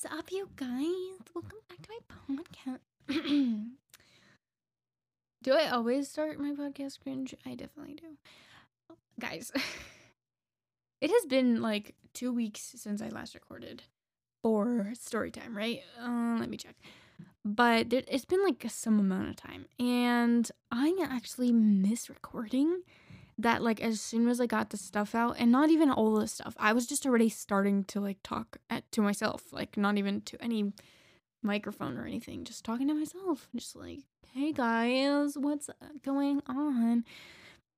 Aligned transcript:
What's 0.00 0.16
up, 0.16 0.30
you 0.30 0.48
guys? 0.54 1.18
Welcome 1.34 1.58
back 1.68 1.82
to 1.82 1.90
my 2.28 2.36
podcast. 3.08 3.64
do 5.42 5.52
I 5.52 5.70
always 5.70 6.08
start 6.08 6.38
my 6.38 6.52
podcast 6.52 7.00
cringe? 7.00 7.34
I 7.44 7.56
definitely 7.56 7.94
do. 7.94 8.96
Guys, 9.18 9.50
it 11.00 11.10
has 11.10 11.26
been 11.26 11.60
like 11.60 11.96
two 12.14 12.32
weeks 12.32 12.60
since 12.76 13.02
I 13.02 13.08
last 13.08 13.34
recorded 13.34 13.82
for 14.40 14.92
story 14.94 15.32
time, 15.32 15.56
right? 15.56 15.80
Uh, 16.00 16.36
let 16.38 16.48
me 16.48 16.58
check. 16.58 16.76
But 17.44 17.92
it's 17.92 18.24
been 18.24 18.44
like 18.44 18.64
some 18.68 19.00
amount 19.00 19.30
of 19.30 19.34
time, 19.34 19.66
and 19.80 20.48
I 20.70 20.96
actually 21.10 21.50
miss 21.50 22.08
recording 22.08 22.82
that 23.38 23.62
like 23.62 23.80
as 23.80 24.00
soon 24.00 24.28
as 24.28 24.40
I 24.40 24.46
got 24.46 24.70
the 24.70 24.76
stuff 24.76 25.14
out 25.14 25.36
and 25.38 25.52
not 25.52 25.70
even 25.70 25.90
all 25.90 26.14
the 26.16 26.26
stuff, 26.26 26.54
I 26.58 26.72
was 26.72 26.86
just 26.86 27.06
already 27.06 27.28
starting 27.28 27.84
to 27.84 28.00
like 28.00 28.18
talk 28.22 28.58
at, 28.68 28.90
to 28.92 29.00
myself, 29.00 29.44
like 29.52 29.76
not 29.76 29.96
even 29.96 30.20
to 30.22 30.42
any 30.42 30.72
microphone 31.42 31.96
or 31.96 32.04
anything, 32.04 32.44
just 32.44 32.64
talking 32.64 32.88
to 32.88 32.94
myself, 32.94 33.48
just 33.54 33.76
like, 33.76 34.00
"Hey 34.32 34.52
guys, 34.52 35.38
what's 35.38 35.70
going 36.04 36.42
on?" 36.46 37.04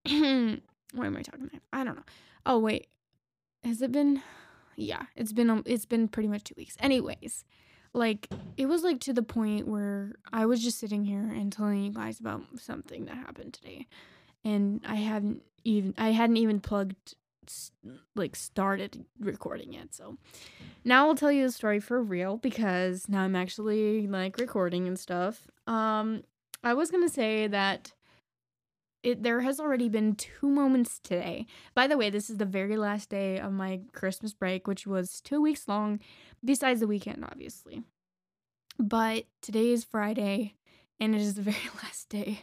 what 0.94 1.06
am 1.06 1.16
I 1.16 1.22
talking? 1.22 1.50
I 1.72 1.84
don't 1.84 1.96
know. 1.96 2.04
Oh 2.46 2.58
wait, 2.58 2.88
has 3.62 3.82
it 3.82 3.92
been? 3.92 4.22
Yeah, 4.76 5.02
it's 5.14 5.32
been 5.32 5.62
it's 5.66 5.86
been 5.86 6.08
pretty 6.08 6.28
much 6.28 6.44
two 6.44 6.54
weeks. 6.56 6.76
Anyways, 6.80 7.44
like 7.92 8.28
it 8.56 8.66
was 8.66 8.82
like 8.82 9.00
to 9.00 9.12
the 9.12 9.22
point 9.22 9.68
where 9.68 10.14
I 10.32 10.46
was 10.46 10.62
just 10.62 10.78
sitting 10.78 11.04
here 11.04 11.30
and 11.34 11.52
telling 11.52 11.82
you 11.84 11.92
guys 11.92 12.18
about 12.18 12.42
something 12.58 13.04
that 13.04 13.16
happened 13.16 13.52
today, 13.52 13.86
and 14.42 14.80
I 14.86 14.94
haven't 14.94 15.42
even 15.64 15.94
I 15.98 16.10
hadn't 16.10 16.36
even 16.36 16.60
plugged 16.60 17.14
like 18.14 18.36
started 18.36 19.04
recording 19.18 19.72
yet. 19.72 19.94
So 19.94 20.16
now 20.84 21.08
I'll 21.08 21.14
tell 21.14 21.32
you 21.32 21.46
the 21.46 21.52
story 21.52 21.80
for 21.80 22.02
real 22.02 22.36
because 22.36 23.08
now 23.08 23.22
I'm 23.22 23.36
actually 23.36 24.06
like 24.06 24.38
recording 24.38 24.86
and 24.86 24.98
stuff. 24.98 25.48
Um 25.66 26.22
I 26.62 26.74
was 26.74 26.90
going 26.90 27.06
to 27.06 27.12
say 27.12 27.46
that 27.46 27.94
it 29.02 29.22
there 29.22 29.40
has 29.40 29.58
already 29.58 29.88
been 29.88 30.14
two 30.14 30.48
moments 30.48 31.00
today. 31.02 31.46
By 31.74 31.86
the 31.86 31.96
way, 31.96 32.10
this 32.10 32.28
is 32.28 32.36
the 32.36 32.44
very 32.44 32.76
last 32.76 33.08
day 33.08 33.40
of 33.40 33.52
my 33.52 33.80
Christmas 33.92 34.34
break, 34.34 34.66
which 34.66 34.86
was 34.86 35.22
2 35.22 35.40
weeks 35.40 35.66
long 35.68 36.00
besides 36.44 36.80
the 36.80 36.86
weekend 36.86 37.24
obviously. 37.24 37.82
But 38.78 39.24
today 39.42 39.70
is 39.72 39.84
Friday 39.84 40.54
and 40.98 41.14
it 41.14 41.20
is 41.20 41.34
the 41.34 41.42
very 41.52 41.70
last 41.82 42.08
day 42.10 42.42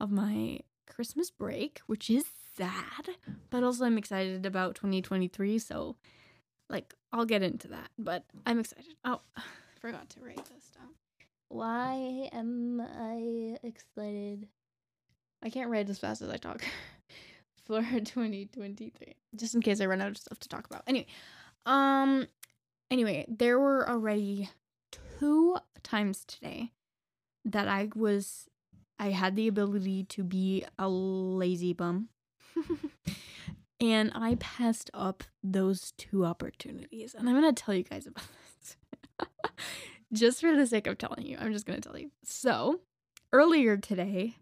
of 0.00 0.10
my 0.10 0.60
Christmas 0.86 1.30
break, 1.30 1.82
which 1.86 2.08
is 2.10 2.24
sad, 2.60 3.16
but 3.50 3.64
also 3.64 3.84
I'm 3.84 3.98
excited 3.98 4.44
about 4.46 4.74
2023. 4.74 5.58
So, 5.58 5.96
like, 6.68 6.94
I'll 7.12 7.24
get 7.24 7.42
into 7.42 7.68
that, 7.68 7.90
but 7.98 8.24
I'm 8.46 8.58
excited. 8.60 8.94
Oh, 9.04 9.20
I 9.36 9.42
forgot 9.80 10.08
to 10.10 10.20
write 10.20 10.36
this 10.36 10.70
down. 10.76 10.88
Why 11.48 12.28
am 12.32 12.80
I 12.80 13.56
excited? 13.62 14.46
I 15.42 15.50
can't 15.50 15.70
write 15.70 15.88
as 15.88 15.98
fast 15.98 16.22
as 16.22 16.28
I 16.28 16.36
talk 16.36 16.62
for 17.64 17.80
2023, 17.80 18.92
just 19.36 19.54
in 19.54 19.62
case 19.62 19.80
I 19.80 19.86
run 19.86 20.02
out 20.02 20.10
of 20.10 20.18
stuff 20.18 20.38
to 20.40 20.48
talk 20.48 20.66
about. 20.66 20.82
Anyway, 20.86 21.06
um, 21.66 22.26
anyway, 22.90 23.24
there 23.28 23.58
were 23.58 23.88
already 23.88 24.50
two 25.18 25.56
times 25.82 26.24
today 26.26 26.72
that 27.44 27.68
I 27.68 27.88
was 27.96 28.48
I 28.98 29.10
had 29.10 29.34
the 29.34 29.48
ability 29.48 30.04
to 30.04 30.22
be 30.22 30.64
a 30.78 30.86
lazy 30.88 31.72
bum. 31.72 32.10
and 33.80 34.12
I 34.14 34.36
passed 34.36 34.90
up 34.94 35.24
those 35.42 35.92
two 35.96 36.24
opportunities. 36.24 37.14
And 37.14 37.28
I'm 37.28 37.40
going 37.40 37.54
to 37.54 37.62
tell 37.62 37.74
you 37.74 37.84
guys 37.84 38.06
about 38.06 38.24
this. 38.60 38.76
just 40.12 40.40
for 40.40 40.54
the 40.54 40.66
sake 40.66 40.86
of 40.86 40.98
telling 40.98 41.26
you, 41.26 41.36
I'm 41.40 41.52
just 41.52 41.66
going 41.66 41.80
to 41.80 41.88
tell 41.88 41.98
you. 41.98 42.10
So, 42.24 42.80
earlier 43.32 43.76
today, 43.76 44.36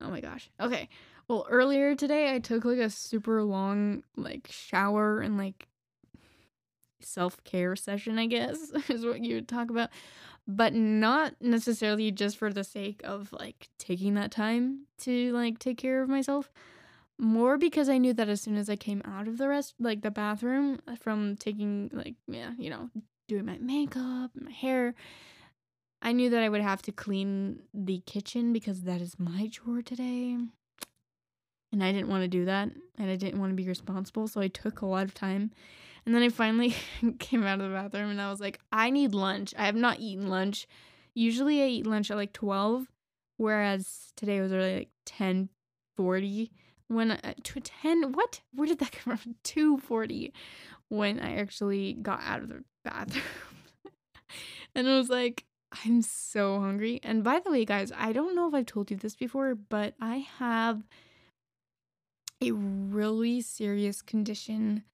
oh 0.00 0.10
my 0.10 0.20
gosh. 0.20 0.50
Okay. 0.60 0.88
Well, 1.28 1.46
earlier 1.48 1.94
today, 1.94 2.34
I 2.34 2.40
took 2.40 2.64
like 2.64 2.78
a 2.78 2.90
super 2.90 3.42
long, 3.42 4.02
like, 4.16 4.48
shower 4.50 5.20
and 5.20 5.38
like 5.38 5.68
self 7.00 7.42
care 7.44 7.76
session, 7.76 8.18
I 8.18 8.26
guess, 8.26 8.70
is 8.88 9.04
what 9.04 9.24
you 9.24 9.36
would 9.36 9.48
talk 9.48 9.70
about 9.70 9.90
but 10.46 10.74
not 10.74 11.34
necessarily 11.40 12.10
just 12.10 12.36
for 12.36 12.52
the 12.52 12.64
sake 12.64 13.00
of 13.04 13.32
like 13.32 13.68
taking 13.78 14.14
that 14.14 14.30
time 14.30 14.86
to 14.98 15.32
like 15.32 15.58
take 15.58 15.78
care 15.78 16.02
of 16.02 16.08
myself 16.08 16.50
more 17.18 17.56
because 17.58 17.88
I 17.88 17.98
knew 17.98 18.12
that 18.14 18.28
as 18.28 18.40
soon 18.40 18.56
as 18.56 18.68
I 18.68 18.76
came 18.76 19.02
out 19.04 19.28
of 19.28 19.38
the 19.38 19.48
rest 19.48 19.74
like 19.78 20.02
the 20.02 20.10
bathroom 20.10 20.80
from 21.00 21.36
taking 21.36 21.90
like 21.92 22.14
yeah, 22.26 22.52
you 22.58 22.70
know, 22.70 22.90
doing 23.28 23.46
my 23.46 23.58
makeup, 23.58 24.30
my 24.34 24.50
hair, 24.50 24.94
I 26.00 26.12
knew 26.12 26.30
that 26.30 26.42
I 26.42 26.48
would 26.48 26.62
have 26.62 26.82
to 26.82 26.92
clean 26.92 27.62
the 27.72 28.02
kitchen 28.06 28.52
because 28.52 28.82
that 28.82 29.00
is 29.00 29.18
my 29.18 29.48
chore 29.50 29.82
today. 29.82 30.36
And 31.72 31.82
I 31.82 31.90
didn't 31.92 32.08
want 32.08 32.22
to 32.22 32.28
do 32.28 32.44
that 32.44 32.68
and 32.98 33.10
I 33.10 33.16
didn't 33.16 33.40
want 33.40 33.50
to 33.50 33.56
be 33.56 33.68
responsible, 33.68 34.28
so 34.28 34.40
I 34.40 34.48
took 34.48 34.82
a 34.82 34.86
lot 34.86 35.04
of 35.04 35.14
time 35.14 35.52
and 36.04 36.14
then 36.14 36.22
I 36.22 36.28
finally 36.28 36.74
came 37.18 37.44
out 37.44 37.60
of 37.60 37.70
the 37.70 37.74
bathroom 37.74 38.10
and 38.10 38.20
I 38.20 38.30
was 38.30 38.40
like, 38.40 38.58
I 38.72 38.90
need 38.90 39.14
lunch. 39.14 39.54
I 39.56 39.66
have 39.66 39.76
not 39.76 40.00
eaten 40.00 40.28
lunch. 40.28 40.66
Usually 41.14 41.62
I 41.62 41.66
eat 41.66 41.86
lunch 41.86 42.10
at 42.10 42.16
like 42.16 42.32
12, 42.32 42.86
whereas 43.36 44.12
today 44.16 44.40
was 44.40 44.52
really 44.52 44.78
like 44.78 44.90
10 45.06 45.48
40. 45.96 46.50
When 46.92 47.12
I, 47.12 47.34
to 47.42 47.60
10, 47.60 48.12
what? 48.12 48.40
Where 48.54 48.66
did 48.66 48.78
that 48.80 48.92
come 49.04 49.16
from? 49.16 49.34
240 49.44 50.32
when 50.88 51.20
I 51.20 51.36
actually 51.36 51.94
got 51.94 52.20
out 52.22 52.42
of 52.42 52.48
the 52.48 52.64
bathroom. 52.84 53.24
and 54.74 54.88
I 54.88 54.96
was 54.96 55.08
like, 55.08 55.46
I'm 55.84 56.02
so 56.02 56.60
hungry. 56.60 57.00
And 57.02 57.24
by 57.24 57.40
the 57.40 57.50
way, 57.50 57.64
guys, 57.64 57.92
I 57.96 58.12
don't 58.12 58.36
know 58.36 58.48
if 58.48 58.54
I've 58.54 58.66
told 58.66 58.90
you 58.90 58.96
this 58.96 59.16
before, 59.16 59.54
but 59.54 59.94
I 60.00 60.26
have 60.38 60.82
a 62.42 62.52
really 62.52 63.40
serious 63.40 64.02
condition 64.02 64.84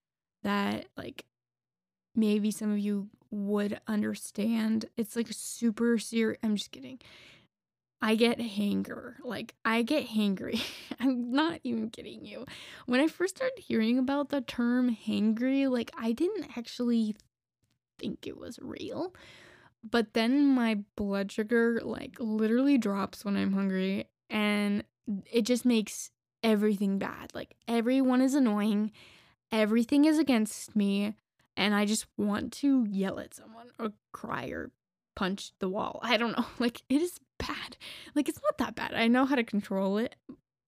that 0.42 0.87
like 0.97 1.25
maybe 2.14 2.50
some 2.50 2.70
of 2.70 2.78
you 2.78 3.08
would 3.31 3.81
understand. 3.87 4.87
It's 4.97 5.16
like 5.16 5.28
super 5.31 5.98
serious. 5.98 6.38
I'm 6.42 6.56
just 6.56 6.70
kidding. 6.70 7.00
I 8.00 8.14
get 8.14 8.41
hanger. 8.41 9.16
Like, 9.25 9.54
I 9.64 9.82
get 9.82 10.09
hangry. 10.09 10.62
I'm 11.00 11.32
not 11.32 11.60
even 11.64 11.91
kidding 11.91 12.25
you. 12.25 12.44
When 12.86 13.00
I 13.00 13.09
first 13.09 13.36
started 13.36 13.59
hearing 13.59 13.98
about 13.98 14.28
the 14.28 14.41
term 14.41 14.94
hangry, 14.94 15.69
like, 15.69 15.91
I 15.98 16.12
didn't 16.12 16.56
actually 16.56 17.16
think 17.98 18.26
it 18.26 18.38
was 18.38 18.58
real. 18.62 19.14
But 19.88 20.14
then 20.14 20.47
my 20.47 20.81
blood 20.97 21.32
sugar, 21.32 21.81
like, 21.84 22.16
literally 22.20 22.78
drops 22.78 23.25
when 23.25 23.37
I'm 23.37 23.53
hungry. 23.53 24.08
And 24.31 24.84
it 25.31 25.42
just 25.42 25.64
makes 25.64 26.10
everything 26.42 26.98
bad. 26.98 27.34
Like, 27.34 27.56
everyone 27.66 28.20
is 28.20 28.34
annoying 28.34 28.92
everything 29.53 30.04
is 30.04 30.19
against 30.19 30.76
me 30.76 31.14
and 31.56 31.75
I 31.75 31.84
just 31.84 32.06
want 32.16 32.53
to 32.54 32.87
yell 32.88 33.19
at 33.19 33.34
someone 33.34 33.69
or 33.78 33.92
cry 34.12 34.47
or 34.47 34.70
punch 35.18 35.50
the 35.58 35.68
wall. 35.68 35.98
I 36.02 36.16
don't 36.16 36.36
know. 36.38 36.46
Like 36.60 36.82
it 36.88 37.02
is 37.02 37.18
bad. 37.38 37.76
Like 38.14 38.28
it's 38.28 38.40
not 38.40 38.58
that 38.58 38.76
bad. 38.76 38.94
I 38.94 39.08
know 39.08 39.24
how 39.24 39.34
to 39.34 39.42
control 39.42 39.98
it 39.98 40.14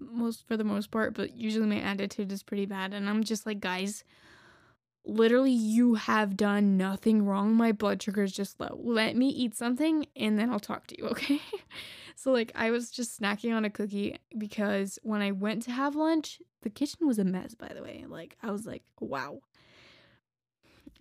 most 0.00 0.46
for 0.48 0.56
the 0.56 0.64
most 0.64 0.90
part, 0.90 1.14
but 1.14 1.34
usually 1.34 1.66
my 1.66 1.80
attitude 1.80 2.32
is 2.32 2.42
pretty 2.42 2.66
bad 2.66 2.92
and 2.92 3.08
I'm 3.08 3.22
just 3.22 3.46
like, 3.46 3.60
guys, 3.60 4.02
literally 5.04 5.52
you 5.52 5.94
have 5.94 6.36
done 6.36 6.76
nothing 6.76 7.24
wrong. 7.24 7.54
My 7.54 7.70
blood 7.70 8.02
sugar 8.02 8.24
is 8.24 8.32
just 8.32 8.58
low. 8.58 8.76
Let 8.82 9.14
me 9.16 9.28
eat 9.28 9.54
something 9.54 10.06
and 10.16 10.36
then 10.36 10.50
I'll 10.50 10.58
talk 10.58 10.88
to 10.88 10.98
you, 10.98 11.06
okay? 11.10 11.40
so 12.16 12.32
like 12.32 12.50
I 12.56 12.72
was 12.72 12.90
just 12.90 13.20
snacking 13.20 13.54
on 13.54 13.64
a 13.64 13.70
cookie 13.70 14.18
because 14.36 14.98
when 15.04 15.22
I 15.22 15.30
went 15.30 15.62
to 15.62 15.70
have 15.70 15.94
lunch, 15.94 16.42
the 16.62 16.70
kitchen 16.70 17.06
was 17.06 17.20
a 17.20 17.24
mess 17.24 17.54
by 17.54 17.68
the 17.68 17.82
way. 17.84 18.04
Like 18.08 18.36
I 18.42 18.50
was 18.50 18.66
like, 18.66 18.82
wow. 18.98 19.42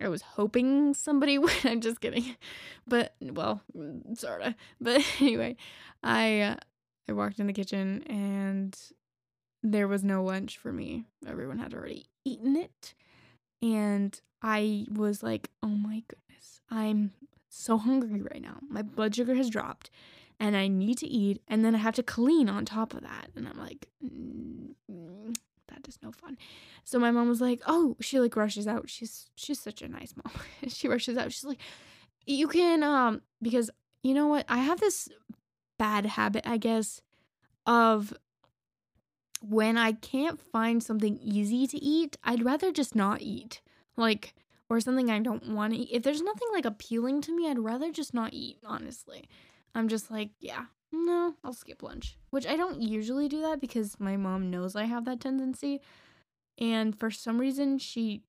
I 0.00 0.08
was 0.08 0.22
hoping 0.22 0.94
somebody 0.94 1.38
would. 1.38 1.52
I'm 1.64 1.80
just 1.80 2.00
kidding. 2.00 2.36
But 2.86 3.14
well, 3.20 3.62
sorta. 4.14 4.54
But 4.80 5.02
anyway, 5.20 5.56
I 6.02 6.40
uh, 6.40 6.56
I 7.08 7.12
walked 7.12 7.40
in 7.40 7.46
the 7.46 7.52
kitchen 7.52 8.02
and 8.04 8.76
there 9.62 9.88
was 9.88 10.04
no 10.04 10.24
lunch 10.24 10.58
for 10.58 10.72
me. 10.72 11.04
Everyone 11.26 11.58
had 11.58 11.74
already 11.74 12.06
eaten 12.24 12.56
it. 12.56 12.94
And 13.62 14.18
I 14.42 14.86
was 14.90 15.22
like, 15.22 15.50
oh 15.62 15.68
my 15.68 16.02
goodness, 16.08 16.60
I'm 16.70 17.12
so 17.48 17.76
hungry 17.76 18.22
right 18.22 18.40
now. 18.40 18.58
My 18.68 18.82
blood 18.82 19.14
sugar 19.14 19.34
has 19.34 19.50
dropped 19.50 19.90
and 20.38 20.56
I 20.56 20.68
need 20.68 20.98
to 20.98 21.06
eat. 21.06 21.42
And 21.46 21.64
then 21.64 21.74
I 21.74 21.78
have 21.78 21.94
to 21.96 22.02
clean 22.02 22.48
on 22.48 22.64
top 22.64 22.94
of 22.94 23.02
that. 23.02 23.28
And 23.36 23.46
I'm 23.46 23.58
like, 23.58 23.88
mm, 24.02 24.74
that 25.70 25.88
is 25.88 25.98
no 26.02 26.12
fun. 26.12 26.36
So 26.84 26.98
my 26.98 27.10
mom 27.10 27.28
was 27.28 27.40
like, 27.40 27.60
oh, 27.66 27.96
she 28.00 28.20
like 28.20 28.36
rushes 28.36 28.66
out. 28.66 28.88
She's 28.88 29.30
she's 29.34 29.60
such 29.60 29.82
a 29.82 29.88
nice 29.88 30.14
mom. 30.16 30.32
she 30.68 30.88
rushes 30.88 31.16
out. 31.16 31.32
She's 31.32 31.44
like, 31.44 31.60
you 32.26 32.48
can 32.48 32.82
um 32.82 33.22
because 33.40 33.70
you 34.02 34.14
know 34.14 34.28
what? 34.28 34.44
I 34.48 34.58
have 34.58 34.80
this 34.80 35.08
bad 35.78 36.06
habit, 36.06 36.46
I 36.46 36.56
guess, 36.56 37.00
of 37.66 38.12
when 39.42 39.78
I 39.78 39.92
can't 39.92 40.40
find 40.40 40.82
something 40.82 41.18
easy 41.22 41.66
to 41.66 41.78
eat, 41.78 42.18
I'd 42.22 42.44
rather 42.44 42.72
just 42.72 42.94
not 42.94 43.22
eat. 43.22 43.62
Like 43.96 44.34
or 44.70 44.80
something 44.80 45.10
I 45.10 45.18
don't 45.18 45.50
want 45.50 45.74
to 45.74 45.80
eat. 45.80 45.88
If 45.90 46.04
there's 46.04 46.22
nothing 46.22 46.48
like 46.52 46.64
appealing 46.64 47.20
to 47.22 47.36
me, 47.36 47.50
I'd 47.50 47.58
rather 47.58 47.90
just 47.90 48.14
not 48.14 48.32
eat, 48.32 48.58
honestly. 48.64 49.28
I'm 49.74 49.88
just 49.88 50.10
like, 50.10 50.30
yeah, 50.38 50.66
no, 50.92 51.34
I'll 51.44 51.52
skip 51.52 51.82
lunch. 51.82 52.16
Which 52.30 52.46
I 52.46 52.56
don't 52.56 52.82
usually 52.82 53.28
do 53.28 53.40
that 53.42 53.60
because 53.60 53.98
my 54.00 54.16
mom 54.16 54.50
knows 54.50 54.74
I 54.76 54.84
have 54.84 55.04
that 55.04 55.20
tendency. 55.20 55.80
And 56.58 56.98
for 56.98 57.10
some 57.10 57.40
reason, 57.40 57.78
she 57.78 58.22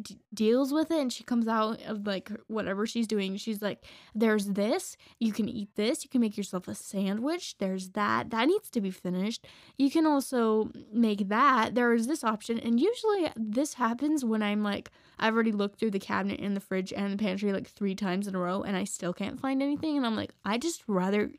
d- 0.00 0.18
deals 0.32 0.72
with 0.72 0.90
it 0.90 1.00
and 1.00 1.12
she 1.12 1.24
comes 1.24 1.48
out 1.48 1.82
of 1.82 2.06
like 2.06 2.30
whatever 2.46 2.86
she's 2.86 3.06
doing 3.06 3.36
she's 3.36 3.60
like 3.60 3.84
there's 4.14 4.46
this 4.46 4.96
you 5.18 5.32
can 5.32 5.48
eat 5.48 5.68
this 5.74 6.04
you 6.04 6.10
can 6.10 6.20
make 6.20 6.36
yourself 6.36 6.68
a 6.68 6.74
sandwich 6.74 7.56
there's 7.58 7.90
that 7.90 8.30
that 8.30 8.48
needs 8.48 8.70
to 8.70 8.80
be 8.80 8.90
finished. 8.90 9.46
You 9.78 9.90
can 9.90 10.06
also 10.06 10.70
make 10.92 11.28
that 11.28 11.74
there 11.74 11.92
is 11.94 12.06
this 12.06 12.24
option. 12.24 12.58
And 12.58 12.80
usually 12.80 13.30
this 13.36 13.74
happens 13.74 14.24
when 14.24 14.42
i'm 14.42 14.62
like 14.62 14.90
i've 15.18 15.34
already 15.34 15.52
looked 15.52 15.78
through 15.78 15.90
the 15.90 15.98
cabinet 15.98 16.40
and 16.40 16.56
the 16.56 16.60
fridge 16.60 16.92
and 16.92 17.12
the 17.12 17.22
pantry 17.22 17.52
like 17.52 17.68
three 17.68 17.94
times 17.94 18.26
in 18.26 18.34
a 18.34 18.38
row 18.38 18.62
and 18.62 18.76
i 18.76 18.84
still 18.84 19.12
can't 19.12 19.40
find 19.40 19.62
anything 19.62 19.96
and 19.96 20.06
i'm 20.06 20.16
like 20.16 20.32
i 20.44 20.58
just 20.58 20.82
rather 20.86 21.30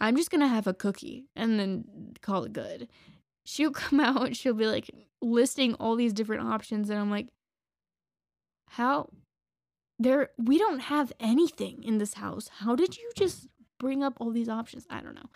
i'm 0.00 0.16
just 0.16 0.30
gonna 0.30 0.48
have 0.48 0.66
a 0.66 0.74
cookie 0.74 1.26
and 1.36 1.58
then 1.58 1.84
call 2.20 2.44
it 2.44 2.52
good 2.52 2.88
she'll 3.44 3.70
come 3.72 4.00
out 4.00 4.36
she'll 4.36 4.54
be 4.54 4.66
like 4.66 4.90
listing 5.22 5.74
all 5.74 5.96
these 5.96 6.12
different 6.12 6.42
options 6.42 6.90
and 6.90 6.98
I'm 6.98 7.10
like 7.10 7.28
how 8.70 9.08
there 10.00 10.30
we 10.38 10.58
don't 10.58 10.80
have 10.80 11.12
anything 11.20 11.84
in 11.84 11.98
this 11.98 12.14
house. 12.14 12.48
How 12.48 12.74
did 12.74 12.96
you 12.96 13.10
just 13.14 13.48
bring 13.78 14.02
up 14.02 14.14
all 14.18 14.30
these 14.30 14.48
options? 14.48 14.86
I 14.88 15.02
don't 15.02 15.14
know. 15.14 15.28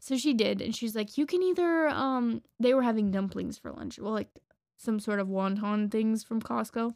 So 0.00 0.16
she 0.16 0.34
did 0.34 0.60
and 0.60 0.74
she's 0.74 0.96
like 0.96 1.16
you 1.16 1.26
can 1.26 1.42
either 1.42 1.88
um 1.88 2.42
they 2.58 2.74
were 2.74 2.82
having 2.82 3.12
dumplings 3.12 3.56
for 3.56 3.70
lunch. 3.70 3.98
Well 3.98 4.12
like 4.12 4.40
some 4.76 4.98
sort 4.98 5.20
of 5.20 5.28
wonton 5.28 5.90
things 5.90 6.24
from 6.24 6.42
Costco. 6.42 6.94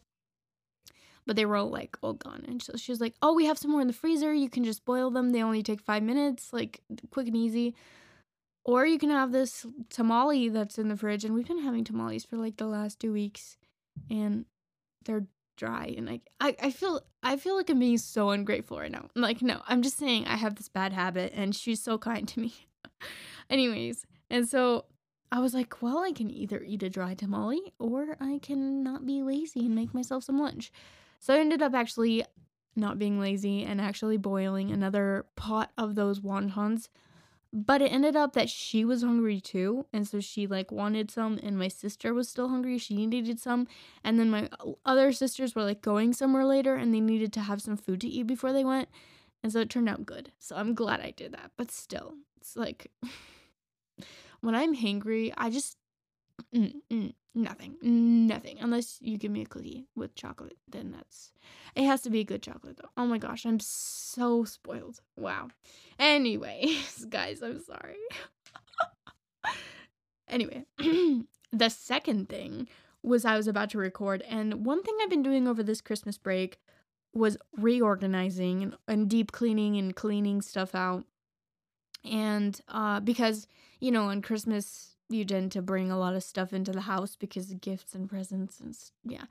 But 1.26 1.36
they 1.36 1.46
were 1.46 1.56
all 1.56 1.70
like 1.70 1.96
all 2.02 2.14
gone. 2.14 2.44
And 2.48 2.60
so 2.60 2.76
she 2.76 2.90
was 2.90 3.00
like, 3.00 3.14
Oh, 3.22 3.32
we 3.32 3.46
have 3.46 3.58
some 3.58 3.70
more 3.70 3.80
in 3.80 3.86
the 3.86 3.92
freezer. 3.92 4.34
You 4.34 4.50
can 4.50 4.64
just 4.64 4.84
boil 4.84 5.10
them. 5.10 5.30
They 5.30 5.42
only 5.42 5.62
take 5.62 5.80
five 5.80 6.02
minutes, 6.02 6.52
like 6.52 6.82
quick 7.10 7.28
and 7.28 7.36
easy. 7.36 7.76
Or 8.64 8.86
you 8.86 8.98
can 8.98 9.10
have 9.10 9.32
this 9.32 9.66
tamale 9.90 10.48
that's 10.48 10.78
in 10.78 10.88
the 10.88 10.96
fridge, 10.96 11.24
and 11.24 11.34
we've 11.34 11.48
been 11.48 11.62
having 11.62 11.84
tamales 11.84 12.24
for 12.24 12.36
like 12.36 12.56
the 12.56 12.66
last 12.66 12.98
two 12.98 13.12
weeks, 13.12 13.58
and 14.10 14.46
they're 15.04 15.26
dry. 15.56 15.94
And 15.96 16.08
I, 16.08 16.20
I, 16.40 16.56
I 16.62 16.70
feel, 16.70 17.02
I 17.22 17.36
feel 17.36 17.56
like 17.56 17.68
I'm 17.68 17.78
being 17.78 17.98
so 17.98 18.30
ungrateful 18.30 18.78
right 18.78 18.90
now. 18.90 19.06
I'm 19.14 19.22
like, 19.22 19.42
no, 19.42 19.60
I'm 19.68 19.82
just 19.82 19.98
saying 19.98 20.26
I 20.26 20.36
have 20.36 20.54
this 20.54 20.68
bad 20.68 20.92
habit, 20.92 21.32
and 21.34 21.54
she's 21.54 21.82
so 21.82 21.98
kind 21.98 22.26
to 22.28 22.40
me. 22.40 22.54
Anyways, 23.50 24.06
and 24.30 24.48
so 24.48 24.86
I 25.30 25.40
was 25.40 25.52
like, 25.52 25.82
well, 25.82 25.98
I 25.98 26.12
can 26.12 26.30
either 26.30 26.62
eat 26.62 26.82
a 26.82 26.88
dry 26.88 27.14
tamale 27.14 27.72
or 27.78 28.16
I 28.20 28.38
can 28.40 28.82
not 28.82 29.04
be 29.04 29.22
lazy 29.22 29.66
and 29.66 29.74
make 29.74 29.92
myself 29.92 30.24
some 30.24 30.38
lunch. 30.38 30.72
So 31.18 31.34
I 31.34 31.38
ended 31.38 31.60
up 31.60 31.74
actually 31.74 32.24
not 32.76 32.98
being 32.98 33.18
lazy 33.18 33.64
and 33.64 33.80
actually 33.80 34.16
boiling 34.16 34.70
another 34.70 35.26
pot 35.36 35.72
of 35.76 35.96
those 35.96 36.20
wontons 36.20 36.88
but 37.56 37.80
it 37.80 37.92
ended 37.92 38.16
up 38.16 38.32
that 38.32 38.50
she 38.50 38.84
was 38.84 39.02
hungry 39.02 39.40
too 39.40 39.86
and 39.92 40.08
so 40.08 40.18
she 40.18 40.44
like 40.44 40.72
wanted 40.72 41.08
some 41.08 41.38
and 41.40 41.56
my 41.56 41.68
sister 41.68 42.12
was 42.12 42.28
still 42.28 42.48
hungry 42.48 42.76
she 42.76 43.06
needed 43.06 43.38
some 43.38 43.68
and 44.02 44.18
then 44.18 44.28
my 44.28 44.48
other 44.84 45.12
sisters 45.12 45.54
were 45.54 45.62
like 45.62 45.80
going 45.80 46.12
somewhere 46.12 46.44
later 46.44 46.74
and 46.74 46.92
they 46.92 46.98
needed 46.98 47.32
to 47.32 47.40
have 47.40 47.62
some 47.62 47.76
food 47.76 48.00
to 48.00 48.08
eat 48.08 48.26
before 48.26 48.52
they 48.52 48.64
went 48.64 48.88
and 49.40 49.52
so 49.52 49.60
it 49.60 49.70
turned 49.70 49.88
out 49.88 50.04
good. 50.04 50.32
So 50.40 50.56
i'm 50.56 50.74
glad 50.74 51.00
i 51.00 51.12
did 51.12 51.32
that 51.32 51.52
but 51.56 51.70
still 51.70 52.14
it's 52.40 52.56
like 52.56 52.90
when 54.40 54.56
i'm 54.56 54.74
hangry 54.74 55.32
i 55.36 55.48
just 55.48 55.76
mm, 56.54 56.72
mm, 56.92 57.14
nothing 57.34 57.76
nothing 57.82 58.58
unless 58.60 58.98
you 59.00 59.16
give 59.18 59.30
me 59.30 59.42
a 59.42 59.46
cookie 59.46 59.86
with 59.94 60.14
chocolate 60.14 60.56
then 60.70 60.92
that's 60.92 61.32
it 61.74 61.84
has 61.84 62.02
to 62.02 62.10
be 62.10 62.24
good 62.24 62.42
chocolate 62.42 62.76
though. 62.76 62.90
Oh 62.96 63.06
my 63.06 63.18
gosh 63.18 63.44
i'm 63.44 63.60
so 63.60 64.44
spoiled. 64.44 65.00
Wow. 65.16 65.48
Anyways 65.98 67.04
guys 67.10 67.42
i'm 67.42 67.60
sorry. 67.62 67.96
Anyway 70.26 70.64
the 71.52 71.68
second 71.68 72.28
thing 72.28 72.66
was 73.02 73.24
i 73.26 73.36
was 73.36 73.46
about 73.46 73.68
to 73.70 73.78
record 73.78 74.22
and 74.22 74.64
one 74.64 74.82
thing 74.82 74.96
i've 75.02 75.10
been 75.10 75.22
doing 75.22 75.46
over 75.46 75.62
this 75.62 75.82
christmas 75.82 76.16
break 76.16 76.58
was 77.14 77.36
reorganizing 77.56 78.62
and, 78.62 78.76
and 78.88 79.08
deep 79.08 79.32
cleaning 79.32 79.76
and 79.76 79.94
cleaning 79.94 80.42
stuff 80.42 80.74
out. 80.74 81.04
And 82.04 82.60
uh 82.68 83.00
because 83.00 83.46
you 83.80 83.90
know 83.90 84.04
on 84.04 84.20
christmas 84.20 84.93
you 85.08 85.24
tend 85.24 85.52
to 85.52 85.62
bring 85.62 85.90
a 85.90 85.98
lot 85.98 86.14
of 86.14 86.22
stuff 86.22 86.52
into 86.52 86.72
the 86.72 86.82
house 86.82 87.16
because 87.16 87.50
of 87.50 87.60
gifts 87.60 87.94
and 87.94 88.08
presents 88.08 88.60
and 88.60 88.76
yeah. 89.04 89.24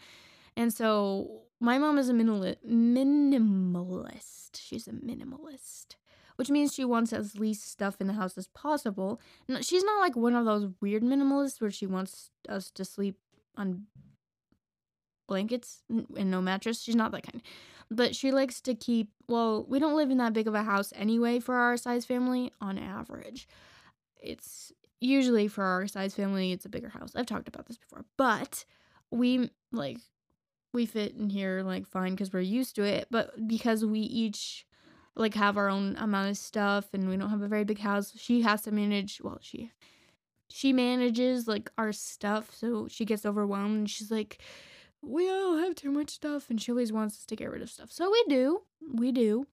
And 0.56 0.72
so 0.74 1.42
my 1.60 1.78
mom 1.78 1.98
is 1.98 2.10
a 2.10 2.14
minimal- 2.14 2.56
minimalist. 2.68 4.52
She's 4.56 4.88
a 4.88 4.92
minimalist, 4.92 5.96
which 6.36 6.50
means 6.50 6.74
she 6.74 6.86
wants 6.86 7.12
as 7.12 7.40
least 7.40 7.70
stuff 7.70 8.00
in 8.00 8.08
the 8.08 8.14
house 8.14 8.38
as 8.38 8.48
possible. 8.48 9.20
No, 9.48 9.62
she's 9.62 9.84
not 9.84 10.00
like 10.00 10.16
one 10.16 10.36
of 10.36 10.46
those 10.46 10.70
weird 10.80 11.04
minimalists 11.04 11.60
where 11.60 11.72
she 11.72 11.88
wants 11.88 12.30
us 12.48 12.70
to 12.72 12.86
sleep 12.86 13.18
on 13.58 13.88
blankets 15.28 15.82
and 15.90 16.30
no 16.30 16.42
mattress. 16.42 16.82
She's 16.82 16.96
not 16.96 17.12
that 17.12 17.24
kind. 17.24 17.42
But 17.90 18.16
she 18.16 18.32
likes 18.32 18.62
to 18.62 18.76
keep, 18.76 19.10
well, 19.28 19.66
we 19.68 19.80
don't 19.80 19.96
live 19.96 20.12
in 20.12 20.18
that 20.18 20.34
big 20.34 20.48
of 20.48 20.56
a 20.56 20.64
house 20.64 20.94
anyway 20.96 21.40
for 21.40 21.56
our 21.56 21.78
size 21.78 22.06
family 22.06 22.52
on 22.62 22.78
average. 22.78 23.48
It's 24.22 24.72
usually 25.04 25.48
for 25.48 25.64
our 25.64 25.88
size 25.88 26.16
family, 26.16 26.52
it's 26.52 26.66
a 26.66 26.70
bigger 26.70 26.90
house. 26.90 27.12
I've 27.16 27.26
talked 27.26 27.48
about 27.48 27.68
this 27.68 27.78
before, 27.78 28.06
but 28.18 28.66
we 29.12 29.50
like 29.72 29.98
we 30.74 30.86
fit 30.86 31.16
in 31.16 31.30
here 31.30 31.62
like 31.64 31.88
fine 31.88 32.12
because 32.12 32.34
we're 32.34 32.42
used 32.42 32.76
to 32.76 32.84
it. 32.84 33.08
But 33.12 33.48
because 33.48 33.86
we 33.86 34.00
each 34.00 34.66
like 35.16 35.36
have 35.36 35.58
our 35.58 35.70
own 35.70 35.96
amount 35.98 36.32
of 36.32 36.38
stuff 36.38 36.88
and 36.94 37.08
we 37.08 37.18
don't 37.18 37.30
have 37.30 37.42
a 37.44 37.48
very 37.48 37.64
big 37.64 37.80
house, 37.80 38.14
she 38.18 38.42
has 38.42 38.62
to 38.64 38.72
manage. 38.72 39.22
Well, 39.24 39.40
she 39.42 39.72
she 40.50 40.74
manages 40.74 41.48
like 41.48 41.72
our 41.78 41.92
stuff, 41.92 42.54
so 42.56 42.88
she 42.90 43.06
gets 43.06 43.26
overwhelmed 43.26 43.78
and 43.78 43.90
she's 43.90 44.12
like, 44.12 44.42
"We 45.02 45.30
all 45.30 45.58
have 45.58 45.76
too 45.76 45.92
much 45.92 46.12
stuff," 46.12 46.50
and 46.50 46.62
she 46.62 46.72
always 46.72 46.92
wants 46.94 47.18
us 47.18 47.26
to 47.26 47.36
get 47.36 47.52
rid 47.52 47.62
of 47.62 47.70
stuff. 47.70 47.92
So 47.92 48.12
we 48.12 48.24
do, 48.30 48.62
we 48.94 49.12
do, 49.12 49.48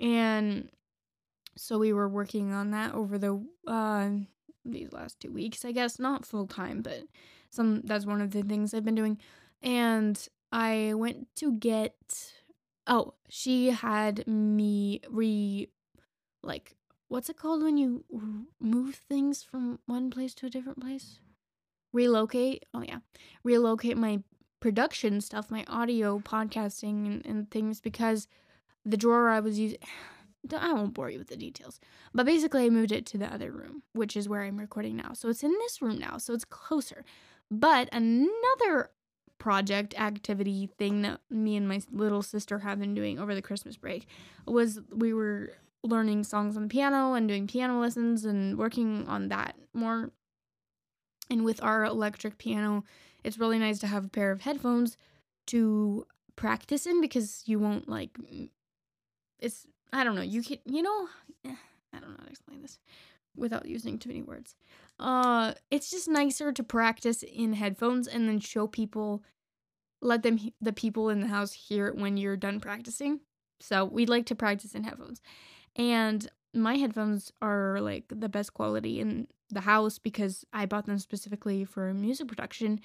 and 0.00 0.68
so 1.56 1.78
we 1.78 1.92
were 1.92 2.08
working 2.08 2.52
on 2.52 2.70
that 2.70 2.94
over 2.94 3.18
the 3.18 3.44
uh 3.66 4.10
these 4.64 4.92
last 4.92 5.20
two 5.20 5.32
weeks, 5.32 5.64
I 5.64 5.72
guess. 5.72 5.98
Not 5.98 6.26
full 6.26 6.46
time, 6.46 6.82
but 6.82 7.04
some 7.50 7.82
that's 7.82 8.06
one 8.06 8.20
of 8.20 8.30
the 8.30 8.42
things 8.42 8.72
I've 8.72 8.84
been 8.84 8.94
doing. 8.94 9.18
And 9.62 10.26
I 10.50 10.92
went 10.94 11.28
to 11.36 11.52
get 11.52 11.94
oh, 12.86 13.14
she 13.28 13.70
had 13.70 14.26
me 14.26 15.00
re 15.10 15.68
like 16.42 16.76
what's 17.08 17.28
it 17.28 17.36
called 17.36 17.62
when 17.62 17.76
you 17.76 18.04
move 18.58 18.94
things 18.94 19.42
from 19.42 19.78
one 19.86 20.10
place 20.10 20.34
to 20.34 20.46
a 20.46 20.50
different 20.50 20.80
place? 20.80 21.20
Relocate. 21.92 22.64
Oh 22.72 22.82
yeah. 22.82 22.98
Relocate 23.44 23.98
my 23.98 24.20
production 24.60 25.20
stuff, 25.20 25.50
my 25.50 25.64
audio 25.68 26.20
podcasting 26.20 27.06
and, 27.06 27.26
and 27.26 27.50
things 27.50 27.80
because 27.80 28.28
the 28.84 28.96
drawer 28.96 29.28
I 29.28 29.40
was 29.40 29.58
using 29.58 29.78
I 30.56 30.72
won't 30.72 30.94
bore 30.94 31.10
you 31.10 31.18
with 31.18 31.28
the 31.28 31.36
details. 31.36 31.78
But 32.12 32.26
basically, 32.26 32.64
I 32.64 32.70
moved 32.70 32.92
it 32.92 33.06
to 33.06 33.18
the 33.18 33.32
other 33.32 33.52
room, 33.52 33.82
which 33.92 34.16
is 34.16 34.28
where 34.28 34.42
I'm 34.42 34.58
recording 34.58 34.96
now. 34.96 35.12
So 35.12 35.28
it's 35.28 35.42
in 35.42 35.52
this 35.52 35.80
room 35.80 35.98
now, 35.98 36.18
so 36.18 36.34
it's 36.34 36.44
closer. 36.44 37.04
But 37.50 37.88
another 37.92 38.90
project 39.38 39.94
activity 39.98 40.70
thing 40.78 41.02
that 41.02 41.20
me 41.28 41.56
and 41.56 41.68
my 41.68 41.80
little 41.90 42.22
sister 42.22 42.60
have 42.60 42.78
been 42.78 42.94
doing 42.94 43.18
over 43.18 43.34
the 43.34 43.42
Christmas 43.42 43.76
break 43.76 44.06
was 44.46 44.80
we 44.94 45.12
were 45.12 45.52
learning 45.82 46.22
songs 46.22 46.56
on 46.56 46.62
the 46.62 46.68
piano 46.68 47.14
and 47.14 47.26
doing 47.26 47.46
piano 47.46 47.80
lessons 47.80 48.24
and 48.24 48.56
working 48.56 49.06
on 49.08 49.28
that 49.28 49.56
more. 49.74 50.10
And 51.28 51.44
with 51.44 51.62
our 51.62 51.84
electric 51.84 52.38
piano, 52.38 52.84
it's 53.24 53.38
really 53.38 53.58
nice 53.58 53.78
to 53.80 53.86
have 53.86 54.04
a 54.04 54.08
pair 54.08 54.30
of 54.30 54.42
headphones 54.42 54.96
to 55.48 56.06
practice 56.36 56.86
in 56.86 57.00
because 57.00 57.42
you 57.46 57.58
won't 57.58 57.88
like 57.88 58.10
it's 59.38 59.66
I 59.92 60.04
don't 60.04 60.14
know. 60.14 60.22
You 60.22 60.42
can, 60.42 60.58
you 60.64 60.82
know, 60.82 61.08
eh, 61.44 61.54
I 61.92 62.00
don't 62.00 62.10
know 62.10 62.16
how 62.18 62.24
to 62.24 62.30
explain 62.30 62.62
this 62.62 62.78
without 63.36 63.66
using 63.66 63.98
too 63.98 64.08
many 64.08 64.22
words. 64.22 64.54
Uh, 64.98 65.54
it's 65.70 65.90
just 65.90 66.08
nicer 66.08 66.52
to 66.52 66.62
practice 66.62 67.22
in 67.22 67.54
headphones 67.54 68.06
and 68.06 68.28
then 68.28 68.40
show 68.40 68.66
people, 68.66 69.22
let 70.00 70.22
them, 70.22 70.38
the 70.60 70.72
people 70.72 71.08
in 71.08 71.20
the 71.20 71.28
house 71.28 71.52
hear 71.52 71.88
it 71.88 71.96
when 71.96 72.16
you're 72.16 72.36
done 72.36 72.60
practicing. 72.60 73.20
So 73.60 73.84
we'd 73.84 74.08
like 74.08 74.26
to 74.26 74.34
practice 74.34 74.74
in 74.74 74.84
headphones. 74.84 75.20
And 75.76 76.28
my 76.54 76.76
headphones 76.76 77.32
are 77.40 77.80
like 77.80 78.04
the 78.08 78.28
best 78.28 78.54
quality 78.54 79.00
in 79.00 79.28
the 79.50 79.62
house 79.62 79.98
because 79.98 80.44
I 80.52 80.66
bought 80.66 80.86
them 80.86 80.98
specifically 80.98 81.64
for 81.64 81.92
music 81.94 82.28
production. 82.28 82.80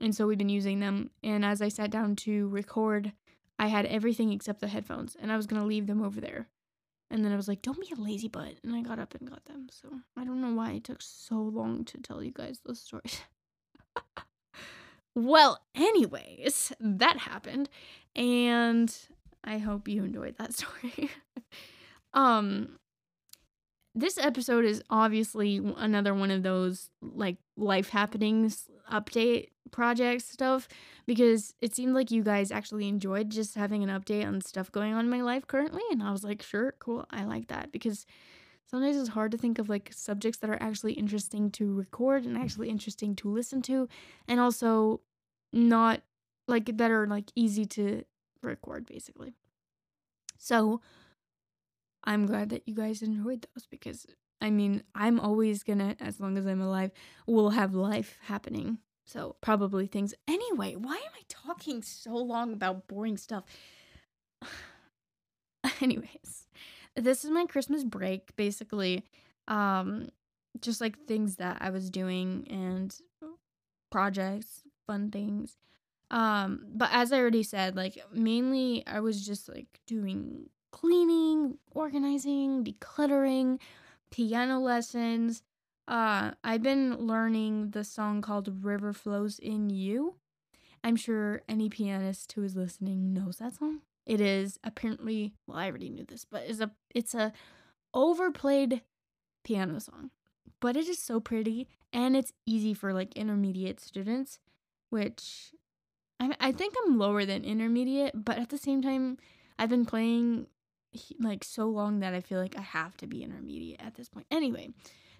And 0.00 0.14
so 0.14 0.26
we've 0.26 0.38
been 0.38 0.48
using 0.48 0.80
them. 0.80 1.10
And 1.22 1.44
as 1.44 1.62
I 1.62 1.68
sat 1.68 1.90
down 1.90 2.16
to 2.16 2.48
record, 2.48 3.12
I 3.58 3.68
had 3.68 3.86
everything 3.86 4.32
except 4.32 4.60
the 4.60 4.68
headphones, 4.68 5.16
and 5.20 5.32
I 5.32 5.36
was 5.36 5.46
gonna 5.46 5.64
leave 5.66 5.86
them 5.86 6.02
over 6.02 6.20
there. 6.20 6.48
And 7.10 7.24
then 7.24 7.32
I 7.32 7.36
was 7.36 7.46
like, 7.46 7.62
don't 7.62 7.80
be 7.80 7.92
a 7.96 8.00
lazy 8.00 8.26
butt. 8.28 8.54
And 8.64 8.74
I 8.74 8.82
got 8.82 8.98
up 8.98 9.14
and 9.14 9.30
got 9.30 9.44
them. 9.44 9.68
So 9.70 9.88
I 10.16 10.24
don't 10.24 10.40
know 10.40 10.52
why 10.54 10.72
it 10.72 10.84
took 10.84 11.00
so 11.00 11.36
long 11.36 11.84
to 11.84 11.98
tell 11.98 12.20
you 12.22 12.32
guys 12.32 12.60
those 12.64 12.80
stories. 12.80 13.20
Well, 15.14 15.62
anyways, 15.74 16.72
that 16.78 17.16
happened 17.16 17.70
and 18.14 18.94
I 19.42 19.56
hope 19.58 19.88
you 19.88 20.04
enjoyed 20.04 20.36
that 20.38 20.52
story. 20.54 21.10
um 22.12 22.78
this 23.96 24.18
episode 24.18 24.64
is 24.66 24.82
obviously 24.90 25.56
another 25.78 26.14
one 26.14 26.30
of 26.30 26.42
those 26.42 26.90
like 27.00 27.36
life 27.56 27.88
happenings 27.88 28.68
update 28.92 29.48
project 29.70 30.22
stuff 30.22 30.68
because 31.06 31.54
it 31.60 31.74
seemed 31.74 31.94
like 31.94 32.10
you 32.10 32.22
guys 32.22 32.52
actually 32.52 32.86
enjoyed 32.86 33.30
just 33.30 33.54
having 33.54 33.82
an 33.82 33.88
update 33.88 34.24
on 34.24 34.40
stuff 34.40 34.70
going 34.70 34.92
on 34.92 35.06
in 35.06 35.10
my 35.10 35.22
life 35.22 35.46
currently 35.46 35.82
and 35.90 36.02
I 36.02 36.12
was 36.12 36.22
like, 36.22 36.42
"Sure, 36.42 36.74
cool. 36.78 37.06
I 37.10 37.24
like 37.24 37.48
that." 37.48 37.72
Because 37.72 38.06
sometimes 38.66 38.96
it's 38.96 39.08
hard 39.08 39.32
to 39.32 39.38
think 39.38 39.58
of 39.58 39.68
like 39.68 39.90
subjects 39.92 40.38
that 40.40 40.50
are 40.50 40.62
actually 40.62 40.92
interesting 40.92 41.50
to 41.52 41.72
record 41.72 42.24
and 42.24 42.36
actually 42.36 42.68
interesting 42.68 43.16
to 43.16 43.30
listen 43.30 43.62
to 43.62 43.88
and 44.28 44.38
also 44.40 45.00
not 45.52 46.02
like 46.46 46.76
that 46.76 46.90
are 46.90 47.06
like 47.06 47.30
easy 47.34 47.64
to 47.64 48.04
record 48.42 48.86
basically. 48.86 49.34
So, 50.38 50.80
I'm 52.06 52.26
glad 52.26 52.50
that 52.50 52.66
you 52.66 52.74
guys 52.74 53.02
enjoyed 53.02 53.46
those 53.54 53.66
because 53.66 54.06
I 54.40 54.50
mean, 54.50 54.82
I'm 54.94 55.18
always 55.18 55.62
gonna, 55.62 55.96
as 56.00 56.20
long 56.20 56.36
as 56.36 56.46
I'm 56.46 56.60
alive, 56.60 56.92
will 57.26 57.50
have 57.50 57.74
life 57.74 58.18
happening. 58.22 58.78
So, 59.06 59.36
probably 59.40 59.86
things. 59.86 60.14
Anyway, 60.28 60.74
why 60.76 60.96
am 60.96 61.12
I 61.14 61.22
talking 61.28 61.82
so 61.82 62.16
long 62.16 62.52
about 62.52 62.88
boring 62.88 63.16
stuff? 63.16 63.44
Anyways, 65.80 66.48
this 66.96 67.24
is 67.24 67.30
my 67.30 67.46
Christmas 67.46 67.84
break, 67.84 68.34
basically. 68.36 69.04
Um, 69.48 70.08
just 70.60 70.80
like 70.80 71.06
things 71.06 71.36
that 71.36 71.58
I 71.60 71.70
was 71.70 71.88
doing 71.88 72.46
and 72.50 72.94
projects, 73.90 74.62
fun 74.86 75.10
things. 75.10 75.56
Um, 76.10 76.66
but 76.74 76.90
as 76.92 77.12
I 77.12 77.18
already 77.18 77.42
said, 77.42 77.76
like 77.76 77.98
mainly 78.12 78.84
I 78.86 79.00
was 79.00 79.24
just 79.24 79.48
like 79.48 79.80
doing 79.86 80.48
cleaning, 80.70 81.58
organizing, 81.72 82.64
decluttering, 82.64 83.58
piano 84.10 84.60
lessons. 84.60 85.42
Uh, 85.88 86.32
I've 86.42 86.62
been 86.62 86.96
learning 87.06 87.70
the 87.70 87.84
song 87.84 88.22
called 88.22 88.64
River 88.64 88.92
Flows 88.92 89.38
in 89.38 89.70
You. 89.70 90.16
I'm 90.82 90.96
sure 90.96 91.42
any 91.48 91.68
pianist 91.68 92.32
who 92.32 92.42
is 92.44 92.56
listening 92.56 93.12
knows 93.12 93.38
that 93.38 93.54
song. 93.54 93.80
It 94.04 94.20
is 94.20 94.58
apparently 94.62 95.34
well, 95.46 95.58
I 95.58 95.66
already 95.68 95.90
knew 95.90 96.04
this, 96.04 96.24
but 96.24 96.44
it's 96.46 96.60
a 96.60 96.70
it's 96.94 97.14
a 97.14 97.32
overplayed 97.92 98.82
piano 99.44 99.80
song. 99.80 100.10
But 100.60 100.76
it 100.76 100.88
is 100.88 100.98
so 100.98 101.18
pretty 101.18 101.68
and 101.92 102.16
it's 102.16 102.32
easy 102.46 102.72
for 102.72 102.92
like 102.92 103.16
intermediate 103.16 103.80
students, 103.80 104.38
which 104.90 105.52
I 106.20 106.34
I 106.38 106.52
think 106.52 106.74
I'm 106.84 106.98
lower 106.98 107.24
than 107.24 107.44
intermediate, 107.44 108.12
but 108.14 108.38
at 108.38 108.50
the 108.50 108.58
same 108.58 108.80
time 108.80 109.18
I've 109.58 109.70
been 109.70 109.86
playing 109.86 110.46
like 111.20 111.44
so 111.44 111.66
long 111.66 112.00
that 112.00 112.14
I 112.14 112.20
feel 112.20 112.40
like 112.40 112.56
I 112.56 112.62
have 112.62 112.96
to 112.98 113.06
be 113.06 113.22
intermediate 113.22 113.80
at 113.80 113.94
this 113.94 114.08
point. 114.08 114.26
Anyway, 114.30 114.70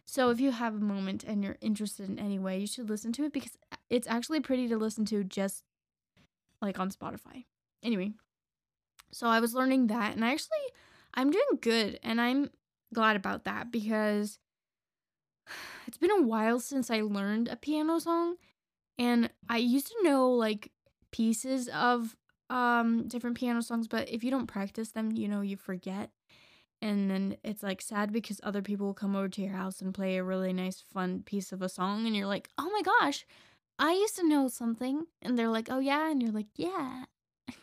so 0.05 0.31
if 0.31 0.41
you 0.41 0.53
have 0.53 0.75
a 0.75 0.79
moment 0.79 1.25
and 1.25 1.43
you're 1.43 1.59
interested 1.61 2.09
in 2.09 2.19
any 2.19 2.39
way, 2.39 2.59
you 2.59 2.67
should 2.67 2.89
listen 2.89 3.13
to 3.15 3.25
it 3.25 3.33
because 3.33 3.57
uh, 3.73 3.77
it's 3.91 4.07
actually 4.07 4.41
pretty 4.41 4.69
to 4.69 4.77
listen 4.77 5.05
to 5.07 5.25
just 5.25 5.65
like 6.63 6.79
on 6.79 6.91
Spotify. 6.91 7.45
Anyway, 7.83 8.13
so 9.13 9.27
I 9.27 9.41
was 9.41 9.55
learning 9.55 9.89
that 9.89 10.15
and 10.15 10.25
I 10.25 10.33
actually 10.33 10.59
I'm 11.15 11.31
doing 11.31 11.59
good 11.61 11.99
and 12.03 12.21
I'm 12.21 12.51
glad 12.95 13.17
about 13.17 13.45
that 13.45 13.73
because 13.73 14.39
it's 15.87 15.99
been 15.99 16.11
a 16.11 16.23
while 16.23 16.61
since 16.61 16.91
I 16.91 17.01
learned 17.01 17.49
a 17.49 17.57
piano 17.57 17.99
song 17.99 18.37
and 18.99 19.31
I 19.49 19.59
used 19.59 19.89
to 19.89 20.03
know 20.03 20.31
like 20.31 20.71
pieces 21.11 21.69
of 21.69 22.17
um 22.51 23.09
different 23.09 23.37
piano 23.37 23.63
songs, 23.63 23.89
but 23.89 24.09
if 24.09 24.23
you 24.23 24.31
don't 24.31 24.47
practice 24.47 24.91
them, 24.91 25.13
you 25.13 25.29
know, 25.29 25.41
you 25.41 25.57
forget. 25.57 26.11
And 26.83 27.11
then 27.11 27.37
it's 27.43 27.63
like 27.63 27.81
sad 27.81 28.13
because 28.13 28.41
other 28.43 28.61
people 28.63 28.87
will 28.87 28.95
come 28.95 29.17
over 29.17 29.29
to 29.29 29.41
your 29.43 29.53
house 29.53 29.81
and 29.81 29.95
play 29.95 30.17
a 30.17 30.25
really 30.25 30.53
nice 30.53 30.81
fun 30.81 31.23
piece 31.23 31.51
of 31.53 31.63
a 31.63 31.69
song 31.69 32.07
and 32.07 32.15
you're 32.15 32.27
like, 32.27 32.49
"Oh 32.59 32.71
my 32.71 32.83
gosh, 32.83 33.27
I 33.79 33.93
used 33.93 34.17
to 34.17 34.29
know 34.29 34.49
something." 34.49 35.07
And 35.23 35.39
they're 35.39 35.49
like, 35.49 35.69
"Oh 35.71 35.79
yeah." 35.79 36.11
And 36.11 36.23
you're 36.23 36.33
like, 36.33 36.49
"Yeah." 36.57 37.05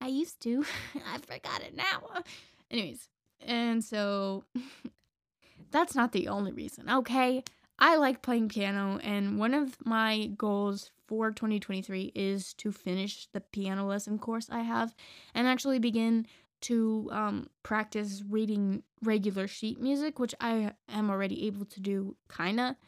I 0.00 0.08
used 0.08 0.40
to. 0.42 0.64
I 1.06 1.18
forgot 1.18 1.62
it 1.62 1.76
now. 1.76 2.22
Anyways, 2.70 3.08
and 3.40 3.84
so 3.84 4.44
that's 5.70 5.94
not 5.94 6.12
the 6.12 6.28
only 6.28 6.52
reason. 6.52 6.90
Okay. 6.90 7.44
I 7.78 7.96
like 7.96 8.22
playing 8.22 8.48
piano, 8.48 8.98
and 9.02 9.38
one 9.38 9.54
of 9.54 9.76
my 9.84 10.26
goals 10.36 10.90
for 11.12 11.30
2023 11.30 12.10
is 12.14 12.54
to 12.54 12.72
finish 12.72 13.28
the 13.34 13.40
piano 13.42 13.86
lesson 13.86 14.18
course 14.18 14.48
I 14.50 14.60
have 14.60 14.94
and 15.34 15.46
actually 15.46 15.78
begin 15.78 16.26
to 16.62 17.10
um, 17.12 17.50
practice 17.62 18.22
reading 18.26 18.82
regular 19.02 19.46
sheet 19.46 19.78
music, 19.78 20.18
which 20.18 20.34
I 20.40 20.72
am 20.88 21.10
already 21.10 21.46
able 21.46 21.66
to 21.66 21.80
do, 21.80 22.16
kinda, 22.34 22.78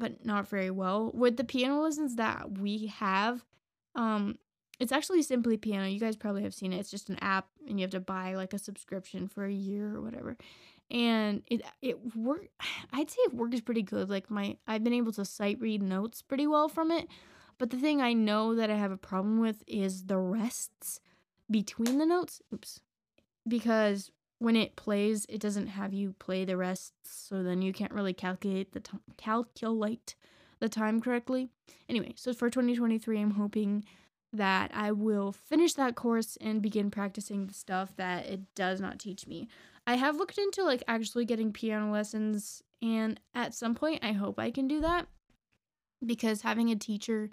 but 0.00 0.26
not 0.26 0.48
very 0.48 0.72
well. 0.72 1.12
With 1.14 1.36
the 1.36 1.44
piano 1.44 1.80
lessons 1.80 2.16
that 2.16 2.58
we 2.58 2.88
have, 2.88 3.44
um, 3.94 4.36
it's 4.80 4.90
actually 4.90 5.22
simply 5.22 5.56
piano. 5.56 5.86
You 5.86 6.00
guys 6.00 6.16
probably 6.16 6.42
have 6.42 6.54
seen 6.54 6.72
it. 6.72 6.78
It's 6.78 6.90
just 6.90 7.08
an 7.08 7.20
app, 7.20 7.46
and 7.68 7.78
you 7.78 7.84
have 7.84 7.92
to 7.92 8.00
buy 8.00 8.34
like 8.34 8.52
a 8.52 8.58
subscription 8.58 9.28
for 9.28 9.44
a 9.44 9.52
year 9.52 9.94
or 9.94 10.02
whatever 10.02 10.36
and 10.90 11.44
it 11.46 11.62
it 11.80 12.16
work 12.16 12.48
I'd 12.92 13.08
say 13.08 13.18
it 13.26 13.34
works 13.34 13.60
pretty 13.60 13.82
good. 13.82 14.10
Like 14.10 14.28
my 14.28 14.56
I've 14.66 14.82
been 14.82 14.92
able 14.92 15.12
to 15.12 15.24
sight 15.24 15.60
read 15.60 15.82
notes 15.82 16.20
pretty 16.20 16.48
well 16.48 16.68
from 16.68 16.90
it. 16.90 17.06
But 17.60 17.68
the 17.68 17.76
thing 17.76 18.00
I 18.00 18.14
know 18.14 18.54
that 18.54 18.70
I 18.70 18.76
have 18.76 18.90
a 18.90 18.96
problem 18.96 19.38
with 19.38 19.62
is 19.66 20.06
the 20.06 20.16
rests 20.16 20.98
between 21.50 21.98
the 21.98 22.06
notes. 22.06 22.40
Oops. 22.54 22.80
Because 23.46 24.10
when 24.38 24.56
it 24.56 24.76
plays, 24.76 25.26
it 25.28 25.42
doesn't 25.42 25.66
have 25.66 25.92
you 25.92 26.14
play 26.18 26.46
the 26.46 26.56
rests, 26.56 26.94
so 27.02 27.42
then 27.42 27.60
you 27.60 27.74
can't 27.74 27.92
really 27.92 28.14
calculate 28.14 28.72
the 28.72 28.80
t- 28.80 28.98
calculate 29.18 30.14
the 30.58 30.70
time 30.70 31.02
correctly. 31.02 31.50
Anyway, 31.86 32.14
so 32.16 32.32
for 32.32 32.48
2023, 32.48 33.20
I'm 33.20 33.32
hoping 33.32 33.84
that 34.32 34.70
I 34.72 34.92
will 34.92 35.30
finish 35.30 35.74
that 35.74 35.96
course 35.96 36.38
and 36.40 36.62
begin 36.62 36.90
practicing 36.90 37.46
the 37.46 37.52
stuff 37.52 37.94
that 37.96 38.24
it 38.24 38.54
does 38.54 38.80
not 38.80 38.98
teach 38.98 39.26
me. 39.26 39.48
I 39.86 39.96
have 39.96 40.16
looked 40.16 40.38
into 40.38 40.64
like 40.64 40.82
actually 40.88 41.26
getting 41.26 41.52
piano 41.52 41.92
lessons 41.92 42.62
and 42.80 43.20
at 43.34 43.52
some 43.52 43.74
point 43.74 44.02
I 44.02 44.12
hope 44.12 44.38
I 44.38 44.50
can 44.50 44.66
do 44.66 44.80
that 44.80 45.08
because 46.04 46.42
having 46.42 46.70
a 46.70 46.76
teacher 46.76 47.30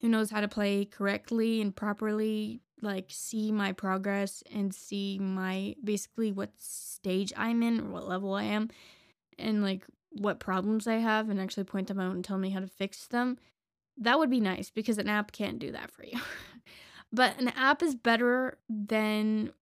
who 0.00 0.08
knows 0.08 0.30
how 0.30 0.40
to 0.40 0.48
play 0.48 0.84
correctly 0.84 1.60
and 1.60 1.74
properly 1.74 2.60
like 2.80 3.06
see 3.08 3.50
my 3.50 3.72
progress 3.72 4.42
and 4.52 4.72
see 4.74 5.18
my 5.18 5.74
basically 5.82 6.30
what 6.32 6.50
stage 6.56 7.32
I'm 7.36 7.62
in 7.62 7.80
or 7.80 7.90
what 7.90 8.08
level 8.08 8.34
I 8.34 8.44
am 8.44 8.70
and 9.38 9.62
like 9.62 9.84
what 10.10 10.40
problems 10.40 10.86
I 10.86 10.94
have 10.94 11.28
and 11.28 11.40
actually 11.40 11.64
point 11.64 11.88
them 11.88 12.00
out 12.00 12.14
and 12.14 12.24
tell 12.24 12.38
me 12.38 12.50
how 12.50 12.60
to 12.60 12.66
fix 12.66 13.06
them. 13.08 13.38
That 13.96 14.18
would 14.18 14.30
be 14.30 14.40
nice 14.40 14.70
because 14.70 14.98
an 14.98 15.08
app 15.08 15.32
can't 15.32 15.58
do 15.58 15.72
that 15.72 15.90
for 15.90 16.04
you. 16.04 16.20
but 17.12 17.38
an 17.40 17.48
app 17.48 17.82
is 17.82 17.94
better 17.94 18.58
than 18.68 19.52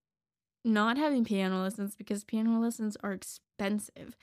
not 0.65 0.99
having 0.99 1.25
piano 1.25 1.63
lessons 1.63 1.95
because 1.97 2.25
piano 2.25 2.61
lessons 2.61 2.97
are 3.03 3.13
expensive 3.13 4.17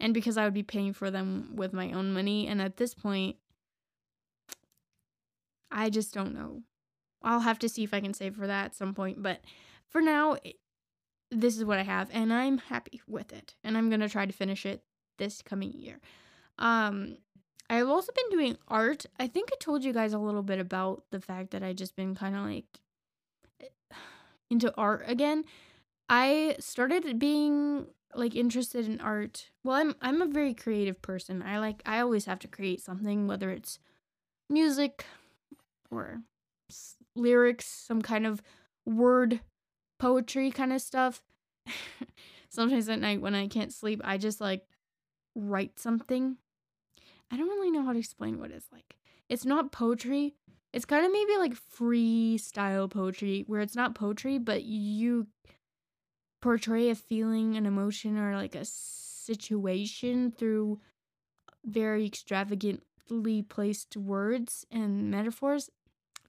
and 0.00 0.14
because 0.14 0.36
I 0.36 0.44
would 0.44 0.54
be 0.54 0.62
paying 0.62 0.92
for 0.92 1.10
them 1.10 1.52
with 1.54 1.72
my 1.72 1.92
own 1.92 2.12
money. 2.12 2.46
And 2.46 2.60
at 2.60 2.78
this 2.78 2.94
point, 2.94 3.36
I 5.70 5.90
just 5.90 6.12
don't 6.12 6.34
know. 6.34 6.62
I'll 7.22 7.40
have 7.40 7.58
to 7.60 7.68
see 7.68 7.84
if 7.84 7.92
I 7.92 8.00
can 8.00 8.14
save 8.14 8.36
for 8.36 8.46
that 8.46 8.66
at 8.66 8.74
some 8.74 8.94
point. 8.94 9.22
But 9.22 9.40
for 9.88 10.00
now, 10.00 10.36
this 11.30 11.56
is 11.56 11.64
what 11.64 11.78
I 11.78 11.82
have, 11.82 12.08
and 12.12 12.32
I'm 12.32 12.58
happy 12.58 13.00
with 13.06 13.32
it. 13.32 13.54
And 13.62 13.76
I'm 13.76 13.90
to 13.90 14.08
try 14.08 14.26
to 14.26 14.32
finish 14.32 14.66
it 14.66 14.82
this 15.18 15.42
coming 15.42 15.72
year. 15.72 16.00
Um, 16.58 17.18
I've 17.68 17.88
also 17.88 18.12
been 18.12 18.30
doing 18.30 18.58
art. 18.66 19.06
I 19.18 19.28
think 19.28 19.50
I 19.52 19.56
told 19.60 19.84
you 19.84 19.92
guys 19.92 20.12
a 20.12 20.18
little 20.18 20.42
bit 20.42 20.58
about 20.58 21.04
the 21.10 21.20
fact 21.20 21.50
that 21.52 21.62
I 21.62 21.72
just 21.72 21.94
been 21.94 22.14
kind 22.14 22.34
of 22.34 22.42
like 22.42 22.64
into 24.50 24.74
art 24.76 25.04
again. 25.06 25.44
I 26.08 26.56
started 26.58 27.18
being 27.20 27.86
like 28.12 28.34
interested 28.34 28.86
in 28.86 29.00
art. 29.00 29.50
Well, 29.62 29.76
I'm 29.76 29.94
I'm 30.00 30.20
a 30.20 30.26
very 30.26 30.52
creative 30.52 31.00
person. 31.00 31.42
I 31.42 31.60
like 31.60 31.82
I 31.86 32.00
always 32.00 32.24
have 32.24 32.40
to 32.40 32.48
create 32.48 32.80
something 32.80 33.28
whether 33.28 33.50
it's 33.50 33.78
music 34.48 35.04
or 35.90 36.22
s- 36.70 36.96
lyrics, 37.14 37.66
some 37.66 38.02
kind 38.02 38.26
of 38.26 38.42
word 38.84 39.40
poetry 39.98 40.50
kind 40.50 40.72
of 40.72 40.80
stuff. 40.80 41.22
Sometimes 42.48 42.88
at 42.88 42.98
night 43.00 43.20
when 43.20 43.34
I 43.34 43.46
can't 43.46 43.72
sleep, 43.72 44.00
I 44.04 44.18
just 44.18 44.40
like 44.40 44.64
write 45.34 45.78
something. 45.78 46.36
I 47.30 47.36
don't 47.36 47.48
really 47.48 47.70
know 47.70 47.84
how 47.84 47.92
to 47.92 47.98
explain 47.98 48.38
what 48.38 48.50
it's 48.50 48.66
like. 48.72 48.96
It's 49.28 49.44
not 49.44 49.70
poetry. 49.72 50.34
It's 50.72 50.84
kind 50.84 51.04
of 51.04 51.12
maybe 51.12 51.36
like 51.36 51.54
freestyle 51.54 52.90
poetry 52.90 53.44
where 53.46 53.60
it's 53.60 53.76
not 53.76 53.94
poetry, 53.94 54.38
but 54.38 54.64
you 54.64 55.28
portray 56.42 56.90
a 56.90 56.94
feeling, 56.94 57.56
an 57.56 57.66
emotion, 57.66 58.18
or 58.18 58.36
like 58.36 58.54
a 58.54 58.64
situation 58.64 60.32
through 60.32 60.80
very 61.64 62.06
extravagantly 62.06 63.42
placed 63.42 63.96
words 63.96 64.64
and 64.70 65.10
metaphors. 65.10 65.70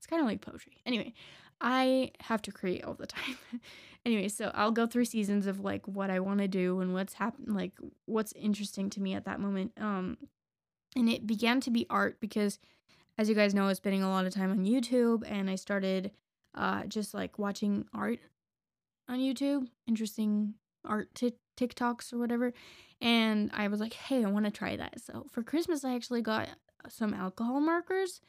It's 0.02 0.08
kind 0.08 0.20
of 0.20 0.28
like 0.28 0.42
poetry. 0.42 0.82
Anyway, 0.84 1.14
I 1.62 2.10
have 2.22 2.42
to 2.42 2.52
create 2.52 2.84
all 2.84 2.96
the 2.96 3.06
time. 3.06 3.38
anyway, 4.06 4.30
so 4.30 4.52
I'll 4.56 4.72
go 4.72 4.88
through 4.88 5.06
seasons 5.06 5.46
of 5.46 5.60
like 5.60 5.88
what 5.88 6.10
I 6.10 6.20
want 6.20 6.40
to 6.40 6.48
do 6.48 6.80
and 6.80 6.92
what's 6.92 7.14
happened, 7.14 7.56
like 7.56 7.74
what's 8.06 8.34
interesting 8.34 8.90
to 8.90 9.00
me 9.00 9.14
at 9.14 9.26
that 9.26 9.40
moment. 9.40 9.74
Um, 9.80 10.18
and 10.96 11.08
it 11.08 11.28
began 11.28 11.62
to 11.62 11.70
be 11.70 11.86
art 11.88 12.20
because, 12.20 12.58
as 13.20 13.30
you 13.30 13.36
guys 13.36 13.54
know, 13.54 13.66
I 13.66 13.68
was 13.68 13.78
spending 13.78 14.02
a 14.02 14.10
lot 14.10 14.26
of 14.26 14.34
time 14.34 14.50
on 14.50 14.66
YouTube, 14.66 15.22
and 15.28 15.52
I 15.52 15.56
started 15.56 16.12
uh 16.56 16.86
just 16.86 17.14
like 17.14 17.38
watching 17.38 17.86
art 17.94 18.18
on 19.08 19.20
YouTube, 19.20 19.68
interesting 19.88 20.56
art 20.84 21.14
t- 21.14 21.36
TikToks 21.58 22.12
or 22.12 22.18
whatever. 22.18 22.54
And 23.00 23.52
I 23.54 23.68
was 23.68 23.80
like, 23.80 23.94
hey, 23.94 24.26
I 24.26 24.30
want 24.30 24.46
to 24.46 24.52
try 24.52 24.76
that. 24.78 25.00
So 25.00 25.28
for 25.32 25.44
Christmas, 25.44 25.86
I 25.86 25.94
actually 25.94 26.24
got 26.24 26.50
some 26.90 27.14
alcohol 27.14 27.62
markers 27.62 28.20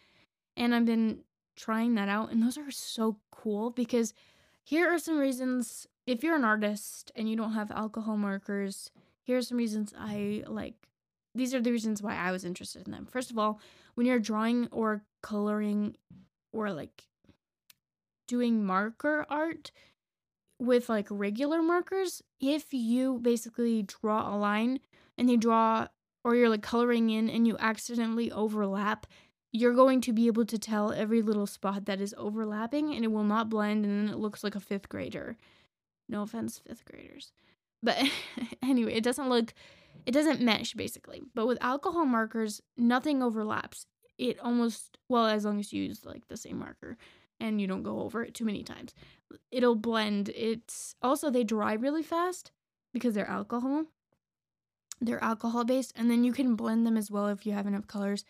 and 0.56 0.74
I've 0.74 0.84
been 0.84 1.20
trying 1.56 1.94
that 1.94 2.08
out. 2.08 2.30
And 2.30 2.42
those 2.42 2.58
are 2.58 2.70
so 2.70 3.16
cool 3.30 3.70
because 3.70 4.14
here 4.64 4.92
are 4.92 4.98
some 4.98 5.18
reasons 5.18 5.86
if 6.06 6.22
you're 6.22 6.36
an 6.36 6.44
artist 6.44 7.12
and 7.14 7.28
you 7.28 7.36
don't 7.36 7.52
have 7.52 7.70
alcohol 7.70 8.16
markers, 8.16 8.90
here 9.22 9.38
are 9.38 9.42
some 9.42 9.58
reasons 9.58 9.94
I 9.96 10.42
like. 10.46 10.74
These 11.34 11.54
are 11.54 11.60
the 11.60 11.70
reasons 11.70 12.02
why 12.02 12.16
I 12.16 12.32
was 12.32 12.44
interested 12.44 12.86
in 12.86 12.92
them. 12.92 13.06
First 13.06 13.30
of 13.30 13.38
all, 13.38 13.60
when 13.94 14.06
you're 14.06 14.18
drawing 14.18 14.68
or 14.70 15.02
coloring 15.22 15.96
or 16.52 16.72
like 16.72 17.04
doing 18.26 18.64
marker 18.64 19.24
art, 19.30 19.70
with 20.62 20.88
like 20.88 21.08
regular 21.10 21.60
markers, 21.60 22.22
if 22.40 22.72
you 22.72 23.18
basically 23.18 23.82
draw 23.82 24.34
a 24.34 24.38
line 24.38 24.78
and 25.18 25.28
you 25.28 25.36
draw 25.36 25.88
or 26.24 26.36
you're 26.36 26.48
like 26.48 26.62
coloring 26.62 27.10
in 27.10 27.28
and 27.28 27.46
you 27.46 27.56
accidentally 27.58 28.30
overlap, 28.30 29.06
you're 29.52 29.74
going 29.74 30.00
to 30.00 30.12
be 30.12 30.26
able 30.26 30.46
to 30.46 30.58
tell 30.58 30.92
every 30.92 31.20
little 31.20 31.46
spot 31.46 31.84
that 31.84 32.00
is 32.00 32.14
overlapping 32.16 32.94
and 32.94 33.04
it 33.04 33.12
will 33.12 33.22
not 33.22 33.50
blend 33.50 33.84
and 33.84 34.08
then 34.08 34.14
it 34.14 34.18
looks 34.18 34.42
like 34.42 34.54
a 34.54 34.60
fifth 34.60 34.88
grader. 34.88 35.36
No 36.08 36.22
offense, 36.22 36.58
fifth 36.58 36.84
graders. 36.86 37.32
But 37.82 37.98
anyway, 38.62 38.94
it 38.94 39.04
doesn't 39.04 39.28
look, 39.28 39.52
it 40.06 40.12
doesn't 40.12 40.40
mesh 40.40 40.72
basically. 40.72 41.20
But 41.34 41.46
with 41.46 41.58
alcohol 41.60 42.06
markers, 42.06 42.62
nothing 42.78 43.22
overlaps. 43.22 43.86
It 44.16 44.38
almost, 44.40 44.96
well, 45.08 45.26
as 45.26 45.44
long 45.44 45.60
as 45.60 45.72
you 45.72 45.82
use 45.82 46.06
like 46.06 46.28
the 46.28 46.36
same 46.36 46.58
marker 46.58 46.96
and 47.38 47.60
you 47.60 47.66
don't 47.66 47.82
go 47.82 48.00
over 48.00 48.22
it 48.22 48.34
too 48.34 48.46
many 48.46 48.62
times. 48.62 48.94
It'll 49.50 49.74
blend. 49.74 50.30
It's 50.30 50.94
also 51.02 51.28
they 51.28 51.44
dry 51.44 51.74
really 51.74 52.02
fast 52.02 52.52
because 52.94 53.14
they're 53.14 53.28
alcohol. 53.28 53.84
They're 54.98 55.22
alcohol 55.22 55.64
based 55.64 55.92
and 55.94 56.10
then 56.10 56.24
you 56.24 56.32
can 56.32 56.56
blend 56.56 56.86
them 56.86 56.96
as 56.96 57.10
well 57.10 57.26
if 57.26 57.44
you 57.44 57.52
have 57.52 57.66
enough 57.66 57.86
colors. 57.86 58.24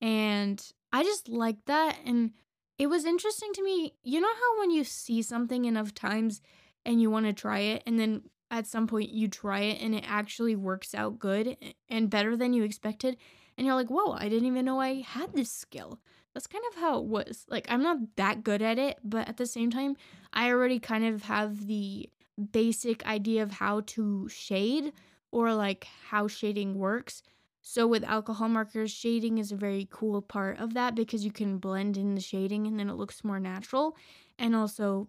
And 0.00 0.62
I 0.92 1.02
just 1.02 1.28
like 1.28 1.64
that 1.66 1.98
and 2.04 2.32
it 2.78 2.88
was 2.88 3.04
interesting 3.04 3.52
to 3.54 3.64
me. 3.64 3.94
You 4.02 4.20
know 4.20 4.34
how 4.34 4.60
when 4.60 4.70
you 4.70 4.84
see 4.84 5.22
something 5.22 5.64
enough 5.64 5.94
times 5.94 6.42
and 6.84 7.00
you 7.00 7.10
want 7.10 7.26
to 7.26 7.32
try 7.32 7.60
it 7.60 7.82
and 7.86 7.98
then 7.98 8.22
at 8.50 8.66
some 8.66 8.86
point 8.86 9.10
you 9.10 9.28
try 9.28 9.60
it 9.60 9.80
and 9.80 9.94
it 9.94 10.04
actually 10.06 10.54
works 10.54 10.94
out 10.94 11.18
good 11.18 11.56
and 11.88 12.10
better 12.10 12.36
than 12.36 12.52
you 12.52 12.62
expected 12.62 13.16
and 13.56 13.66
you're 13.66 13.74
like, 13.74 13.88
"Whoa, 13.88 14.12
I 14.12 14.28
didn't 14.28 14.46
even 14.46 14.66
know 14.66 14.80
I 14.80 15.00
had 15.00 15.32
this 15.32 15.50
skill." 15.50 16.00
that's 16.36 16.46
kind 16.46 16.64
of 16.70 16.78
how 16.78 16.98
it 16.98 17.06
was. 17.06 17.46
Like, 17.48 17.66
I'm 17.70 17.82
not 17.82 17.96
that 18.16 18.44
good 18.44 18.60
at 18.60 18.78
it, 18.78 18.98
but 19.02 19.26
at 19.26 19.38
the 19.38 19.46
same 19.46 19.70
time, 19.70 19.96
I 20.34 20.50
already 20.50 20.78
kind 20.78 21.06
of 21.06 21.22
have 21.22 21.66
the 21.66 22.10
basic 22.52 23.06
idea 23.06 23.42
of 23.42 23.52
how 23.52 23.80
to 23.86 24.28
shade 24.28 24.92
or 25.32 25.54
like 25.54 25.86
how 26.10 26.28
shading 26.28 26.74
works. 26.74 27.22
So, 27.68 27.88
with 27.88 28.04
alcohol 28.04 28.48
markers, 28.48 28.92
shading 28.92 29.38
is 29.38 29.50
a 29.50 29.56
very 29.56 29.88
cool 29.90 30.22
part 30.22 30.60
of 30.60 30.74
that 30.74 30.94
because 30.94 31.24
you 31.24 31.32
can 31.32 31.58
blend 31.58 31.96
in 31.96 32.14
the 32.14 32.20
shading 32.20 32.64
and 32.64 32.78
then 32.78 32.88
it 32.88 32.94
looks 32.94 33.24
more 33.24 33.40
natural. 33.40 33.96
And 34.38 34.54
also, 34.54 35.08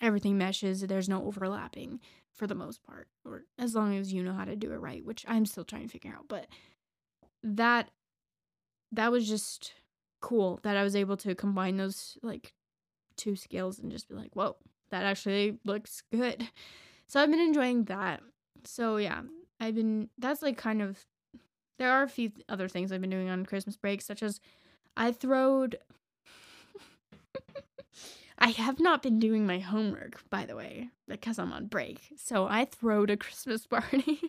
everything 0.00 0.36
meshes, 0.36 0.80
there's 0.80 1.08
no 1.08 1.24
overlapping 1.24 2.00
for 2.32 2.48
the 2.48 2.56
most 2.56 2.82
part, 2.82 3.06
or 3.24 3.44
as 3.56 3.76
long 3.76 3.96
as 3.96 4.12
you 4.12 4.24
know 4.24 4.32
how 4.32 4.44
to 4.44 4.56
do 4.56 4.72
it 4.72 4.78
right, 4.78 5.04
which 5.04 5.24
I'm 5.28 5.46
still 5.46 5.62
trying 5.62 5.82
to 5.82 5.88
figure 5.88 6.10
out. 6.12 6.26
But 6.26 6.48
that 7.44 7.90
that 8.90 9.12
was 9.12 9.28
just 9.28 9.72
cool 10.20 10.58
that 10.64 10.76
I 10.76 10.82
was 10.82 10.96
able 10.96 11.16
to 11.18 11.36
combine 11.36 11.76
those 11.76 12.18
like 12.20 12.52
two 13.16 13.36
skills 13.36 13.78
and 13.78 13.92
just 13.92 14.08
be 14.08 14.16
like, 14.16 14.34
whoa, 14.34 14.56
that 14.90 15.04
actually 15.04 15.60
looks 15.64 16.02
good. 16.10 16.50
So 17.06 17.20
I've 17.20 17.30
been 17.30 17.38
enjoying 17.38 17.84
that. 17.84 18.22
So 18.64 18.96
yeah, 18.96 19.22
I've 19.60 19.76
been 19.76 20.08
that's 20.18 20.42
like 20.42 20.56
kind 20.56 20.82
of 20.82 21.06
there 21.78 21.90
are 21.90 22.02
a 22.02 22.08
few 22.08 22.32
other 22.48 22.68
things 22.68 22.92
I've 22.92 23.00
been 23.00 23.10
doing 23.10 23.28
on 23.28 23.46
Christmas 23.46 23.76
break, 23.76 24.02
such 24.02 24.22
as 24.22 24.40
I 24.96 25.12
throwed 25.12 25.78
I 28.38 28.48
have 28.50 28.78
not 28.80 29.02
been 29.02 29.18
doing 29.18 29.46
my 29.46 29.58
homework, 29.58 30.22
by 30.30 30.44
the 30.44 30.56
way, 30.56 30.90
because 31.08 31.38
I'm 31.38 31.52
on 31.52 31.66
break. 31.66 32.00
So 32.16 32.46
I 32.46 32.66
throwed 32.66 33.10
a 33.10 33.16
Christmas 33.16 33.66
party. 33.66 34.20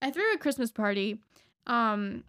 I 0.00 0.10
threw 0.10 0.32
a 0.32 0.38
Christmas 0.38 0.70
party. 0.70 1.20
Um 1.66 2.24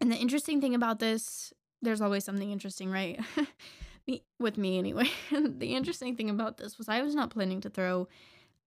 and 0.00 0.10
the 0.10 0.16
interesting 0.16 0.60
thing 0.60 0.74
about 0.74 0.98
this 0.98 1.52
there's 1.82 2.00
always 2.00 2.24
something 2.24 2.50
interesting, 2.50 2.90
right? 2.90 3.20
With 4.38 4.58
me, 4.58 4.78
anyway. 4.78 5.08
the 5.30 5.74
interesting 5.74 6.16
thing 6.16 6.28
about 6.28 6.56
this 6.56 6.76
was 6.76 6.88
I 6.88 7.02
was 7.02 7.14
not 7.14 7.30
planning 7.30 7.60
to 7.62 7.70
throw 7.70 8.08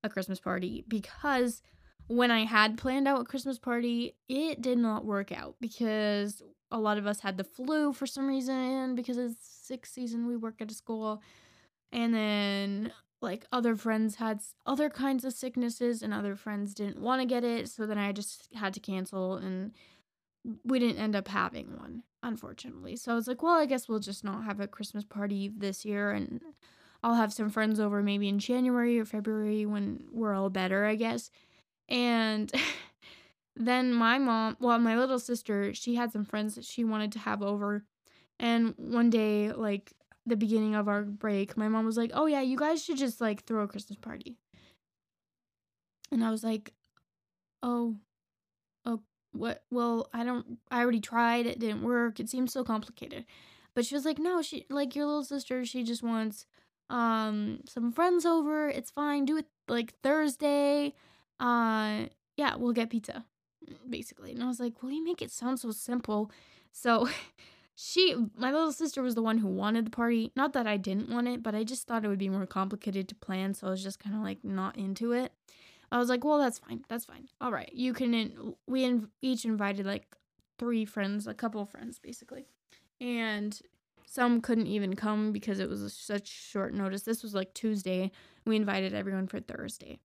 a 0.04 0.10
Christmas 0.10 0.39
party 0.39 0.84
because 0.88 1.62
when 2.08 2.32
I 2.32 2.46
had 2.46 2.78
planned 2.78 3.08
out 3.08 3.22
a 3.22 3.26
Christmas 3.26 3.58
party, 3.58 4.16
it 4.28 4.62
did 4.62 4.78
not 4.78 5.06
work 5.06 5.32
out 5.32 5.56
because 5.60 6.42
a 6.72 6.80
lot 6.80 6.98
of 6.98 7.08
us 7.08 7.20
had 7.20 7.38
the 7.38 7.44
flu 7.44 7.94
for 7.94 8.06
some 8.06 8.28
reason 8.28 8.96
because 8.96 9.18
it's 9.18 9.46
sixth 9.46 9.94
season 9.94 10.28
we 10.28 10.36
work 10.36 10.56
at 10.60 10.72
a 10.72 10.74
school. 10.74 11.22
And 11.92 12.13
then 12.13 12.92
like 13.22 13.46
other 13.52 13.76
friends 13.76 14.16
had 14.16 14.42
other 14.66 14.89
kinds 14.89 15.24
of 15.24 15.34
sicknesses 15.34 16.02
and 16.02 16.13
other 16.13 16.36
friends 16.36 16.74
didn't 16.74 17.00
want 17.00 17.22
to 17.22 17.28
get 17.28 17.44
it, 17.44 17.70
so 17.70 17.86
then 17.86 17.98
I 17.98 18.12
just 18.12 18.50
had 18.54 18.74
to 18.74 18.80
cancel 18.80 19.36
and 19.36 19.72
we 20.66 20.78
didn't 20.80 21.02
end 21.02 21.16
up 21.16 21.30
having 21.30 21.78
one, 21.78 22.04
unfortunately. 22.22 22.98
So 22.98 23.13
I 23.13 23.16
was 23.16 23.28
like, 23.28 23.42
well, 23.42 23.56
I 23.56 23.66
guess 23.66 23.88
we'll 23.88 24.00
just 24.00 24.26
not 24.26 24.44
have 24.44 24.60
a 24.60 24.68
Christmas 24.68 25.06
party 25.06 25.50
this 25.56 25.86
year 25.86 26.12
and 26.12 26.42
I'll 27.02 27.16
have 27.16 27.32
some 27.32 27.50
friends 27.50 27.80
over 27.80 28.02
maybe 28.02 28.28
in 28.28 28.39
January 28.39 29.00
or 29.00 29.06
February 29.06 29.66
when 29.66 30.06
we're 30.12 30.34
all 30.34 30.50
better, 30.50 30.86
I 30.86 30.96
guess. 30.96 31.32
And 31.89 32.52
then 33.56 33.93
my 33.93 34.17
mom, 34.17 34.58
well, 34.60 34.80
my 34.80 34.98
little 34.98 35.19
sister, 35.19 35.74
she 35.74 35.96
had 35.96 36.12
some 36.12 36.26
friends 36.26 36.56
that 36.56 36.65
she 36.65 36.84
wanted 36.84 37.12
to 37.13 37.19
have 37.19 37.41
over. 37.41 37.84
And 38.39 38.74
one 38.78 39.10
day, 39.10 39.52
like 39.52 39.93
the 40.26 40.36
beginning 40.36 40.76
of 40.76 40.88
our 40.88 41.04
break, 41.04 41.56
my 41.58 41.67
mom 41.67 41.86
was 41.86 41.98
like, 41.98 42.12
oh, 42.13 42.26
yeah, 42.26 42.41
you 42.41 42.58
guys 42.58 42.84
should 42.84 42.98
just 42.98 43.22
like 43.22 43.46
throw 43.46 43.63
a 43.63 43.67
Christmas 43.67 43.98
party. 43.98 44.38
And 46.12 46.24
I 46.24 46.32
was 46.32 46.43
like, 46.43 46.74
oh, 47.62 47.96
oh, 48.86 49.02
what 49.34 49.63
well 49.72 50.08
i 50.13 50.24
don't 50.24 50.60
i 50.72 50.80
already 50.80 51.00
tried 51.00 51.46
it 51.46 51.60
didn't 51.60 51.82
work 51.82 52.19
it 52.19 52.30
seems 52.30 52.54
so 52.54 52.63
complicated 52.63 53.26
but 53.74 53.86
she 53.86 53.96
was 53.96 54.06
like 54.06 54.19
no 54.19 54.41
she 54.41 54.65
like 54.69 54.96
your 54.96 55.06
little 55.06 55.24
sister 55.24 55.65
she 55.65 55.84
just 55.84 56.04
wants 56.04 56.46
um 56.89 57.60
some 57.67 57.91
friends 57.91 58.26
over 58.26 58.69
it's 58.69 58.91
fine 58.91 59.26
do 59.26 59.38
it 59.38 59.48
like 59.67 59.93
thursday 60.04 60.93
uh 61.39 62.04
yeah 62.38 62.56
we'll 62.56 62.74
get 62.74 62.89
pizza 62.89 63.26
basically 63.89 64.32
and 64.32 64.43
i 64.43 64.48
was 64.48 64.60
like 64.60 64.82
well 64.82 64.91
you 64.91 65.04
make 65.04 65.22
it 65.22 65.32
sound 65.32 65.60
so 65.60 65.72
simple 65.72 66.32
so 66.72 67.08
she 67.76 68.15
my 68.38 68.52
little 68.52 68.72
sister 68.72 69.02
was 69.02 69.15
the 69.15 69.22
one 69.22 69.39
who 69.39 69.48
wanted 69.48 69.86
the 69.86 69.91
party 69.91 70.32
not 70.36 70.54
that 70.54 70.67
i 70.67 70.78
didn't 70.78 71.10
want 71.10 71.28
it 71.28 71.41
but 71.41 71.56
i 71.56 71.63
just 71.63 71.88
thought 71.88 72.06
it 72.06 72.08
would 72.08 72.19
be 72.19 72.30
more 72.30 72.46
complicated 72.46 73.08
to 73.08 73.15
plan 73.15 73.54
so 73.54 73.67
i 73.67 73.69
was 73.69 73.84
just 73.84 74.00
kind 74.00 74.15
of 74.15 74.22
like 74.22 74.43
not 74.43 74.78
into 74.78 75.12
it 75.12 75.32
I 75.91 76.00
was 76.00 76.10
like, 76.10 76.24
well, 76.24 76.39
that's 76.39 76.58
fine. 76.58 76.84
That's 76.89 77.06
fine. 77.06 77.28
All 77.39 77.52
right. 77.52 77.69
You 77.72 77.93
can, 77.93 78.15
in- 78.15 78.56
we 78.65 78.84
in- 78.84 79.10
each 79.22 79.46
invited 79.46 79.86
like 79.86 80.08
three 80.58 80.86
friends, 80.86 81.28
a 81.28 81.36
couple 81.36 81.62
of 81.62 81.69
friends 81.69 82.00
basically. 82.00 82.48
And 83.00 83.62
some 84.08 84.41
couldn't 84.41 84.65
even 84.65 84.96
come 84.96 85.32
because 85.32 85.60
it 85.60 85.69
was 85.69 85.93
such 85.93 86.28
short 86.28 86.74
notice. 86.74 87.04
This 87.04 87.22
was 87.22 87.36
like 87.36 87.54
Tuesday. 87.54 88.12
We 88.43 88.56
invited 88.56 88.96
everyone 88.96 89.28
for 89.28 89.39
Thursday. 89.39 90.00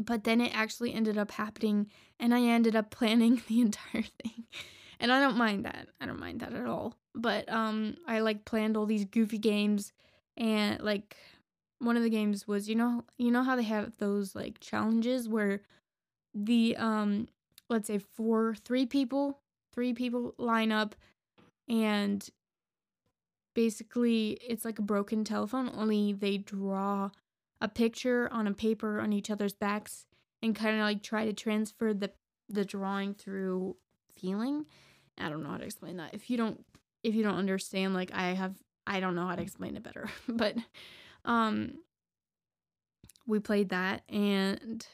But 0.00 0.24
then 0.24 0.40
it 0.40 0.52
actually 0.54 0.94
ended 0.94 1.18
up 1.18 1.32
happening 1.32 1.90
and 2.18 2.34
I 2.34 2.42
ended 2.42 2.74
up 2.74 2.90
planning 2.98 3.42
the 3.48 3.60
entire 3.60 4.02
thing. 4.02 4.44
And 4.98 5.12
I 5.12 5.20
don't 5.20 5.36
mind 5.36 5.64
that. 5.64 5.88
I 6.00 6.06
don't 6.06 6.20
mind 6.20 6.40
that 6.40 6.52
at 6.54 6.66
all. 6.66 6.96
But 7.14 7.50
um 7.52 7.96
I 8.06 8.20
like 8.20 8.44
planned 8.44 8.76
all 8.76 8.86
these 8.86 9.04
goofy 9.04 9.38
games 9.38 9.92
and 10.36 10.80
like 10.80 11.16
one 11.78 11.96
of 11.96 12.02
the 12.02 12.10
games 12.10 12.46
was 12.46 12.68
you 12.68 12.74
know 12.74 13.04
you 13.18 13.30
know 13.30 13.42
how 13.42 13.56
they 13.56 13.62
have 13.64 13.92
those 13.98 14.34
like 14.34 14.60
challenges 14.60 15.28
where 15.28 15.62
the 16.34 16.76
um 16.76 17.26
let's 17.68 17.88
say 17.88 17.98
four 17.98 18.54
three 18.54 18.86
people 18.86 19.40
three 19.72 19.92
people 19.92 20.34
line 20.38 20.70
up 20.70 20.94
and 21.68 22.28
basically 23.54 24.38
it's 24.46 24.64
like 24.64 24.78
a 24.78 24.82
broken 24.82 25.24
telephone 25.24 25.70
only 25.74 26.12
they 26.12 26.38
draw 26.38 27.10
a 27.60 27.68
picture 27.68 28.28
on 28.32 28.46
a 28.46 28.54
paper 28.54 29.00
on 29.00 29.12
each 29.12 29.30
other's 29.30 29.52
backs 29.52 30.06
and 30.42 30.56
kind 30.56 30.76
of 30.76 30.82
like 30.82 31.02
try 31.02 31.24
to 31.24 31.32
transfer 31.32 31.92
the 31.92 32.10
the 32.48 32.64
drawing 32.64 33.14
through 33.14 33.76
feeling 34.12 34.66
I 35.20 35.28
don't 35.28 35.42
know 35.42 35.50
how 35.50 35.58
to 35.58 35.64
explain 35.64 35.98
that. 35.98 36.14
If 36.14 36.30
you 36.30 36.36
don't 36.36 36.64
if 37.02 37.14
you 37.14 37.22
don't 37.22 37.36
understand, 37.36 37.94
like 37.94 38.10
I 38.12 38.32
have 38.34 38.54
I 38.86 39.00
don't 39.00 39.14
know 39.14 39.26
how 39.26 39.36
to 39.36 39.42
explain 39.42 39.76
it 39.76 39.82
better. 39.82 40.10
but 40.28 40.56
um 41.24 41.74
we 43.26 43.38
played 43.38 43.68
that 43.68 44.02
and 44.08 44.86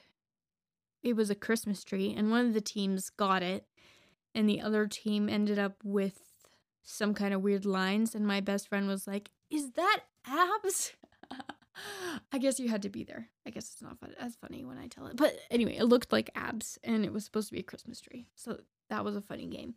it 1.03 1.15
was 1.15 1.31
a 1.31 1.35
Christmas 1.35 1.85
tree 1.85 2.13
and 2.17 2.31
one 2.31 2.47
of 2.47 2.55
the 2.55 2.61
teams 2.61 3.11
got 3.11 3.43
it 3.43 3.65
and 4.35 4.49
the 4.49 4.61
other 4.61 4.87
team 4.87 5.29
ended 5.29 5.59
up 5.59 5.77
with 5.85 6.21
some 6.83 7.15
kind 7.15 7.33
of 7.33 7.43
weird 7.43 7.65
lines 7.65 8.15
and 8.15 8.27
my 8.27 8.41
best 8.41 8.69
friend 8.69 8.87
was 8.87 9.07
like, 9.07 9.31
"Is 9.51 9.73
that 9.73 10.01
abs?" 10.27 10.93
I 12.33 12.39
guess 12.39 12.59
you 12.59 12.69
had 12.69 12.83
to 12.83 12.89
be 12.89 13.05
there. 13.05 13.29
I 13.47 13.51
guess 13.51 13.73
it's 13.73 13.83
not 13.83 13.99
as 14.19 14.37
funny 14.37 14.65
when 14.65 14.79
I 14.79 14.89
tell 14.89 15.07
it. 15.07 15.17
But 15.17 15.39
anyway, 15.51 15.77
it 15.77 15.85
looked 15.85 16.13
like 16.13 16.31
abs 16.35 16.79
and 16.85 17.05
it 17.05 17.13
was 17.13 17.25
supposed 17.25 17.49
to 17.49 17.55
be 17.55 17.61
a 17.61 17.65
Christmas 17.65 18.01
tree. 18.01 18.27
So 18.35 18.61
that 18.91 19.05
was 19.05 19.17
a 19.17 19.21
funny 19.21 19.47
game. 19.47 19.75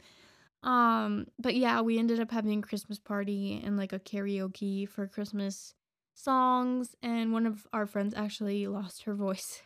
Um, 0.63 1.27
but 1.37 1.55
yeah, 1.55 1.81
we 1.81 1.97
ended 1.97 2.19
up 2.19 2.31
having 2.31 2.59
a 2.59 2.67
Christmas 2.67 2.99
party 2.99 3.61
and 3.63 3.77
like 3.77 3.93
a 3.93 3.99
karaoke 3.99 4.87
for 4.87 5.07
Christmas 5.07 5.73
songs 6.13 6.95
and 7.01 7.31
one 7.31 7.45
of 7.45 7.65
our 7.71 7.85
friends 7.85 8.13
actually 8.13 8.67
lost 8.67 9.03
her 9.03 9.15
voice. 9.15 9.61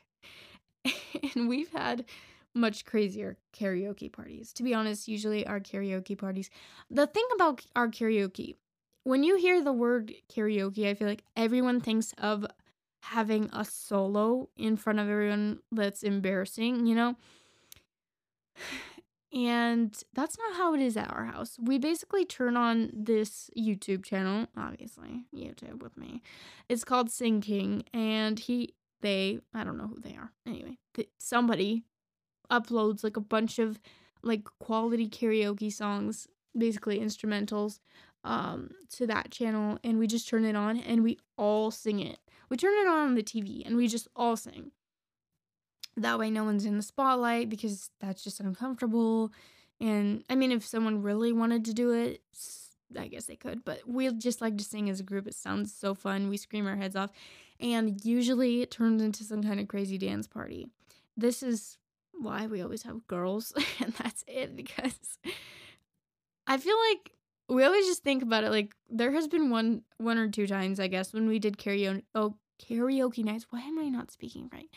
and 1.35 1.47
we've 1.47 1.71
had 1.71 2.05
much 2.55 2.85
crazier 2.85 3.37
karaoke 3.57 4.11
parties. 4.11 4.53
To 4.53 4.63
be 4.63 4.73
honest, 4.73 5.07
usually 5.07 5.45
our 5.47 5.59
karaoke 5.59 6.17
parties. 6.17 6.49
The 6.89 7.07
thing 7.07 7.25
about 7.35 7.65
our 7.75 7.87
karaoke, 7.87 8.57
when 9.03 9.23
you 9.23 9.37
hear 9.37 9.63
the 9.63 9.73
word 9.73 10.13
karaoke, 10.33 10.87
I 10.87 10.93
feel 10.93 11.07
like 11.07 11.23
everyone 11.35 11.81
thinks 11.81 12.13
of 12.17 12.45
having 13.01 13.49
a 13.51 13.65
solo 13.65 14.49
in 14.55 14.77
front 14.77 14.99
of 14.99 15.09
everyone 15.09 15.59
that's 15.71 16.03
embarrassing, 16.03 16.85
you 16.85 16.95
know? 16.95 17.15
And 19.35 19.97
that's 20.13 20.37
not 20.37 20.57
how 20.57 20.75
it 20.75 20.79
is 20.79 20.95
at 20.95 21.11
our 21.11 21.25
house. 21.25 21.57
We 21.59 21.79
basically 21.79 22.23
turn 22.23 22.55
on 22.55 22.91
this 22.93 23.49
YouTube 23.57 24.05
channel, 24.05 24.45
obviously, 24.55 25.25
YouTube 25.35 25.81
with 25.81 25.97
me. 25.97 26.21
It's 26.69 26.83
called 26.83 27.09
Sing 27.09 27.41
King, 27.41 27.83
and 27.95 28.37
he, 28.37 28.75
they, 29.01 29.39
I 29.51 29.63
don't 29.63 29.79
know 29.79 29.87
who 29.87 29.99
they 29.99 30.15
are. 30.15 30.31
Anyway, 30.45 30.77
th- 30.93 31.09
somebody 31.17 31.83
uploads 32.51 33.03
like 33.03 33.17
a 33.17 33.21
bunch 33.21 33.57
of 33.57 33.79
like 34.21 34.43
quality 34.59 35.09
karaoke 35.09 35.73
songs, 35.73 36.27
basically 36.55 36.99
instrumentals, 36.99 37.79
um, 38.23 38.71
to 38.91 39.07
that 39.07 39.31
channel, 39.31 39.79
and 39.83 39.99
we 39.99 40.07
just 40.07 40.27
turn 40.27 40.45
it 40.45 40.55
on 40.55 40.79
and 40.79 41.03
we 41.03 41.19
all 41.37 41.71
sing 41.71 41.99
it. 41.99 42.19
We 42.49 42.57
turn 42.57 42.73
it 42.73 42.87
on 42.87 43.07
on 43.07 43.15
the 43.15 43.23
TV 43.23 43.65
and 43.65 43.75
we 43.75 43.87
just 43.87 44.07
all 44.15 44.35
sing. 44.37 44.71
That 45.95 46.17
way, 46.17 46.31
no 46.31 46.43
one's 46.43 46.65
in 46.65 46.77
the 46.77 46.83
spotlight 46.83 47.49
because 47.49 47.91
that's 47.99 48.23
just 48.23 48.39
uncomfortable. 48.39 49.31
And 49.79 50.23
I 50.29 50.35
mean, 50.35 50.51
if 50.51 50.65
someone 50.65 51.03
really 51.03 51.33
wanted 51.33 51.65
to 51.65 51.73
do 51.73 51.91
it, 51.91 52.21
I 52.97 53.07
guess 53.07 53.25
they 53.25 53.35
could, 53.35 53.65
but 53.65 53.87
we 53.87 54.11
just 54.11 54.41
like 54.41 54.57
to 54.57 54.63
sing 54.63 54.89
as 54.89 54.99
a 54.99 55.03
group. 55.03 55.27
It 55.27 55.35
sounds 55.35 55.73
so 55.73 55.93
fun. 55.93 56.29
We 56.29 56.37
scream 56.37 56.67
our 56.67 56.75
heads 56.75 56.95
off, 56.95 57.11
and 57.59 58.03
usually 58.05 58.61
it 58.61 58.71
turns 58.71 59.01
into 59.01 59.23
some 59.23 59.43
kind 59.43 59.59
of 59.59 59.67
crazy 59.67 59.97
dance 59.97 60.27
party. 60.27 60.67
This 61.17 61.43
is 61.43 61.77
why 62.13 62.47
we 62.47 62.61
always 62.61 62.83
have 62.83 63.07
girls, 63.07 63.53
and 63.79 63.93
that's 63.93 64.23
it 64.27 64.55
because 64.55 65.17
I 66.47 66.57
feel 66.57 66.77
like 66.91 67.11
we 67.53 67.63
always 67.63 67.85
just 67.85 68.03
think 68.03 68.23
about 68.23 68.43
it 68.43 68.49
like 68.49 68.73
there 68.89 69.11
has 69.11 69.27
been 69.27 69.49
one 69.49 69.83
one 69.97 70.17
or 70.17 70.29
two 70.29 70.47
times 70.47 70.79
I 70.79 70.87
guess 70.87 71.13
when 71.13 71.27
we 71.27 71.39
did 71.39 71.57
karaoke 71.57 72.03
oh 72.15 72.35
karaoke 72.61 73.23
nights. 73.23 73.47
Why 73.49 73.61
am 73.61 73.79
I 73.79 73.89
not 73.89 74.11
speaking 74.11 74.49
right? 74.51 74.69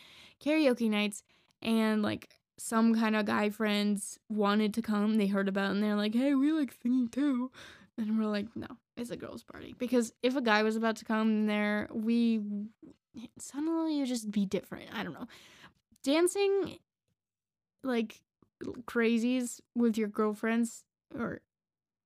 karaoke 0.44 0.90
nights 0.90 1.22
and 1.62 2.02
like 2.02 2.30
some 2.58 2.94
kind 2.94 3.16
of 3.16 3.26
guy 3.26 3.50
friends 3.50 4.18
wanted 4.28 4.74
to 4.74 4.82
come. 4.82 5.16
They 5.16 5.26
heard 5.26 5.48
about 5.48 5.68
it 5.68 5.70
and 5.72 5.82
they're 5.82 5.96
like, 5.96 6.14
hey, 6.14 6.34
we 6.34 6.52
like 6.52 6.74
singing 6.82 7.08
too. 7.08 7.50
And 7.98 8.18
we're 8.18 8.26
like, 8.26 8.46
no, 8.54 8.66
it's 8.96 9.10
a 9.10 9.16
girls' 9.16 9.42
party. 9.42 9.74
Because 9.78 10.12
if 10.22 10.36
a 10.36 10.42
guy 10.42 10.62
was 10.62 10.76
about 10.76 10.96
to 10.96 11.04
come 11.04 11.46
there, 11.46 11.88
we 11.92 12.40
suddenly 13.38 13.96
you 13.96 14.06
just 14.06 14.30
be 14.30 14.44
different. 14.44 14.90
I 14.92 15.02
don't 15.02 15.14
know. 15.14 15.28
Dancing 16.02 16.78
like 17.82 18.20
crazies 18.84 19.60
with 19.74 19.96
your 19.96 20.08
girlfriends, 20.08 20.84
or 21.14 21.40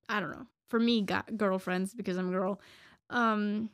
I 0.09 0.21
don't 0.21 0.31
know. 0.31 0.47
For 0.71 0.81
me, 0.81 1.03
got 1.03 1.37
girlfriends 1.37 1.93
because 1.93 2.17
I'm 2.17 2.29
a 2.29 2.33
girl. 2.33 2.61
Um, 3.11 3.71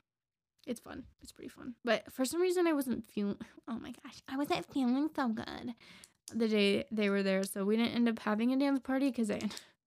it's 0.67 0.81
fun. 0.81 1.05
It's 1.23 1.31
pretty 1.31 1.49
fun. 1.49 1.75
But 1.85 2.13
for 2.13 2.25
some 2.25 2.41
reason, 2.41 2.67
I 2.67 2.73
wasn't 2.73 3.09
feeling. 3.11 3.37
Oh 3.69 3.79
my 3.81 3.93
gosh, 4.05 4.23
I 4.29 4.37
wasn't 4.37 4.73
feeling 4.73 5.11
so 5.17 5.27
good 5.27 5.75
the 6.33 6.47
day 6.47 6.85
they 6.93 7.11
were 7.11 7.25
there. 7.25 7.43
So 7.43 7.65
we 7.65 7.77
didn't 7.77 7.95
end 7.97 8.09
up 8.09 8.21
having 8.21 8.53
a 8.53 8.57
dance 8.57 8.79
party 8.79 9.11
because 9.11 9.29
I, 9.29 9.41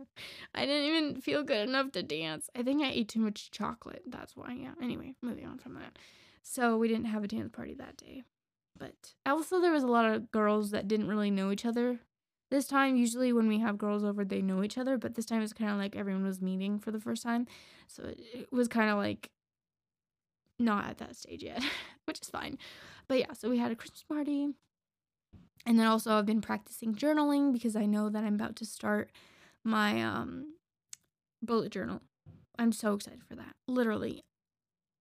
I 0.54 0.66
didn't 0.66 0.86
even 0.86 1.22
feel 1.22 1.44
good 1.44 1.70
enough 1.70 1.94
to 1.94 2.04
dance. 2.04 2.50
I 2.54 2.64
think 2.64 2.84
I 2.84 2.90
ate 2.90 3.08
too 3.08 3.22
much 3.22 3.52
chocolate. 3.52 4.04
That's 4.06 4.36
why. 4.36 4.54
Yeah. 4.54 4.74
Anyway, 4.82 5.16
moving 5.22 5.46
on 5.46 5.60
from 5.60 5.76
that. 5.76 5.98
So 6.44 6.78
we 6.78 6.90
didn't 6.90 7.06
have 7.06 7.24
a 7.24 7.28
dance 7.28 7.52
party 7.54 7.74
that 7.76 7.96
day. 7.96 8.24
But 8.78 9.14
also, 9.26 9.62
there 9.62 9.72
was 9.72 9.84
a 9.84 9.88
lot 9.88 10.12
of 10.12 10.30
girls 10.32 10.72
that 10.72 10.88
didn't 10.90 11.08
really 11.08 11.32
know 11.32 11.52
each 11.52 11.66
other. 11.66 12.00
This 12.50 12.66
time, 12.68 12.96
usually 12.96 13.32
when 13.32 13.48
we 13.48 13.60
have 13.60 13.78
girls 13.78 14.04
over, 14.04 14.26
they 14.26 14.42
know 14.42 14.64
each 14.64 14.78
other, 14.78 14.98
but 14.98 15.16
this 15.16 15.26
time 15.26 15.42
it's 15.42 15.54
kind 15.54 15.72
of 15.72 15.78
like 15.78 15.96
everyone 15.96 16.24
was 16.24 16.42
meeting 16.42 16.80
for 16.80 16.92
the 16.92 17.00
first 17.00 17.22
time. 17.22 17.46
So 17.88 18.04
it, 18.04 18.20
it 18.34 18.52
was 18.52 18.68
kind 18.68 18.90
of 18.90 18.98
like 18.98 19.30
not 20.58 20.86
at 20.88 20.98
that 20.98 21.16
stage 21.16 21.44
yet, 21.44 21.64
which 22.06 22.22
is 22.22 22.30
fine. 22.30 22.58
But 23.08 23.20
yeah, 23.20 23.34
so 23.34 23.50
we 23.50 23.60
had 23.60 23.72
a 23.72 23.76
Christmas 23.76 24.04
party. 24.04 24.50
And 25.66 25.78
then 25.78 25.88
also 25.88 26.18
I've 26.18 26.26
been 26.26 26.42
practicing 26.42 26.96
journaling 26.96 27.54
because 27.54 27.76
I 27.76 27.86
know 27.86 28.10
that 28.10 28.24
I'm 28.24 28.36
about 28.36 28.56
to 28.58 28.66
start 28.66 29.12
my 29.64 30.02
um 30.02 30.56
bullet 31.42 31.72
journal. 31.72 32.02
I'm 32.58 32.72
so 32.72 32.94
excited 32.96 33.24
for 33.24 33.36
that. 33.36 33.56
Literally 33.68 34.24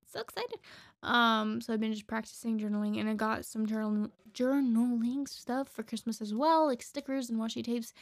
so 0.08 0.20
excited. 0.20 0.58
Um 1.02 1.60
so 1.60 1.72
I've 1.72 1.80
been 1.80 1.92
just 1.92 2.06
practicing 2.06 2.58
journaling 2.58 2.98
and 2.98 3.08
I 3.08 3.14
got 3.14 3.44
some 3.44 3.66
journal 3.66 4.10
journaling 4.32 5.28
stuff 5.28 5.68
for 5.68 5.82
Christmas 5.82 6.20
as 6.20 6.34
well, 6.34 6.66
like 6.66 6.82
stickers 6.82 7.30
and 7.30 7.38
washi 7.38 7.62
tapes. 7.64 7.92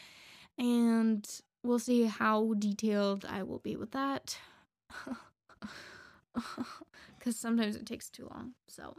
And 0.59 1.27
we'll 1.63 1.79
see 1.79 2.05
how 2.05 2.55
detailed 2.59 3.27
I 3.29 3.43
will 3.43 3.59
be 3.59 3.77
with 3.77 3.93
that. 3.93 4.39
because 7.19 7.39
sometimes 7.39 7.77
it 7.77 7.87
takes 7.87 8.09
too 8.09 8.29
long. 8.31 8.53
So 8.69 8.95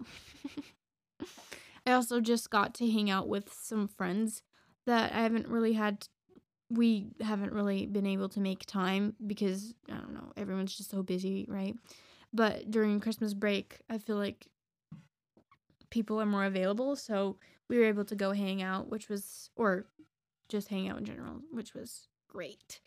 I 1.86 1.94
also 1.94 2.20
just 2.20 2.50
got 2.50 2.74
to 2.76 2.92
hang 2.92 3.10
out 3.10 3.28
with 3.28 3.54
some 3.54 3.88
friends 3.88 4.42
that 4.86 5.14
I 5.14 5.22
haven't 5.22 5.48
really 5.48 5.74
had 5.74 6.08
we 6.70 7.08
haven't 7.22 7.54
really 7.54 7.86
been 7.86 8.06
able 8.06 8.28
to 8.28 8.42
make 8.42 8.66
time 8.66 9.16
because 9.26 9.74
I 9.90 9.94
don't 9.96 10.14
know, 10.14 10.34
everyone's 10.36 10.76
just 10.76 10.92
so 10.92 11.02
busy, 11.02 11.46
right? 11.48 11.76
But 12.38 12.70
during 12.70 13.00
Christmas 13.00 13.34
break, 13.34 13.80
I 13.90 13.98
feel 13.98 14.18
like 14.18 14.48
people 15.90 16.22
are 16.22 16.26
more 16.26 16.46
available, 16.46 16.96
so 16.96 17.38
we 17.68 17.80
were 17.80 17.86
able 17.86 18.06
to 18.06 18.16
go 18.16 18.32
hang 18.32 18.62
out, 18.62 18.90
which 18.90 19.10
was 19.10 19.50
or 19.56 19.88
just 20.48 20.68
hang 20.68 20.88
out 20.88 21.00
in 21.00 21.06
general, 21.06 21.42
which 21.52 21.74
was 21.74 22.08
great. 22.30 22.80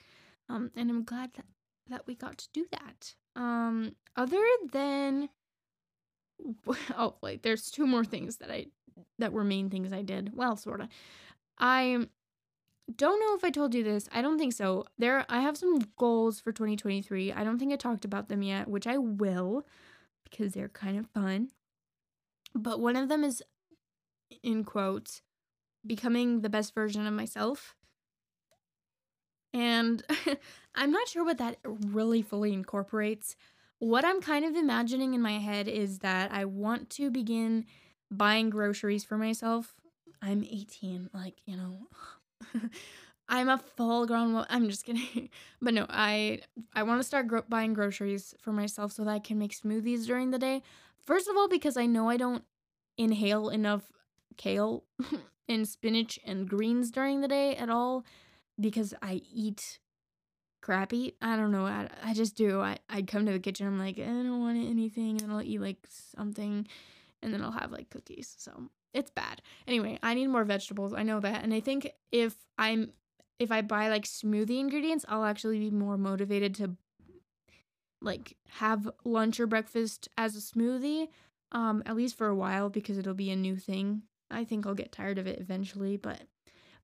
Um 0.48 0.70
and 0.76 0.88
I'm 0.88 1.02
glad 1.02 1.34
that 1.34 1.46
that 1.88 2.06
we 2.06 2.14
got 2.14 2.38
to 2.38 2.48
do 2.54 2.66
that. 2.70 3.14
Um, 3.36 3.96
other 4.16 4.44
than 4.72 5.28
oh, 6.96 7.16
like 7.20 7.42
there's 7.42 7.70
two 7.70 7.86
more 7.86 8.04
things 8.04 8.36
that 8.36 8.50
I 8.50 8.66
that 9.18 9.32
were 9.32 9.44
main 9.44 9.68
things 9.68 9.92
I 9.92 10.02
did. 10.02 10.30
Well, 10.34 10.56
sorta. 10.56 10.88
I 11.58 12.06
don't 12.96 13.20
know 13.20 13.34
if 13.34 13.44
I 13.44 13.50
told 13.50 13.74
you 13.74 13.82
this. 13.82 14.08
I 14.12 14.22
don't 14.22 14.38
think 14.38 14.52
so. 14.52 14.84
There 14.98 15.24
I 15.28 15.40
have 15.40 15.56
some 15.56 15.80
goals 15.96 16.40
for 16.40 16.52
2023. 16.52 17.32
I 17.32 17.44
don't 17.44 17.58
think 17.58 17.72
I 17.72 17.76
talked 17.76 18.04
about 18.04 18.28
them 18.28 18.42
yet, 18.42 18.68
which 18.68 18.86
I 18.86 18.98
will 18.98 19.66
because 20.28 20.52
they're 20.52 20.68
kind 20.68 20.98
of 20.98 21.06
fun. 21.08 21.48
But 22.54 22.80
one 22.80 22.96
of 22.96 23.08
them 23.08 23.24
is 23.24 23.42
in 24.42 24.64
quotes 24.64 25.22
becoming 25.86 26.40
the 26.40 26.50
best 26.50 26.74
version 26.74 27.06
of 27.06 27.14
myself. 27.14 27.74
And 29.52 30.02
I'm 30.74 30.92
not 30.92 31.08
sure 31.08 31.24
what 31.24 31.38
that 31.38 31.56
really 31.64 32.22
fully 32.22 32.52
incorporates. 32.52 33.36
What 33.78 34.04
I'm 34.04 34.20
kind 34.20 34.44
of 34.44 34.54
imagining 34.54 35.14
in 35.14 35.22
my 35.22 35.38
head 35.38 35.66
is 35.66 36.00
that 36.00 36.30
I 36.32 36.44
want 36.44 36.90
to 36.90 37.10
begin 37.10 37.64
buying 38.10 38.50
groceries 38.50 39.04
for 39.04 39.16
myself. 39.16 39.74
I'm 40.22 40.44
18, 40.44 41.10
like, 41.14 41.38
you 41.46 41.56
know. 41.56 41.86
I'm 43.28 43.48
a 43.48 43.58
full 43.58 44.06
grown 44.06 44.32
woman. 44.32 44.46
I'm 44.50 44.68
just 44.68 44.84
kidding. 44.84 45.28
But 45.62 45.74
no, 45.74 45.86
I 45.88 46.40
I 46.74 46.82
want 46.82 47.00
to 47.00 47.06
start 47.06 47.28
gro- 47.28 47.44
buying 47.48 47.74
groceries 47.74 48.34
for 48.40 48.52
myself 48.52 48.92
so 48.92 49.04
that 49.04 49.10
I 49.10 49.18
can 49.18 49.38
make 49.38 49.52
smoothies 49.52 50.06
during 50.06 50.30
the 50.30 50.38
day. 50.38 50.62
First 51.04 51.28
of 51.28 51.36
all 51.36 51.48
because 51.48 51.76
I 51.76 51.86
know 51.86 52.08
I 52.08 52.16
don't 52.16 52.44
inhale 52.96 53.48
enough 53.50 53.92
kale 54.36 54.84
and 55.48 55.68
spinach 55.68 56.18
and 56.24 56.48
greens 56.48 56.90
during 56.90 57.20
the 57.20 57.28
day 57.28 57.56
at 57.56 57.70
all 57.70 58.04
because 58.58 58.94
I 59.02 59.22
eat 59.32 59.78
crappy. 60.60 61.14
I 61.20 61.36
don't 61.36 61.52
know. 61.52 61.66
I, 61.66 61.88
I 62.02 62.14
just 62.14 62.36
do. 62.36 62.60
I, 62.60 62.78
I 62.88 63.02
come 63.02 63.26
to 63.26 63.32
the 63.32 63.38
kitchen. 63.38 63.66
I'm 63.66 63.78
like, 63.78 63.98
I 63.98 64.04
don't 64.04 64.40
want 64.40 64.58
anything. 64.58 65.20
And 65.22 65.32
I'll 65.32 65.42
eat 65.42 65.60
like 65.60 65.78
something. 65.88 66.66
And 67.22 67.32
then 67.32 67.42
I'll 67.42 67.52
have 67.52 67.72
like 67.72 67.90
cookies. 67.90 68.34
So 68.38 68.70
it's 68.92 69.10
bad. 69.10 69.42
Anyway, 69.66 69.98
I 70.02 70.14
need 70.14 70.28
more 70.28 70.44
vegetables. 70.44 70.92
I 70.92 71.02
know 71.02 71.20
that. 71.20 71.42
And 71.44 71.54
I 71.54 71.60
think 71.60 71.92
if 72.10 72.34
I'm 72.58 72.92
if 73.38 73.50
I 73.50 73.62
buy 73.62 73.88
like 73.88 74.04
smoothie 74.04 74.60
ingredients, 74.60 75.04
I'll 75.08 75.24
actually 75.24 75.58
be 75.58 75.70
more 75.70 75.96
motivated 75.96 76.54
to 76.56 76.76
like 78.02 78.36
have 78.48 78.90
lunch 79.04 79.40
or 79.40 79.46
breakfast 79.46 80.08
as 80.16 80.34
a 80.34 80.38
smoothie 80.38 81.08
um 81.52 81.82
at 81.84 81.94
least 81.94 82.16
for 82.16 82.28
a 82.28 82.34
while 82.34 82.70
because 82.70 82.96
it'll 82.96 83.14
be 83.14 83.30
a 83.30 83.36
new 83.36 83.56
thing. 83.56 84.02
I 84.30 84.44
think 84.44 84.66
I'll 84.66 84.74
get 84.74 84.92
tired 84.92 85.18
of 85.18 85.26
it 85.26 85.40
eventually, 85.40 85.96
but 85.96 86.22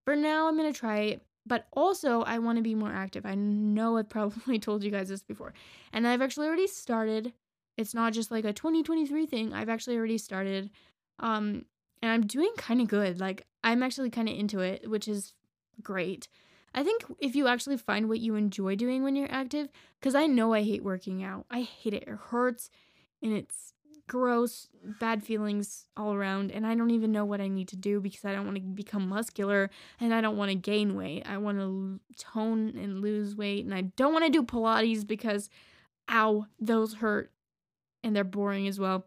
for 0.05 0.17
now 0.17 0.49
I'm 0.49 0.57
going 0.57 0.73
to 0.73 0.79
try 0.79 0.99
it. 0.99 1.23
But 1.49 1.69
also, 1.73 2.23
I 2.23 2.41
want 2.41 2.57
to 2.57 2.63
be 2.63 2.75
more 2.75 2.93
active. 2.93 3.25
I 3.25 3.37
know 3.37 3.99
I've 3.99 4.09
probably 4.09 4.59
told 4.59 4.83
you 4.83 4.91
guys 4.91 5.09
this 5.09 5.23
before. 5.23 5.55
And 5.93 6.07
I've 6.07 6.21
actually 6.21 6.49
already 6.49 6.67
started. 6.67 7.33
It's 7.77 7.95
not 7.95 8.13
just 8.13 8.33
like 8.33 8.45
a 8.45 8.53
2023 8.53 9.27
thing. 9.27 9.53
I've 9.53 9.69
actually 9.69 9.97
already 9.97 10.19
started 10.19 10.71
um 11.19 11.65
and 12.03 12.11
I'm 12.11 12.27
doing 12.27 12.53
kind 12.57 12.81
of 12.81 12.89
good. 12.89 13.21
Like 13.21 13.47
I'm 13.65 13.83
actually 13.83 14.11
kind 14.11 14.29
of 14.29 14.37
into 14.37 14.61
it, 14.61 14.89
which 14.89 15.09
is 15.09 15.35
great. 15.83 16.29
I 16.75 16.83
think 16.85 17.05
if 17.19 17.35
you 17.35 17.49
actually 17.49 17.79
find 17.79 18.09
what 18.09 18.21
you 18.21 18.35
enjoy 18.35 18.77
doing 18.77 19.03
when 19.03 19.17
you're 19.17 19.33
active, 19.33 19.69
because 19.99 20.15
I 20.15 20.27
know 20.27 20.53
I 20.53 20.63
hate 20.63 20.85
working 20.85 21.25
out. 21.25 21.47
I 21.51 21.63
hate 21.63 21.95
it. 21.95 22.03
It 22.07 22.19
hurts 22.29 22.71
and 23.23 23.33
it's 23.33 23.73
gross, 24.07 24.69
bad 25.01 25.23
feelings 25.23 25.87
all 25.97 26.13
around. 26.13 26.53
And 26.53 26.67
I 26.67 26.75
don't 26.75 26.91
even 26.91 27.13
know 27.13 27.25
what 27.25 27.41
I 27.41 27.49
need 27.49 27.69
to 27.69 27.77
do 27.77 28.01
because 28.01 28.25
I 28.25 28.33
don't 28.33 28.45
want 28.45 28.57
to 28.57 28.63
become 28.63 29.09
muscular 29.09 29.71
and 29.99 30.15
I 30.15 30.21
don't 30.21 30.37
want 30.37 30.51
to 30.51 30.55
gain 30.55 30.95
weight. 30.95 31.25
I 31.27 31.39
want 31.39 31.59
to 31.59 31.99
tone 32.19 32.75
and 32.77 33.01
lose 33.01 33.35
weight. 33.35 33.65
And 33.65 33.75
I 33.75 33.83
don't 33.83 34.13
want 34.13 34.27
to 34.27 34.31
do 34.31 34.43
Pilates 34.43 35.07
because, 35.07 35.49
ow, 36.11 36.47
those 36.61 36.95
hurt 36.95 37.33
and 38.05 38.15
they're 38.15 38.23
boring 38.23 38.69
as 38.69 38.79
well. 38.79 39.07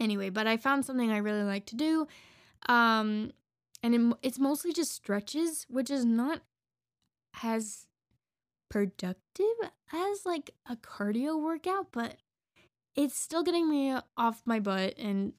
Anyway, 0.00 0.30
but 0.30 0.46
I 0.46 0.56
found 0.56 0.84
something 0.84 1.12
I 1.12 1.18
really 1.18 1.44
like 1.44 1.66
to 1.66 1.76
do. 1.76 2.08
Um, 2.68 3.32
and 3.82 3.94
it, 3.94 4.16
it's 4.22 4.38
mostly 4.38 4.72
just 4.72 4.92
stretches, 4.92 5.66
which 5.68 5.90
is 5.90 6.04
not 6.04 6.40
as 7.42 7.86
productive 8.70 9.46
as 9.92 10.24
like 10.24 10.50
a 10.68 10.76
cardio 10.76 11.40
workout, 11.40 11.88
but 11.92 12.16
it's 12.96 13.18
still 13.18 13.42
getting 13.42 13.68
me 13.68 13.94
off 14.16 14.42
my 14.46 14.58
butt 14.58 14.94
and 14.98 15.34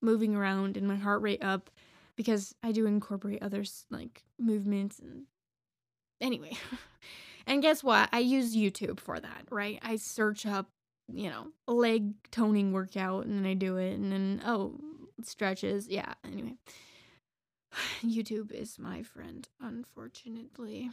moving 0.00 0.34
around 0.34 0.76
and 0.76 0.86
my 0.86 0.96
heart 0.96 1.20
rate 1.22 1.42
up 1.42 1.70
because 2.16 2.54
I 2.62 2.72
do 2.72 2.86
incorporate 2.86 3.42
others 3.42 3.84
like 3.90 4.24
movements 4.38 4.98
and 4.98 5.24
anyway. 6.20 6.56
and 7.46 7.62
guess 7.62 7.82
what? 7.82 8.08
I 8.12 8.20
use 8.20 8.56
YouTube 8.56 9.00
for 9.00 9.18
that, 9.20 9.44
right? 9.50 9.78
I 9.82 9.96
search 9.96 10.46
up, 10.46 10.68
you 11.12 11.30
know, 11.30 11.48
leg 11.66 12.12
toning 12.30 12.72
workout 12.72 13.26
and 13.26 13.38
then 13.38 13.50
I 13.50 13.54
do 13.54 13.76
it 13.76 13.94
and 13.94 14.12
then 14.12 14.42
oh, 14.44 14.78
stretches. 15.22 15.88
Yeah, 15.88 16.14
anyway. 16.24 16.54
YouTube 18.04 18.52
is 18.52 18.78
my 18.78 19.02
friend, 19.02 19.48
unfortunately. 19.60 20.90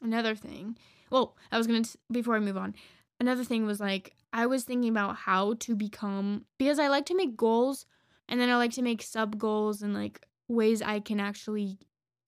Another 0.00 0.34
thing. 0.34 0.76
Well, 1.10 1.36
I 1.50 1.58
was 1.58 1.66
going 1.66 1.82
to 1.82 1.98
before 2.10 2.36
I 2.36 2.40
move 2.40 2.56
on. 2.56 2.74
Another 3.20 3.44
thing 3.44 3.66
was 3.66 3.80
like 3.80 4.14
I 4.32 4.46
was 4.46 4.64
thinking 4.64 4.90
about 4.90 5.16
how 5.16 5.54
to 5.60 5.76
become 5.76 6.46
because 6.58 6.78
I 6.78 6.88
like 6.88 7.06
to 7.06 7.16
make 7.16 7.36
goals 7.36 7.86
and 8.28 8.40
then 8.40 8.48
I 8.48 8.56
like 8.56 8.72
to 8.72 8.82
make 8.82 9.02
sub 9.02 9.38
goals 9.38 9.82
and 9.82 9.94
like 9.94 10.26
ways 10.48 10.82
I 10.82 11.00
can 11.00 11.20
actually 11.20 11.78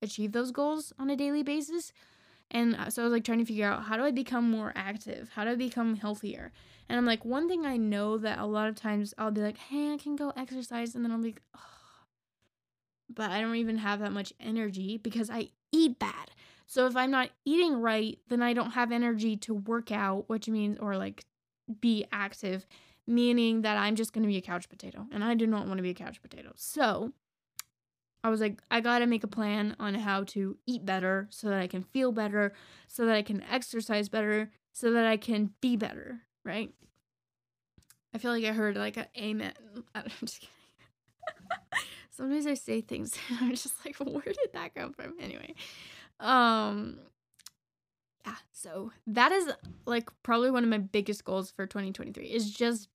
achieve 0.03 0.33
those 0.33 0.51
goals 0.53 0.93
on 0.99 1.11
a 1.11 1.17
daily 1.17 1.43
basis. 1.43 1.93
And 2.51 2.77
uh, 2.77 2.91
so 2.91 3.03
I 3.03 3.05
was 3.05 3.13
like 3.13 3.25
trying 3.25 3.41
to 3.41 3.45
figure 3.45 3.67
out 3.67 3.85
how 3.85 3.97
do 3.97 4.05
I 4.05 4.11
become 4.11 4.51
more 4.51 4.73
active? 4.77 5.31
How 5.35 5.45
do 5.45 5.51
I 5.51 5.55
become 5.57 5.97
healthier? 5.97 6.53
And 6.89 6.99
I'm 6.99 7.07
like, 7.07 7.25
one 7.25 7.49
thing 7.49 7.65
I 7.65 7.77
know 7.77 8.19
that 8.19 8.39
a 8.39 8.47
lot 8.47 8.69
of 8.69 8.77
times 8.77 9.15
I'll 9.19 9.31
be 9.31 9.41
like, 9.41 9.59
hey, 9.59 9.93
I 9.93 9.97
can 9.97 10.17
go 10.17 10.33
exercise. 10.37 10.95
And 10.95 11.05
then 11.05 11.13
I'll 11.13 11.19
be 11.19 11.29
like, 11.29 11.43
oh. 11.57 11.61
but 13.13 13.31
I 13.31 13.41
don't 13.41 13.57
even 13.57 13.79
have 13.79 14.01
that 14.01 14.13
much 14.13 14.33
energy 14.39 14.99
because 14.99 15.31
I 15.31 15.49
eat 15.73 15.99
bad. 15.99 16.31
So 16.67 16.87
if 16.87 16.97
I'm 16.97 17.11
not 17.11 17.31
eating 17.45 17.81
right, 17.81 18.19
then 18.29 18.43
I 18.43 18.53
don't 18.53 18.73
have 18.73 18.93
energy 18.93 19.37
to 19.39 19.55
work 19.55 19.91
out, 19.91 20.29
which 20.29 20.49
means, 20.49 20.79
or 20.79 20.97
like 20.97 21.25
be 21.81 22.05
active, 22.13 22.67
meaning 23.07 23.63
that 23.63 23.77
I'm 23.77 23.97
just 23.97 24.13
going 24.13 24.23
to 24.23 24.29
be 24.29 24.37
a 24.37 24.43
couch 24.43 24.69
potato. 24.69 25.07
And 25.13 25.23
I 25.25 25.35
do 25.35 25.47
not 25.47 25.67
want 25.67 25.79
to 25.79 25.83
be 25.83 25.91
a 25.91 25.95
couch 25.95 26.23
potato. 26.23 26.53
So 26.57 27.13
I 28.25 28.31
was 28.31 28.41
like, 28.41 28.63
I 28.71 28.81
got 28.81 29.01
to 29.01 29.07
make 29.07 29.23
a 29.23 29.29
plan 29.29 29.77
on 29.79 29.95
how 29.95 30.25
to 30.25 30.57
eat 30.67 30.87
better 30.87 31.29
so 31.31 31.51
that 31.51 31.61
I 31.61 31.67
can 31.67 31.83
feel 31.83 32.11
better, 32.11 32.55
so 32.89 33.05
that 33.05 33.15
I 33.15 33.21
can 33.23 33.43
exercise 33.43 34.09
better, 34.09 34.51
so 34.73 34.93
that 34.93 35.05
I 35.05 35.19
can 35.19 35.51
be 35.61 35.77
better, 35.77 36.23
right? 36.43 36.73
I 38.15 38.19
feel 38.19 38.31
like 38.31 38.45
I 38.45 38.53
heard 38.53 38.77
like 38.77 38.97
an 38.97 39.07
amen. 39.19 39.53
I'm 39.95 40.05
just 40.25 40.41
kidding. 40.41 40.55
Sometimes 42.11 42.47
I 42.47 42.55
say 42.55 42.81
things 42.81 43.15
and 43.29 43.39
I'm 43.43 43.51
just 43.51 43.75
like, 43.85 43.97
where 43.97 44.23
did 44.23 44.53
that 44.55 44.75
come 44.75 44.95
from? 44.95 45.15
Anyway, 45.21 45.55
um, 46.19 46.99
yeah, 48.25 48.37
so 48.53 48.91
that 49.07 49.33
is 49.33 49.53
like 49.85 50.09
probably 50.23 50.51
one 50.51 50.65
of 50.65 50.71
my 50.71 50.79
biggest 50.79 51.25
goals 51.27 51.51
for 51.51 51.67
2023 51.67 52.25
is 52.25 52.51
just 52.51 52.89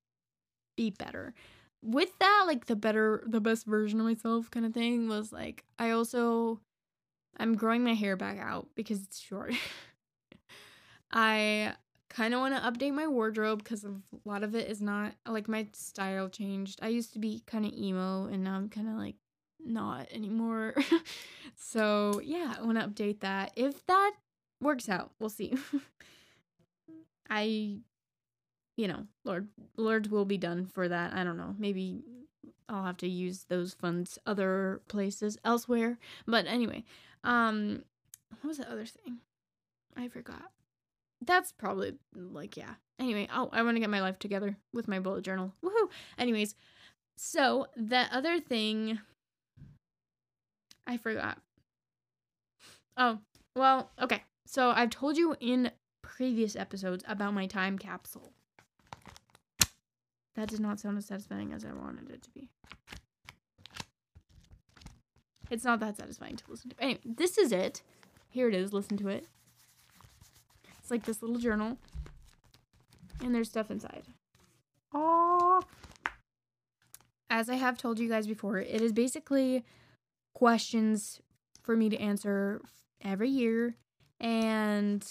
be 0.76 0.90
better. 0.90 1.36
With 1.82 2.18
that, 2.20 2.44
like 2.48 2.66
the 2.66 2.76
better, 2.76 3.24
the 3.26 3.40
best 3.40 3.66
version 3.66 4.00
of 4.00 4.06
myself 4.06 4.52
kind 4.52 4.66
of 4.66 4.74
thing 4.74 5.08
was 5.08 5.32
like, 5.32 5.64
I 5.78 5.92
also, 5.92 6.60
I'm 7.38 7.56
growing 7.56 7.84
my 7.84 7.94
hair 7.94 8.16
back 8.18 8.38
out 8.40 8.68
because 8.76 9.02
it's 9.04 9.20
short. 9.20 9.54
I 11.12 11.74
kind 12.10 12.34
of 12.34 12.42
want 12.42 12.56
to 12.56 12.62
update 12.62 12.94
my 12.94 13.08
wardrobe 13.08 13.64
because 13.64 13.86
a 13.86 13.94
lot 14.26 14.44
of 14.44 14.56
it 14.56 14.70
is 14.70 14.82
not 14.82 15.14
like 15.28 15.48
my 15.48 15.68
style 15.72 16.28
changed. 16.28 16.80
I 16.82 16.90
used 16.90 17.14
to 17.14 17.20
be 17.20 17.44
kind 17.48 17.66
of 17.66 17.74
emo 17.74 18.26
and 18.26 18.44
now 18.44 18.56
I'm 18.56 18.70
kind 18.70 18.90
of 18.90 18.96
like 18.96 19.16
not 19.64 20.08
anymore. 20.12 20.76
so, 21.56 22.20
yeah, 22.24 22.56
I 22.58 22.62
want 22.64 22.80
to 22.80 22.88
update 22.88 23.22
that. 23.22 23.54
If 23.56 23.86
that 23.88 24.14
works 24.62 24.90
out. 24.90 25.12
We'll 25.20 25.30
see. 25.30 25.56
I 27.30 27.80
you 28.80 28.88
know, 28.88 29.06
Lord 29.26 29.50
Lord 29.76 30.08
will 30.08 30.24
be 30.24 30.38
done 30.38 30.66
for 30.66 30.88
that. 30.88 31.12
I 31.14 31.26
don't 31.26 31.36
know. 31.36 31.54
Maybe 31.60 32.02
I'll 32.70 32.86
have 32.86 32.96
to 32.98 33.10
use 33.10 33.44
those 33.50 33.74
funds 33.74 34.18
other 34.26 34.82
places 34.88 35.38
elsewhere. 35.44 35.98
But 36.26 36.46
anyway, 36.48 36.86
um 37.26 37.84
what 38.40 38.48
was 38.48 38.58
the 38.60 38.72
other 38.72 38.86
thing? 38.86 39.18
I 39.98 40.08
forgot. 40.08 40.52
That's 41.22 41.52
probably 41.52 41.96
like 42.16 42.56
yeah. 42.56 42.76
Anyway, 42.98 43.28
oh, 43.34 43.50
I 43.52 43.64
want 43.64 43.76
to 43.76 43.82
get 43.82 43.90
my 43.90 44.00
life 44.00 44.18
together 44.18 44.56
with 44.72 44.88
my 44.88 45.00
bullet 45.00 45.26
journal. 45.26 45.54
Woohoo. 45.62 45.90
Anyways, 46.18 46.56
so 47.18 47.68
the 47.76 48.06
other 48.14 48.40
thing 48.40 49.00
I 50.88 50.96
forgot. 50.96 51.38
Oh, 52.96 53.20
well, 53.58 53.92
okay. 54.02 54.24
So 54.46 54.70
I've 54.70 54.90
told 54.90 55.18
you 55.18 55.36
in 55.42 55.72
previous 56.02 56.56
episodes 56.56 57.04
about 57.08 57.34
my 57.34 57.46
time 57.46 57.78
capsule. 57.78 58.32
That 60.36 60.50
did 60.50 60.60
not 60.60 60.80
sound 60.80 60.98
as 60.98 61.06
satisfying 61.06 61.52
as 61.54 61.66
I 61.66 61.74
wanted 61.74 62.10
it 62.10 62.22
to 62.24 62.30
be. 62.32 62.50
It's 65.50 65.64
not 65.64 65.80
that 65.80 65.98
satisfying 65.98 66.36
to 66.38 66.44
listen 66.48 66.70
to. 66.70 66.76
Anyway, 66.80 67.00
this 67.04 67.38
is 67.38 67.52
it. 67.52 67.82
Here 68.30 68.48
it 68.48 68.54
is. 68.54 68.72
Listen 68.72 68.98
to 68.98 69.10
it. 69.10 69.26
It's 70.80 70.92
like 70.92 71.06
this 71.06 71.22
little 71.22 71.40
journal. 71.40 71.78
And 73.22 73.34
there's 73.34 73.50
stuff 73.50 73.72
inside. 73.72 74.04
Oh. 74.94 75.62
As 77.30 77.50
I 77.50 77.56
have 77.56 77.78
told 77.78 78.00
you 78.00 78.08
guys 78.08 78.28
before, 78.28 78.60
it 78.60 78.82
is 78.82 78.94
basically 78.94 79.66
questions 80.34 81.20
for 81.62 81.76
me 81.76 81.90
to 81.90 81.98
answer 81.98 82.62
every 83.04 83.30
year 83.30 83.76
and 84.20 85.06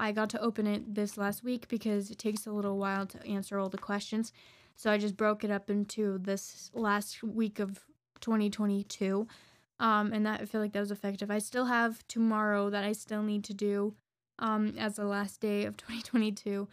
I 0.00 0.12
got 0.12 0.30
to 0.30 0.40
open 0.40 0.66
it 0.66 0.94
this 0.94 1.18
last 1.18 1.44
week 1.44 1.68
because 1.68 2.10
it 2.10 2.18
takes 2.18 2.46
a 2.46 2.52
little 2.52 2.78
while 2.78 3.04
to 3.06 3.26
answer 3.26 3.58
all 3.58 3.68
the 3.68 3.78
questions. 3.78 4.32
So 4.74 4.90
I 4.90 4.96
just 4.96 5.16
broke 5.16 5.44
it 5.44 5.50
up 5.50 5.68
into 5.68 6.18
this 6.18 6.70
last 6.72 7.22
week 7.22 7.58
of 7.58 7.80
2022. 8.20 9.28
Um, 9.78 10.12
and 10.12 10.24
that 10.24 10.40
I 10.40 10.44
feel 10.46 10.60
like 10.60 10.72
that 10.72 10.80
was 10.80 10.90
effective. 10.90 11.30
I 11.30 11.38
still 11.38 11.66
have 11.66 12.06
tomorrow 12.08 12.70
that 12.70 12.82
I 12.82 12.92
still 12.92 13.22
need 13.22 13.44
to 13.44 13.54
do 13.54 13.94
um, 14.38 14.74
as 14.78 14.96
the 14.96 15.04
last 15.04 15.40
day 15.40 15.64
of 15.66 15.76
2022. 15.76 16.66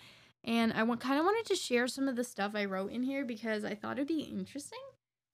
And 0.46 0.72
I 0.72 0.84
want, 0.84 1.02
kind 1.02 1.20
of 1.20 1.26
wanted 1.26 1.46
to 1.48 1.56
share 1.56 1.90
some 1.90 2.08
of 2.08 2.16
the 2.16 2.24
stuff 2.24 2.54
I 2.56 2.64
wrote 2.64 2.92
in 2.92 3.04
here 3.04 3.26
because 3.26 3.66
I 3.66 3.76
thought 3.76 3.98
it'd 3.98 4.08
be 4.08 4.22
interesting. 4.22 4.80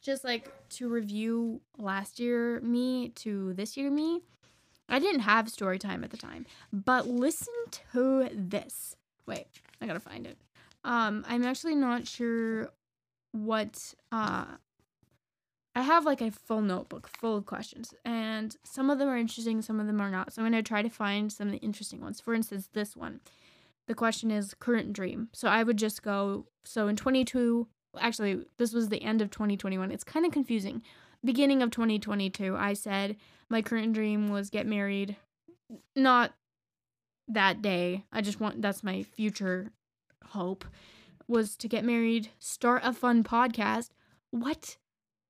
Just 0.01 0.23
like 0.23 0.51
to 0.69 0.89
review 0.89 1.62
last 1.77 2.19
year 2.19 2.60
me 2.62 3.10
to 3.10 3.53
this 3.53 3.77
year 3.77 3.91
me 3.91 4.21
I 4.89 5.00
didn't 5.00 5.22
have 5.22 5.50
story 5.50 5.80
time 5.80 6.04
at 6.04 6.12
the 6.12 6.17
time, 6.17 6.46
but 6.72 7.08
listen 7.08 7.54
to 7.93 8.30
this. 8.34 8.96
Wait, 9.26 9.48
I 9.82 9.88
gotta 9.88 10.00
find 10.00 10.28
it. 10.28 10.38
Um, 10.84 11.26
I'm 11.28 11.43
actually 11.43 11.76
not 11.76 12.08
sure 12.08 12.69
what 13.32 13.96
uh 14.12 14.46
I 15.76 15.82
have 15.82 16.06
like 16.06 16.22
a 16.22 16.30
full 16.30 16.62
notebook 16.62 17.08
full 17.08 17.36
of 17.36 17.46
questions, 17.46 17.93
and 18.06 18.56
some 18.63 18.89
of 18.89 19.00
them 19.00 19.10
are 19.10 19.17
interesting, 19.17 19.62
some 19.62 19.80
of 19.80 19.88
them 19.88 20.02
are 20.02 20.12
not. 20.12 20.32
So 20.34 20.41
I'm 20.41 20.46
gonna 20.48 20.62
try 20.62 20.82
to 20.82 20.89
find 20.89 21.32
some 21.32 21.48
of 21.48 21.54
the 21.54 21.60
interesting 21.60 22.02
ones. 22.02 22.22
For 22.22 22.34
instance, 22.34 22.69
this 22.74 22.96
one. 22.96 23.22
The 23.88 23.96
question 23.96 24.32
is 24.32 24.54
current 24.54 24.93
dream. 24.93 25.30
So 25.34 25.48
I 25.48 25.63
would 25.63 25.78
just 25.78 26.04
go. 26.04 26.46
So 26.63 26.88
in 26.88 26.96
22, 26.96 27.67
actually, 28.00 28.46
this 28.58 28.72
was 28.74 28.89
the 28.89 29.02
end 29.02 29.22
of 29.22 29.30
2021. 29.30 29.91
It's 29.91 30.04
kind 30.04 30.26
of 30.26 30.32
confusing 30.32 30.84
beginning 31.23 31.62
of 31.62 31.71
2022, 31.71 32.55
I 32.55 32.73
said 32.73 33.17
my 33.49 33.62
current 33.62 33.93
dream 33.93 34.29
was 34.29 34.49
get 34.49 34.67
married 34.67 35.15
not 35.95 36.33
that 37.27 37.62
day. 37.62 38.05
I 38.12 38.21
just 38.21 38.39
want 38.39 38.62
that's 38.62 38.83
my 38.83 39.03
future 39.03 39.71
hope 40.27 40.65
was 41.27 41.55
to 41.57 41.67
get 41.67 41.86
married, 41.86 42.29
start 42.39 42.81
a 42.83 42.93
fun 42.93 43.23
podcast. 43.23 43.89
What? 44.31 44.77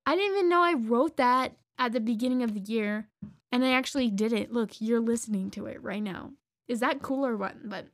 I 0.05 0.15
didn't 0.15 0.37
even 0.37 0.49
know 0.49 0.61
I 0.61 0.73
wrote 0.73 1.17
that 1.17 1.53
at 1.77 1.93
the 1.93 1.99
beginning 1.99 2.43
of 2.43 2.53
the 2.53 2.59
year 2.59 3.07
and 3.51 3.63
I 3.63 3.73
actually 3.73 4.09
did 4.09 4.33
it. 4.33 4.51
Look, 4.51 4.81
you're 4.81 4.99
listening 4.99 5.51
to 5.51 5.67
it 5.67 5.81
right 5.81 6.01
now. 6.01 6.31
Is 6.67 6.79
that 6.79 7.01
cool 7.01 7.25
or 7.25 7.37
what? 7.37 7.69
But 7.69 7.87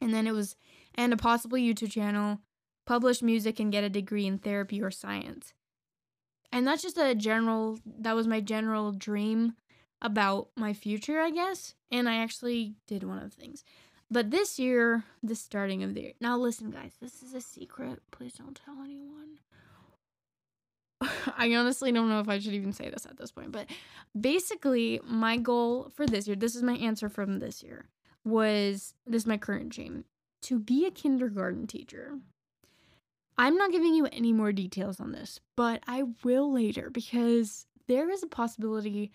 and 0.00 0.12
then 0.12 0.26
it 0.26 0.32
was 0.32 0.56
and 0.94 1.12
a 1.12 1.16
possible 1.16 1.56
YouTube 1.56 1.92
channel, 1.92 2.40
publish 2.86 3.22
music 3.22 3.60
and 3.60 3.72
get 3.72 3.84
a 3.84 3.88
degree 3.88 4.26
in 4.26 4.38
therapy 4.38 4.82
or 4.82 4.90
science. 4.90 5.54
And 6.52 6.66
that's 6.66 6.82
just 6.82 6.98
a 6.98 7.14
general 7.14 7.78
that 7.98 8.14
was 8.14 8.26
my 8.26 8.40
general 8.40 8.92
dream 8.92 9.54
about 10.02 10.48
my 10.56 10.74
future, 10.74 11.20
I 11.20 11.30
guess. 11.30 11.74
And 11.90 12.08
I 12.08 12.16
actually 12.16 12.74
did 12.86 13.04
one 13.04 13.18
of 13.18 13.24
the 13.24 13.36
things. 13.36 13.64
But 14.10 14.30
this 14.30 14.58
year, 14.58 15.04
the 15.22 15.34
starting 15.34 15.82
of 15.82 15.94
the 15.94 16.02
year. 16.02 16.12
Now, 16.20 16.36
listen, 16.36 16.70
guys, 16.70 16.92
this 17.00 17.22
is 17.22 17.32
a 17.32 17.40
secret. 17.40 18.02
Please 18.10 18.34
don't 18.34 18.60
tell 18.62 18.82
anyone. 18.84 19.38
I 21.36 21.54
honestly 21.54 21.92
don't 21.92 22.10
know 22.10 22.20
if 22.20 22.28
I 22.28 22.38
should 22.38 22.52
even 22.52 22.74
say 22.74 22.90
this 22.90 23.06
at 23.06 23.16
this 23.16 23.30
point, 23.30 23.52
but 23.52 23.70
basically, 24.18 25.00
my 25.04 25.38
goal 25.38 25.90
for 25.94 26.06
this 26.06 26.26
year, 26.26 26.36
this 26.36 26.54
is 26.54 26.62
my 26.62 26.74
answer 26.74 27.08
from 27.08 27.38
this 27.38 27.62
year, 27.62 27.86
was 28.24 28.92
this 29.06 29.22
is 29.22 29.26
my 29.26 29.38
current 29.38 29.70
dream 29.70 30.04
to 30.42 30.58
be 30.58 30.84
a 30.84 30.90
kindergarten 30.90 31.66
teacher. 31.66 32.18
I'm 33.38 33.56
not 33.56 33.72
giving 33.72 33.94
you 33.94 34.06
any 34.12 34.32
more 34.32 34.52
details 34.52 35.00
on 35.00 35.12
this, 35.12 35.40
but 35.56 35.82
I 35.86 36.04
will 36.24 36.52
later 36.52 36.90
because 36.90 37.66
there 37.88 38.10
is 38.10 38.22
a 38.22 38.28
possibility 38.28 39.10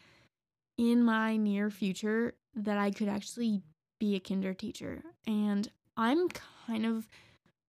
in 0.77 1.03
my 1.03 1.37
near 1.37 1.69
future 1.69 2.33
that 2.55 2.77
I 2.77 2.91
could 2.91 3.07
actually 3.07 3.61
be 3.99 4.15
a 4.15 4.19
kinder 4.19 4.53
teacher. 4.53 5.03
And 5.25 5.69
I'm 5.95 6.29
kind 6.67 6.85
of 6.85 7.07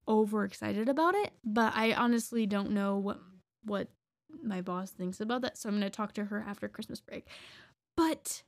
overexcited 0.07 0.89
about 0.89 1.15
it, 1.15 1.31
but 1.43 1.73
I 1.75 1.93
honestly 1.93 2.45
don't 2.45 2.71
know 2.71 2.97
what 2.97 3.19
what 3.63 3.87
my 4.43 4.61
boss 4.61 4.91
thinks 4.91 5.19
about 5.19 5.41
that. 5.41 5.57
So 5.57 5.69
I'm 5.69 5.75
going 5.75 5.83
to 5.83 5.89
talk 5.89 6.13
to 6.13 6.25
her 6.25 6.45
after 6.47 6.67
Christmas 6.67 7.01
break. 7.01 7.27
But 7.95 8.43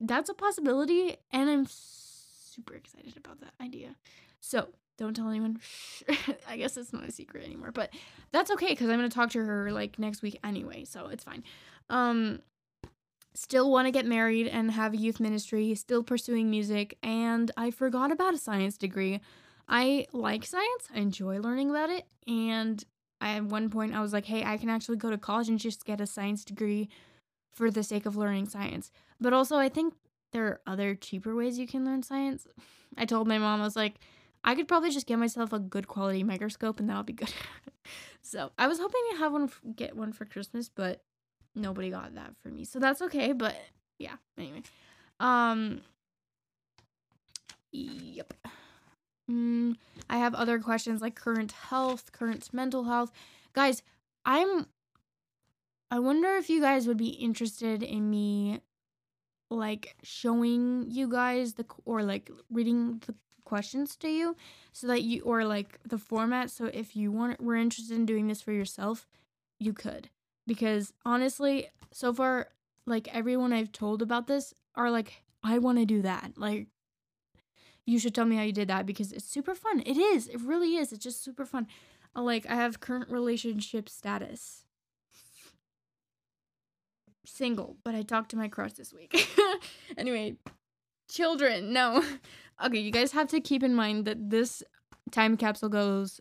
that's 0.00 0.30
a 0.30 0.34
possibility 0.34 1.16
and 1.32 1.50
I'm 1.50 1.66
super 1.68 2.74
excited 2.74 3.16
about 3.16 3.40
that 3.40 3.54
idea. 3.60 3.96
So, 4.40 4.68
don't 4.98 5.14
tell 5.14 5.30
anyone. 5.30 5.60
I 6.48 6.56
guess 6.56 6.76
it's 6.76 6.92
not 6.92 7.08
a 7.08 7.12
secret 7.12 7.44
anymore, 7.44 7.72
but 7.72 7.90
that's 8.32 8.50
okay 8.50 8.74
cuz 8.74 8.88
I'm 8.88 9.00
to 9.00 9.08
talk 9.08 9.30
to 9.30 9.44
her 9.44 9.72
like 9.72 9.98
next 9.98 10.22
week 10.22 10.38
anyway, 10.44 10.84
so 10.84 11.06
it's 11.06 11.24
fine. 11.24 11.42
Um 11.88 12.40
still 13.34 13.70
want 13.70 13.86
to 13.86 13.92
get 13.92 14.04
married 14.04 14.48
and 14.48 14.72
have 14.72 14.92
a 14.94 14.96
youth 14.96 15.20
ministry, 15.20 15.74
still 15.74 16.02
pursuing 16.02 16.50
music, 16.50 16.98
and 17.02 17.50
I 17.56 17.70
forgot 17.70 18.10
about 18.10 18.34
a 18.34 18.38
science 18.38 18.76
degree. 18.76 19.20
I 19.68 20.06
like 20.12 20.44
science, 20.44 20.88
I 20.94 20.98
enjoy 20.98 21.38
learning 21.38 21.70
about 21.70 21.90
it, 21.90 22.06
and 22.26 22.84
I, 23.20 23.36
at 23.36 23.44
one 23.44 23.70
point 23.70 23.94
I 23.94 24.00
was 24.00 24.12
like, 24.12 24.24
hey, 24.26 24.44
I 24.44 24.56
can 24.56 24.68
actually 24.68 24.96
go 24.96 25.10
to 25.10 25.18
college 25.18 25.48
and 25.48 25.58
just 25.58 25.84
get 25.84 26.00
a 26.00 26.06
science 26.06 26.44
degree 26.44 26.88
for 27.52 27.70
the 27.70 27.82
sake 27.82 28.06
of 28.06 28.16
learning 28.16 28.48
science. 28.48 28.90
But 29.20 29.32
also, 29.32 29.56
I 29.56 29.68
think 29.68 29.94
there 30.32 30.46
are 30.46 30.60
other 30.66 30.94
cheaper 30.94 31.34
ways 31.34 31.58
you 31.58 31.66
can 31.66 31.84
learn 31.84 32.02
science. 32.02 32.46
I 32.96 33.04
told 33.04 33.28
my 33.28 33.38
mom, 33.38 33.60
I 33.60 33.64
was 33.64 33.76
like, 33.76 34.00
I 34.44 34.54
could 34.54 34.68
probably 34.68 34.90
just 34.90 35.06
get 35.06 35.18
myself 35.18 35.52
a 35.52 35.58
good 35.58 35.88
quality 35.88 36.22
microscope 36.22 36.80
and 36.80 36.88
that'll 36.88 37.02
be 37.02 37.12
good. 37.12 37.32
so 38.22 38.50
I 38.58 38.66
was 38.66 38.78
hoping 38.78 39.00
to 39.12 39.18
have 39.18 39.32
one, 39.32 39.50
get 39.76 39.96
one 39.96 40.12
for 40.12 40.24
Christmas, 40.24 40.68
but 40.68 41.02
nobody 41.54 41.90
got 41.90 42.14
that 42.14 42.36
for 42.42 42.48
me. 42.48 42.64
So 42.64 42.78
that's 42.78 43.02
okay, 43.02 43.32
but 43.32 43.56
yeah, 43.98 44.16
anyway. 44.38 44.62
Um 45.20 45.82
yep. 47.72 48.32
Mm, 49.30 49.76
I 50.08 50.18
have 50.18 50.34
other 50.34 50.58
questions 50.58 51.02
like 51.02 51.14
current 51.14 51.52
health, 51.52 52.12
current 52.12 52.48
mental 52.52 52.84
health. 52.84 53.12
Guys, 53.52 53.82
I'm 54.24 54.66
I 55.90 55.98
wonder 55.98 56.36
if 56.36 56.50
you 56.50 56.60
guys 56.60 56.86
would 56.86 56.98
be 56.98 57.08
interested 57.08 57.82
in 57.82 58.10
me 58.10 58.60
like 59.50 59.96
showing 60.02 60.86
you 60.90 61.08
guys 61.08 61.54
the 61.54 61.64
or 61.84 62.02
like 62.02 62.30
reading 62.50 63.02
the 63.06 63.14
questions 63.48 63.96
to 63.96 64.08
you 64.08 64.36
so 64.72 64.86
that 64.86 65.02
you 65.02 65.22
or 65.22 65.44
like 65.44 65.78
the 65.84 65.98
format 65.98 66.50
so 66.50 66.66
if 66.66 66.94
you 66.94 67.10
want 67.10 67.40
were 67.40 67.56
interested 67.56 67.96
in 67.96 68.06
doing 68.06 68.28
this 68.28 68.42
for 68.42 68.52
yourself, 68.52 69.06
you 69.58 69.72
could 69.72 70.10
because 70.48 70.94
honestly, 71.04 71.68
so 71.92 72.12
far, 72.12 72.48
like 72.86 73.06
everyone 73.14 73.52
I've 73.52 73.70
told 73.70 74.02
about 74.02 74.26
this 74.26 74.54
are 74.74 74.90
like, 74.90 75.22
I 75.44 75.58
want 75.58 75.78
to 75.78 75.84
do 75.84 76.02
that. 76.02 76.32
Like, 76.36 76.66
you 77.86 77.98
should 77.98 78.14
tell 78.14 78.24
me 78.24 78.36
how 78.36 78.42
you 78.42 78.52
did 78.52 78.68
that 78.68 78.86
because 78.86 79.12
it's 79.12 79.24
super 79.24 79.54
fun. 79.54 79.82
It 79.86 79.96
is. 79.96 80.26
It 80.26 80.40
really 80.40 80.76
is. 80.76 80.92
It's 80.92 81.04
just 81.04 81.22
super 81.22 81.44
fun. 81.44 81.68
Uh, 82.16 82.22
like, 82.22 82.46
I 82.48 82.54
have 82.54 82.80
current 82.80 83.10
relationship 83.10 83.88
status. 83.88 84.64
Single, 87.24 87.76
but 87.84 87.94
I 87.94 88.02
talked 88.02 88.30
to 88.30 88.36
my 88.36 88.48
crush 88.48 88.72
this 88.72 88.92
week. 88.92 89.28
anyway, 89.98 90.36
children, 91.10 91.72
no. 91.72 92.02
Okay, 92.64 92.78
you 92.78 92.90
guys 92.90 93.12
have 93.12 93.28
to 93.28 93.40
keep 93.40 93.62
in 93.62 93.74
mind 93.74 94.04
that 94.06 94.30
this 94.30 94.62
time 95.10 95.36
capsule 95.36 95.68
goes 95.68 96.20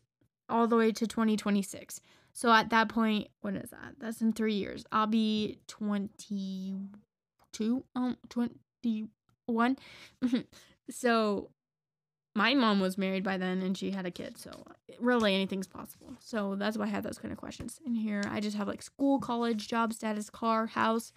all 0.49 0.67
the 0.67 0.77
way 0.77 0.91
to 0.91 1.07
2026. 1.07 2.01
So 2.33 2.51
at 2.51 2.69
that 2.69 2.89
point, 2.89 3.29
what 3.41 3.55
is 3.55 3.71
that? 3.71 3.95
That's 3.99 4.21
in 4.21 4.33
three 4.33 4.53
years. 4.53 4.85
I'll 4.91 5.07
be 5.07 5.57
22, 5.67 7.83
um, 7.95 8.17
21. 8.29 9.77
so 10.91 11.49
my 12.35 12.53
mom 12.53 12.79
was 12.79 12.99
married 12.99 13.23
by 13.23 13.37
then 13.37 13.63
and 13.63 13.75
she 13.75 13.89
had 13.89 14.05
a 14.05 14.11
kid. 14.11 14.37
So 14.37 14.51
really 14.99 15.33
anything's 15.33 15.65
possible. 15.65 16.13
So 16.19 16.55
that's 16.55 16.77
why 16.77 16.85
I 16.85 16.89
have 16.89 17.03
those 17.03 17.17
kind 17.17 17.31
of 17.31 17.39
questions. 17.39 17.79
in 17.83 17.95
here 17.95 18.21
I 18.29 18.39
just 18.39 18.55
have 18.55 18.67
like 18.67 18.83
school, 18.83 19.19
college, 19.19 19.67
job 19.67 19.91
status, 19.91 20.29
car, 20.29 20.67
house, 20.67 21.11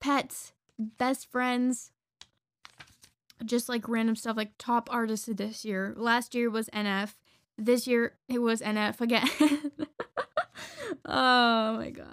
pets, 0.00 0.52
best 0.76 1.30
friends, 1.30 1.92
just 3.44 3.68
like 3.68 3.88
random 3.88 4.16
stuff 4.16 4.36
like 4.36 4.52
top 4.58 4.88
artists 4.92 5.28
of 5.28 5.36
this 5.36 5.64
year. 5.64 5.94
Last 5.96 6.34
year 6.34 6.50
was 6.50 6.68
NF. 6.70 7.14
This 7.56 7.86
year 7.86 8.14
it 8.28 8.40
was 8.40 8.60
NF 8.60 9.00
again. 9.00 9.28
oh 11.04 11.76
my 11.76 11.90
gosh. 11.90 12.06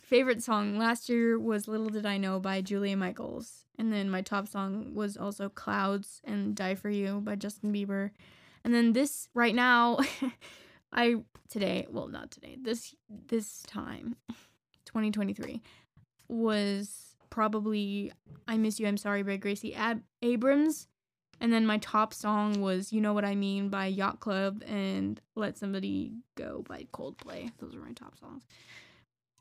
Favorite 0.00 0.42
song 0.42 0.78
last 0.78 1.08
year 1.08 1.38
was 1.38 1.68
Little 1.68 1.88
Did 1.88 2.06
I 2.06 2.18
Know 2.18 2.38
by 2.40 2.60
Julia 2.60 2.96
Michaels. 2.96 3.64
And 3.78 3.92
then 3.92 4.10
my 4.10 4.22
top 4.22 4.48
song 4.48 4.94
was 4.94 5.16
also 5.16 5.48
Clouds 5.48 6.20
and 6.24 6.54
Die 6.54 6.74
For 6.74 6.90
You 6.90 7.20
by 7.22 7.36
Justin 7.36 7.72
Bieber. 7.72 8.10
And 8.64 8.74
then 8.74 8.92
this 8.92 9.28
right 9.34 9.54
now 9.54 9.98
I 10.92 11.16
today, 11.48 11.86
well 11.90 12.08
not 12.08 12.30
today. 12.30 12.56
This 12.60 12.94
this 13.08 13.62
time 13.62 14.16
2023 14.86 15.62
was 16.28 17.11
probably 17.32 18.12
I 18.46 18.58
Miss 18.58 18.78
You 18.78 18.86
I'm 18.86 18.98
Sorry 18.98 19.22
by 19.22 19.38
Gracie 19.38 19.74
Ab- 19.74 20.02
Abrams 20.20 20.86
and 21.40 21.50
then 21.50 21.64
my 21.64 21.78
top 21.78 22.12
song 22.12 22.60
was 22.60 22.92
You 22.92 23.00
Know 23.00 23.14
What 23.14 23.24
I 23.24 23.34
Mean 23.34 23.70
by 23.70 23.86
Yacht 23.86 24.20
Club 24.20 24.62
and 24.66 25.18
Let 25.34 25.56
Somebody 25.56 26.12
Go 26.36 26.62
by 26.68 26.86
Coldplay. 26.92 27.50
Those 27.58 27.74
are 27.74 27.80
my 27.80 27.92
top 27.94 28.18
songs. 28.18 28.44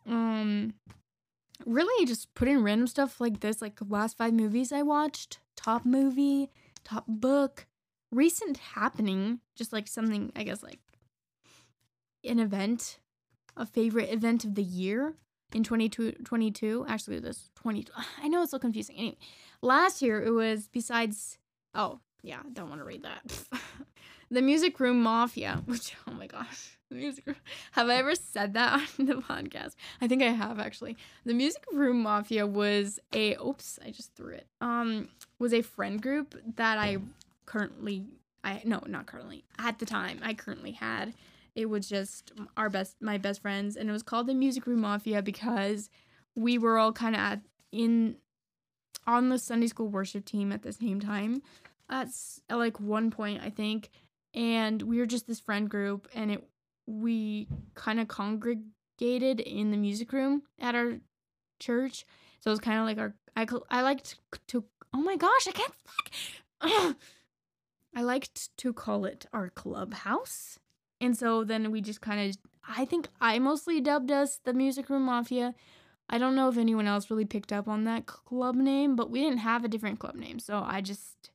Um 0.07 0.73
really 1.65 2.05
just 2.05 2.33
put 2.33 2.47
in 2.47 2.63
random 2.63 2.87
stuff 2.87 3.19
like 3.19 3.41
this, 3.41 3.61
like 3.61 3.77
last 3.89 4.17
five 4.17 4.33
movies 4.33 4.71
I 4.71 4.83
watched, 4.83 5.39
top 5.57 5.85
movie, 5.85 6.49
top 6.85 7.03
book, 7.09 7.67
recent 8.09 8.55
happening, 8.55 9.41
just 9.57 9.73
like 9.73 9.89
something 9.89 10.31
I 10.33 10.43
guess 10.43 10.63
like 10.63 10.79
an 12.23 12.39
event, 12.39 12.99
a 13.57 13.65
favorite 13.65 14.13
event 14.13 14.45
of 14.45 14.55
the 14.55 14.63
year 14.63 15.15
in 15.53 15.63
2022. 15.63 16.85
Actually, 16.87 17.19
this 17.19 17.49
20. 17.55 17.85
I 18.23 18.27
know 18.27 18.41
it's 18.41 18.51
so 18.51 18.59
confusing. 18.59 18.95
Anyway, 18.97 19.17
last 19.61 20.01
year 20.01 20.23
it 20.23 20.31
was 20.31 20.67
besides 20.67 21.37
Oh, 21.73 21.99
yeah, 22.21 22.41
don't 22.53 22.69
want 22.69 22.81
to 22.81 22.85
read 22.85 23.03
that. 23.03 23.21
the 24.31 24.41
Music 24.41 24.79
Room 24.79 25.01
Mafia, 25.01 25.61
which, 25.65 25.95
oh 26.07 26.13
my 26.13 26.27
gosh, 26.27 26.77
the 26.89 26.95
Music 26.95 27.25
Room. 27.25 27.37
Have 27.71 27.89
I 27.89 27.95
ever 27.95 28.15
said 28.15 28.53
that 28.53 28.89
on 28.99 29.05
the 29.05 29.15
podcast? 29.15 29.75
I 30.01 30.07
think 30.07 30.21
I 30.21 30.27
have 30.27 30.59
actually. 30.59 30.97
The 31.25 31.33
Music 31.33 31.63
Room 31.71 32.03
Mafia 32.03 32.45
was 32.45 32.99
a, 33.13 33.35
oops, 33.35 33.79
I 33.85 33.91
just 33.91 34.13
threw 34.15 34.33
it, 34.33 34.47
um, 34.59 35.07
was 35.39 35.53
a 35.53 35.61
friend 35.61 36.01
group 36.01 36.35
that 36.55 36.77
I 36.77 36.97
currently, 37.45 38.05
I, 38.43 38.61
no, 38.65 38.83
not 38.87 39.05
currently, 39.05 39.43
at 39.57 39.79
the 39.79 39.85
time, 39.85 40.19
I 40.21 40.33
currently 40.33 40.71
had. 40.71 41.13
It 41.55 41.69
was 41.69 41.87
just 41.87 42.31
our 42.55 42.69
best, 42.69 42.95
my 43.01 43.17
best 43.17 43.41
friends, 43.41 43.75
and 43.75 43.89
it 43.89 43.91
was 43.91 44.03
called 44.03 44.27
the 44.27 44.33
Music 44.33 44.65
Room 44.65 44.81
Mafia 44.81 45.21
because 45.21 45.89
we 46.35 46.57
were 46.57 46.77
all 46.77 46.93
kind 46.93 47.15
of 47.15 47.39
in 47.71 48.15
on 49.07 49.29
the 49.29 49.39
Sunday 49.39 49.67
school 49.67 49.89
worship 49.89 50.25
team 50.25 50.51
at 50.51 50.61
the 50.61 50.71
same 50.71 50.99
time 50.99 51.41
at, 51.89 52.07
like 52.49 52.79
one 52.79 53.11
point 53.11 53.41
I 53.43 53.49
think 53.49 53.89
and 54.33 54.81
we 54.81 54.99
were 54.99 55.05
just 55.05 55.27
this 55.27 55.39
friend 55.39 55.69
group 55.69 56.07
and 56.13 56.31
it 56.31 56.47
we 56.87 57.47
kind 57.75 57.99
of 57.99 58.07
congregated 58.07 59.39
in 59.39 59.71
the 59.71 59.77
music 59.77 60.13
room 60.13 60.43
at 60.59 60.75
our 60.75 60.99
church 61.59 62.05
So 62.39 62.51
it's 62.51 62.59
kind 62.61 62.79
of 62.79 62.85
like 62.85 62.97
our 62.97 63.13
I 63.35 63.47
I 63.69 63.81
liked 63.81 64.15
to 64.47 64.63
oh 64.93 65.01
my 65.01 65.15
gosh 65.15 65.47
I 65.47 65.51
can't. 65.51 65.73
I 67.95 68.03
liked 68.03 68.55
to 68.57 68.71
call 68.71 69.03
it 69.03 69.25
our 69.33 69.49
clubhouse, 69.49 70.57
and 71.01 71.17
so 71.17 71.43
then 71.43 71.71
we 71.71 71.81
just 71.81 71.99
kind 71.99 72.29
of 72.29 72.37
I 72.67 72.85
think 72.85 73.09
I 73.19 73.39
mostly 73.39 73.81
dubbed 73.81 74.11
us 74.11 74.39
the 74.43 74.53
Music 74.53 74.89
Room 74.89 75.03
Mafia. 75.03 75.55
I 76.09 76.17
don't 76.17 76.35
know 76.35 76.47
if 76.49 76.57
anyone 76.57 76.87
else 76.87 77.09
really 77.09 77.25
picked 77.25 77.51
up 77.51 77.67
on 77.67 77.85
that 77.85 78.05
club 78.05 78.55
name, 78.55 78.95
but 78.95 79.09
we 79.09 79.21
didn't 79.21 79.39
have 79.39 79.65
a 79.65 79.67
different 79.67 79.99
club 79.99 80.15
name, 80.15 80.39
so 80.39 80.63
I 80.65 80.81
just 80.81 81.31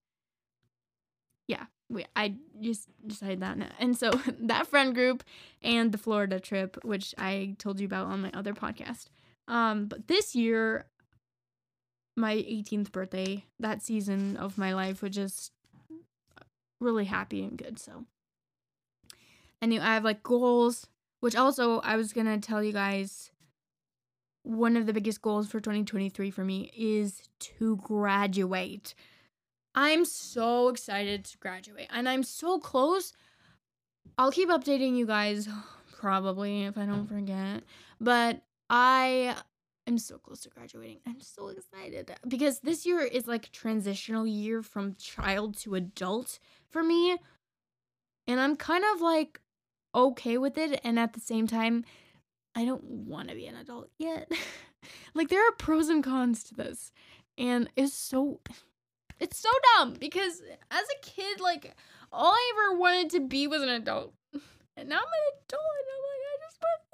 yeah, 1.48 1.66
we 1.88 2.06
I 2.14 2.34
just 2.60 2.88
decided 3.06 3.40
that. 3.40 3.58
And 3.78 3.96
so 3.96 4.10
that 4.40 4.66
friend 4.66 4.94
group 4.94 5.24
and 5.62 5.92
the 5.92 5.98
Florida 5.98 6.40
trip, 6.40 6.78
which 6.84 7.14
I 7.18 7.56
told 7.58 7.80
you 7.80 7.86
about 7.86 8.06
on 8.06 8.22
my 8.22 8.30
other 8.32 8.54
podcast. 8.54 9.06
Um, 9.48 9.86
but 9.86 10.08
this 10.08 10.34
year, 10.34 10.86
my 12.16 12.34
18th 12.34 12.90
birthday, 12.92 13.44
that 13.60 13.82
season 13.82 14.36
of 14.36 14.58
my 14.58 14.74
life 14.74 15.02
was 15.02 15.14
just 15.14 15.52
really 16.80 17.04
happy 17.04 17.42
and 17.42 17.56
good. 17.56 17.78
So 17.78 18.04
I 19.62 19.66
knew 19.66 19.80
I 19.80 19.94
have 19.94 20.04
like 20.04 20.22
goals, 20.22 20.86
which 21.20 21.36
also 21.36 21.80
I 21.80 21.96
was 21.96 22.12
gonna 22.12 22.38
tell 22.38 22.62
you 22.62 22.72
guys. 22.72 23.30
One 24.42 24.76
of 24.76 24.86
the 24.86 24.92
biggest 24.92 25.22
goals 25.22 25.48
for 25.48 25.59
2023 25.59 26.30
for 26.30 26.44
me 26.44 26.70
is 26.76 27.28
to 27.40 27.76
graduate. 27.78 28.94
I'm 29.74 30.04
so 30.04 30.68
excited 30.68 31.24
to 31.24 31.38
graduate 31.38 31.88
and 31.90 32.09
I'm 32.09 32.22
so 32.22 32.59
close. 32.61 33.12
I'll 34.16 34.30
keep 34.30 34.48
updating 34.48 34.96
you 34.96 35.07
guys 35.07 35.48
probably 35.98 36.64
if 36.64 36.78
I 36.78 36.86
don't 36.86 37.07
forget. 37.07 37.64
But 38.00 38.42
I 38.70 39.36
am 39.86 39.98
so 39.98 40.18
close 40.18 40.40
to 40.40 40.48
graduating. 40.48 40.98
I'm 41.07 41.20
so 41.20 41.48
excited 41.48 42.12
because 42.26 42.61
this 42.61 42.86
year 42.86 43.00
is 43.00 43.26
like 43.26 43.50
transitional 43.52 44.26
year 44.26 44.62
from 44.62 44.96
child 44.96 45.57
to 45.59 45.74
adult 45.74 46.38
for 46.70 46.82
me. 46.82 47.16
And 48.26 48.40
I'm 48.40 48.57
kind 48.57 48.84
of 48.94 49.00
like 49.00 49.40
okay 49.95 50.39
with 50.39 50.59
it 50.59 50.80
and 50.84 50.99
at 50.99 51.12
the 51.12 51.20
same 51.20 51.47
time 51.47 51.84
I 52.57 52.64
don't 52.64 52.82
want 52.84 53.28
to 53.28 53.34
be 53.34 53.47
an 53.47 53.57
adult 53.57 53.91
yet. 53.99 54.32
like 55.14 55.28
there 55.28 55.47
are 55.47 55.53
pros 55.53 55.89
and 55.89 56.03
cons 56.03 56.43
to 56.45 56.55
this. 56.55 56.91
And 57.37 57.68
it's 57.76 57.93
so 57.93 58.41
it's 59.20 59.39
so 59.39 59.51
dumb 59.76 59.95
because 60.01 60.41
as 60.70 60.84
a 60.84 61.01
kid, 61.03 61.41
like 61.41 61.74
all 62.11 62.32
I 62.32 62.53
ever 62.55 62.78
wanted 62.78 63.11
to 63.11 63.20
be 63.20 63.47
was 63.47 63.62
an 63.62 63.68
adult. 63.68 64.14
And 64.78 64.91
now 64.91 64.97
I'm 64.97 65.05
an 65.05 65.11
adult 65.49 65.62
and 65.78 65.89
I'm 65.95 66.03
like, 66.11 66.22
I 66.28 66.37
just 66.45 66.59
want 66.61 66.80
to 66.82 66.91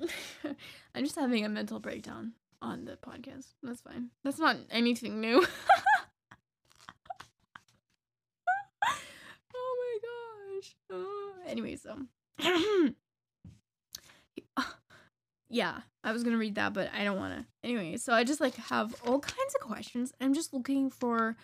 be 0.00 0.08
a 0.08 0.48
kid. 0.48 0.56
I'm 0.96 1.04
just 1.04 1.14
having 1.14 1.44
a 1.44 1.48
mental 1.48 1.78
breakdown 1.78 2.32
on 2.60 2.84
the 2.84 2.96
podcast. 2.96 3.54
That's 3.62 3.80
fine. 3.80 4.10
That's 4.24 4.40
not 4.40 4.56
anything 4.72 5.20
new. 5.20 5.46
oh 9.54 9.76
my 9.78 9.98
gosh. 10.62 10.76
Uh, 10.92 11.48
anyway, 11.48 11.76
so 11.76 11.96
yeah, 15.48 15.80
I 16.04 16.12
was 16.12 16.22
gonna 16.22 16.38
read 16.38 16.54
that, 16.54 16.72
but 16.72 16.90
I 16.96 17.04
don't 17.04 17.18
wanna. 17.18 17.46
Anyway, 17.64 17.96
so 17.96 18.12
I 18.12 18.24
just 18.24 18.40
like 18.40 18.54
have 18.54 18.94
all 19.06 19.18
kinds 19.18 19.54
of 19.54 19.60
questions. 19.60 20.12
I'm 20.20 20.34
just 20.34 20.52
looking 20.52 20.90
for 20.90 21.36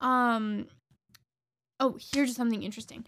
um 0.00 0.66
oh, 1.80 1.98
here's 2.12 2.34
something 2.34 2.62
interesting. 2.62 3.04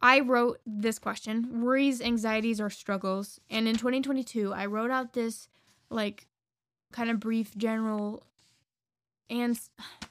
I 0.00 0.20
wrote 0.20 0.60
this 0.66 0.98
question 0.98 1.62
worries, 1.62 2.00
anxieties, 2.00 2.60
or 2.60 2.70
struggles. 2.70 3.40
And 3.50 3.68
in 3.68 3.76
2022, 3.76 4.52
I 4.52 4.66
wrote 4.66 4.90
out 4.90 5.12
this 5.12 5.48
like 5.90 6.26
kind 6.92 7.10
of 7.10 7.20
brief 7.20 7.56
general 7.56 8.22
and 9.28 9.58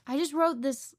I 0.05 0.17
just 0.17 0.33
wrote 0.33 0.61
this 0.61 0.93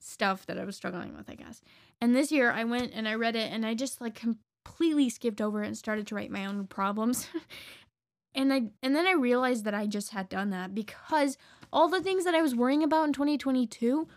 stuff 0.00 0.46
that 0.46 0.58
I 0.58 0.64
was 0.64 0.76
struggling 0.76 1.16
with, 1.16 1.28
I 1.28 1.34
guess. 1.34 1.60
And 2.00 2.16
this 2.16 2.32
year 2.32 2.50
I 2.50 2.64
went 2.64 2.92
and 2.94 3.06
I 3.06 3.14
read 3.14 3.36
it 3.36 3.52
and 3.52 3.66
I 3.66 3.74
just 3.74 4.00
like 4.00 4.14
completely 4.14 5.08
skipped 5.10 5.40
over 5.40 5.62
it 5.62 5.66
and 5.66 5.76
started 5.76 6.06
to 6.08 6.14
write 6.14 6.30
my 6.30 6.46
own 6.46 6.66
problems. 6.66 7.28
and 8.34 8.52
I 8.52 8.70
and 8.82 8.96
then 8.96 9.06
I 9.06 9.12
realized 9.12 9.64
that 9.64 9.74
I 9.74 9.86
just 9.86 10.10
had 10.10 10.28
done 10.28 10.50
that 10.50 10.74
because 10.74 11.36
all 11.72 11.88
the 11.88 12.00
things 12.00 12.24
that 12.24 12.34
I 12.34 12.42
was 12.42 12.54
worrying 12.54 12.82
about 12.82 13.04
in 13.04 13.12
2022 13.12 14.08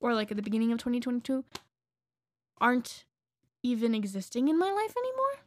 or 0.00 0.14
like 0.14 0.30
at 0.30 0.36
the 0.36 0.42
beginning 0.42 0.70
of 0.70 0.78
2022 0.78 1.44
aren't 2.60 3.04
even 3.62 3.94
existing 3.94 4.48
in 4.48 4.58
my 4.58 4.70
life 4.70 4.94
anymore. 4.96 5.44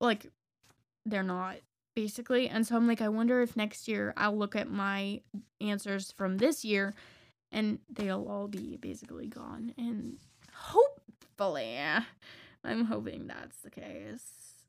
Like 0.00 0.26
they're 1.04 1.22
not 1.22 1.56
basically. 1.94 2.48
And 2.48 2.66
so 2.66 2.76
I'm 2.76 2.86
like 2.86 3.02
I 3.02 3.08
wonder 3.08 3.42
if 3.42 3.56
next 3.56 3.88
year 3.88 4.14
I'll 4.16 4.36
look 4.36 4.56
at 4.56 4.70
my 4.70 5.20
answers 5.60 6.12
from 6.12 6.38
this 6.38 6.64
year 6.64 6.94
and 7.52 7.78
they'll 7.88 8.26
all 8.28 8.48
be 8.48 8.76
basically 8.76 9.26
gone 9.26 9.74
and 9.76 10.18
hopefully. 10.52 11.78
I'm 12.62 12.84
hoping 12.84 13.26
that's 13.26 13.58
the 13.58 13.70
case. 13.70 14.22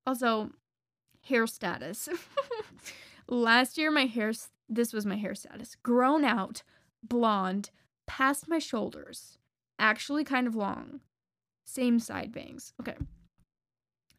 Also, 0.06 0.52
hair 1.24 1.46
status. 1.48 2.10
Last 3.28 3.78
year, 3.78 3.92
my 3.92 4.06
hair, 4.06 4.32
this 4.70 4.94
was 4.94 5.06
my 5.06 5.18
hair 5.18 5.36
status 5.36 5.76
grown 5.84 6.24
out, 6.24 6.64
blonde, 7.04 7.70
past 8.08 8.48
my 8.48 8.60
shoulders, 8.60 9.38
actually 9.80 10.24
kind 10.24 10.48
of 10.48 10.56
long, 10.56 11.02
same 11.66 12.00
side 12.00 12.32
bangs. 12.32 12.74
Okay. 12.80 12.96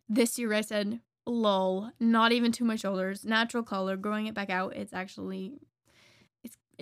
This 0.09 0.39
year, 0.39 0.53
I 0.53 0.61
said, 0.61 1.01
lol, 1.27 1.91
not 1.99 2.33
even 2.33 2.53
to 2.53 2.65
my 2.65 2.77
shoulders, 2.77 3.25
natural 3.25 3.63
color, 3.63 3.97
growing 3.97 4.27
it 4.27 4.35
back 4.35 4.51
out. 4.51 4.77
It's 4.77 4.93
actually, 4.93 5.59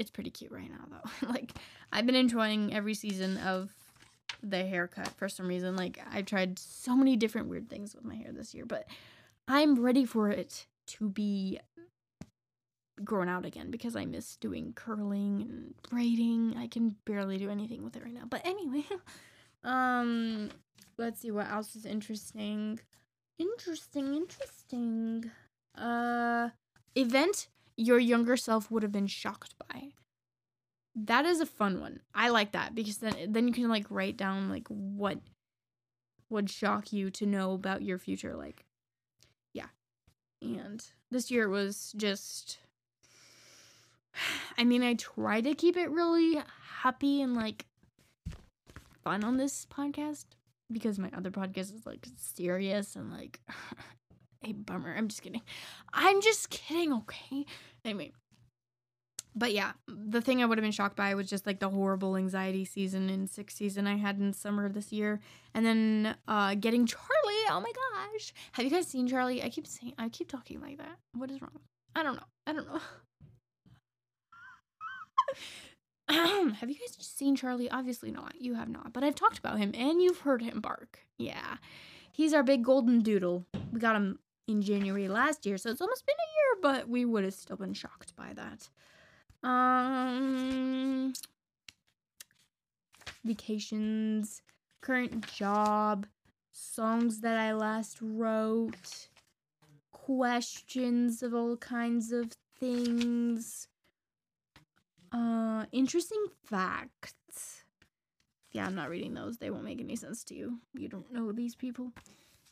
it's, 0.01 0.11
pretty 0.11 0.31
cute 0.31 0.51
right 0.51 0.71
now, 0.71 0.85
though. 0.91 1.29
like, 1.29 1.53
I've 1.93 2.07
been 2.07 2.15
enjoying 2.15 2.75
every 2.75 2.95
season 2.95 3.37
of 3.39 3.71
the 4.43 4.65
haircut 4.65 5.09
for 5.17 5.29
some 5.29 5.49
reason. 5.49 5.77
Like 5.77 6.01
I've 6.11 6.27
tried 6.27 6.59
so 6.59 6.97
many 6.97 7.17
different 7.17 7.49
weird 7.49 7.69
things 7.69 7.95
with 7.95 8.05
my 8.05 8.15
hair 8.15 8.33
this 8.33 8.55
year, 8.55 8.65
but 8.67 8.87
I'm 9.49 9.81
ready 9.81 10.05
for 10.05 10.31
it 10.31 10.67
to 10.89 11.09
be 11.09 11.61
grown 13.05 13.29
out 13.29 13.47
again 13.47 13.71
because 13.71 13.97
I 13.97 14.05
miss 14.05 14.37
doing 14.37 14.73
curling 14.75 15.43
and 15.43 15.75
braiding. 15.91 16.55
I 16.57 16.67
can 16.67 16.97
barely 17.05 17.39
do 17.39 17.51
anything 17.51 17.83
with 17.83 17.97
it 17.97 18.05
right 18.05 18.15
now. 18.15 18.25
But 18.29 18.45
anyway, 18.45 18.85
um 19.65 20.51
let's 20.99 21.21
see 21.21 21.31
what 21.31 21.49
else 21.51 21.77
is 21.77 21.87
interesting. 21.87 22.81
Interesting, 23.39 24.15
interesting. 24.15 25.31
Uh 25.77 26.51
event 26.97 27.49
your 27.81 27.99
younger 27.99 28.37
self 28.37 28.71
would 28.71 28.83
have 28.83 28.93
been 28.93 29.07
shocked 29.07 29.55
by 29.69 29.93
that 30.95 31.25
is 31.25 31.41
a 31.41 31.47
fun 31.47 31.81
one. 31.81 32.01
I 32.15 32.29
like 32.29 32.53
that 32.53 32.75
because 32.75 32.99
then 32.99 33.15
then 33.29 33.47
you 33.49 33.55
can 33.55 33.69
like 33.69 33.87
write 33.91 34.17
down 34.17 34.49
like 34.49 34.67
what 34.69 35.19
would 36.29 36.51
shock 36.51 36.93
you 36.93 37.11
to 37.11 37.27
know 37.27 37.53
about 37.53 37.83
your 37.83 37.99
future 37.99 38.35
like 38.35 38.65
yeah. 39.53 39.69
And 40.43 40.85
this 41.11 41.31
year 41.31 41.49
was 41.49 41.93
just 41.97 42.59
I 44.59 44.65
mean, 44.65 44.83
I 44.83 44.95
try 44.95 45.41
to 45.41 45.55
keep 45.55 45.77
it 45.77 45.91
really 45.91 46.43
happy 46.83 47.23
and 47.23 47.35
like 47.35 47.67
fun 49.05 49.25
on 49.25 49.37
this 49.37 49.67
podcast 49.67 50.27
because 50.73 50.99
my 50.99 51.11
other 51.17 51.31
podcast 51.31 51.75
is 51.75 51.87
like 51.87 52.07
serious 52.17 52.97
and 52.97 53.13
like 53.13 53.41
a 54.45 54.53
bummer. 54.53 54.95
I'm 54.97 55.09
just 55.09 55.23
kidding. 55.23 55.43
I'm 55.93 56.21
just 56.21 56.51
kidding, 56.51 56.93
okay? 56.93 57.47
Anyway, 57.85 58.13
but 59.35 59.53
yeah, 59.53 59.73
the 59.87 60.21
thing 60.21 60.43
I 60.43 60.47
would 60.47 60.59
have 60.59 60.63
been 60.63 60.73
shocked 60.73 60.97
by 60.97 61.15
was 61.15 61.29
just 61.29 61.47
like 61.47 61.61
the 61.61 61.69
horrible 61.69 62.17
anxiety 62.17 62.65
season 62.65 63.09
and 63.09 63.31
sick 63.31 63.51
season 63.51 63.87
I 63.87 63.97
had 63.97 64.19
in 64.19 64.33
summer 64.33 64.69
this 64.69 64.93
year, 64.93 65.21
and 65.55 65.65
then 65.65 66.17
uh 66.27 66.55
getting 66.55 66.87
Charlie. 66.87 67.47
Oh 67.51 67.61
my 67.61 67.73
gosh, 67.73 68.33
have 68.53 68.65
you 68.65 68.71
guys 68.71 68.87
seen 68.87 69.07
Charlie? 69.07 69.43
I 69.43 69.49
keep 69.49 69.67
saying 69.67 69.95
I 69.99 70.09
keep 70.09 70.29
talking 70.29 70.61
like 70.61 70.79
that. 70.79 70.99
What 71.15 71.31
is 71.31 71.41
wrong? 71.41 71.61
I 71.95 72.03
don't 72.03 72.17
know. 72.17 72.27
I 72.47 72.53
don't 72.53 72.67
know. 72.67 72.81
have 76.55 76.69
you 76.69 76.75
guys 76.75 76.97
seen 77.01 77.37
Charlie? 77.37 77.71
Obviously 77.71 78.11
not. 78.11 78.35
You 78.41 78.55
have 78.55 78.69
not, 78.69 78.93
but 78.93 79.05
I've 79.05 79.15
talked 79.15 79.39
about 79.39 79.59
him 79.59 79.71
and 79.75 80.03
you've 80.03 80.21
heard 80.21 80.43
him 80.43 80.61
bark. 80.61 81.07
Yeah, 81.19 81.59
he's 82.11 82.35
our 82.35 82.43
big 82.43 82.65
golden 82.65 83.01
doodle. 83.01 83.47
We 83.73 83.79
got 83.79 83.95
him 83.95 84.19
in 84.51 84.63
January 84.63 85.09
last 85.09 85.47
year, 85.47 85.57
so 85.57 85.71
it's 85.71 85.81
almost 85.81 86.05
been 86.07 86.15
a 86.15 86.31
year, 86.37 86.75
but 86.75 86.89
we 86.89 87.05
would 87.05 87.25
have 87.25 87.35
still 87.35 87.57
been 87.57 87.73
shocked 87.73 88.15
by 88.17 88.33
that. 88.35 88.69
Um, 89.49 91.13
vacations, 93.25 94.43
current 94.81 95.27
job, 95.33 96.07
songs 96.53 97.21
that 97.21 97.39
I 97.39 97.53
last 97.53 97.99
wrote, 98.03 99.09
questions 99.93 101.23
of 101.23 101.35
all 101.35 101.57
kinds 101.57 102.13
of 102.13 102.33
things, 102.59 103.69
uh, 105.13 105.65
interesting 105.73 106.25
facts. 106.45 107.65
Yeah, 108.53 108.67
I'm 108.67 108.75
not 108.75 108.91
reading 108.91 109.15
those. 109.15 109.39
They 109.39 109.51
won't 109.51 109.65
make 109.65 109.81
any 109.81 109.97
sense 109.97 110.25
to 110.25 110.35
you. 110.35 110.59
You 110.75 110.89
don't 110.89 111.13
know 111.13 111.31
these 111.31 111.55
people. 111.55 111.93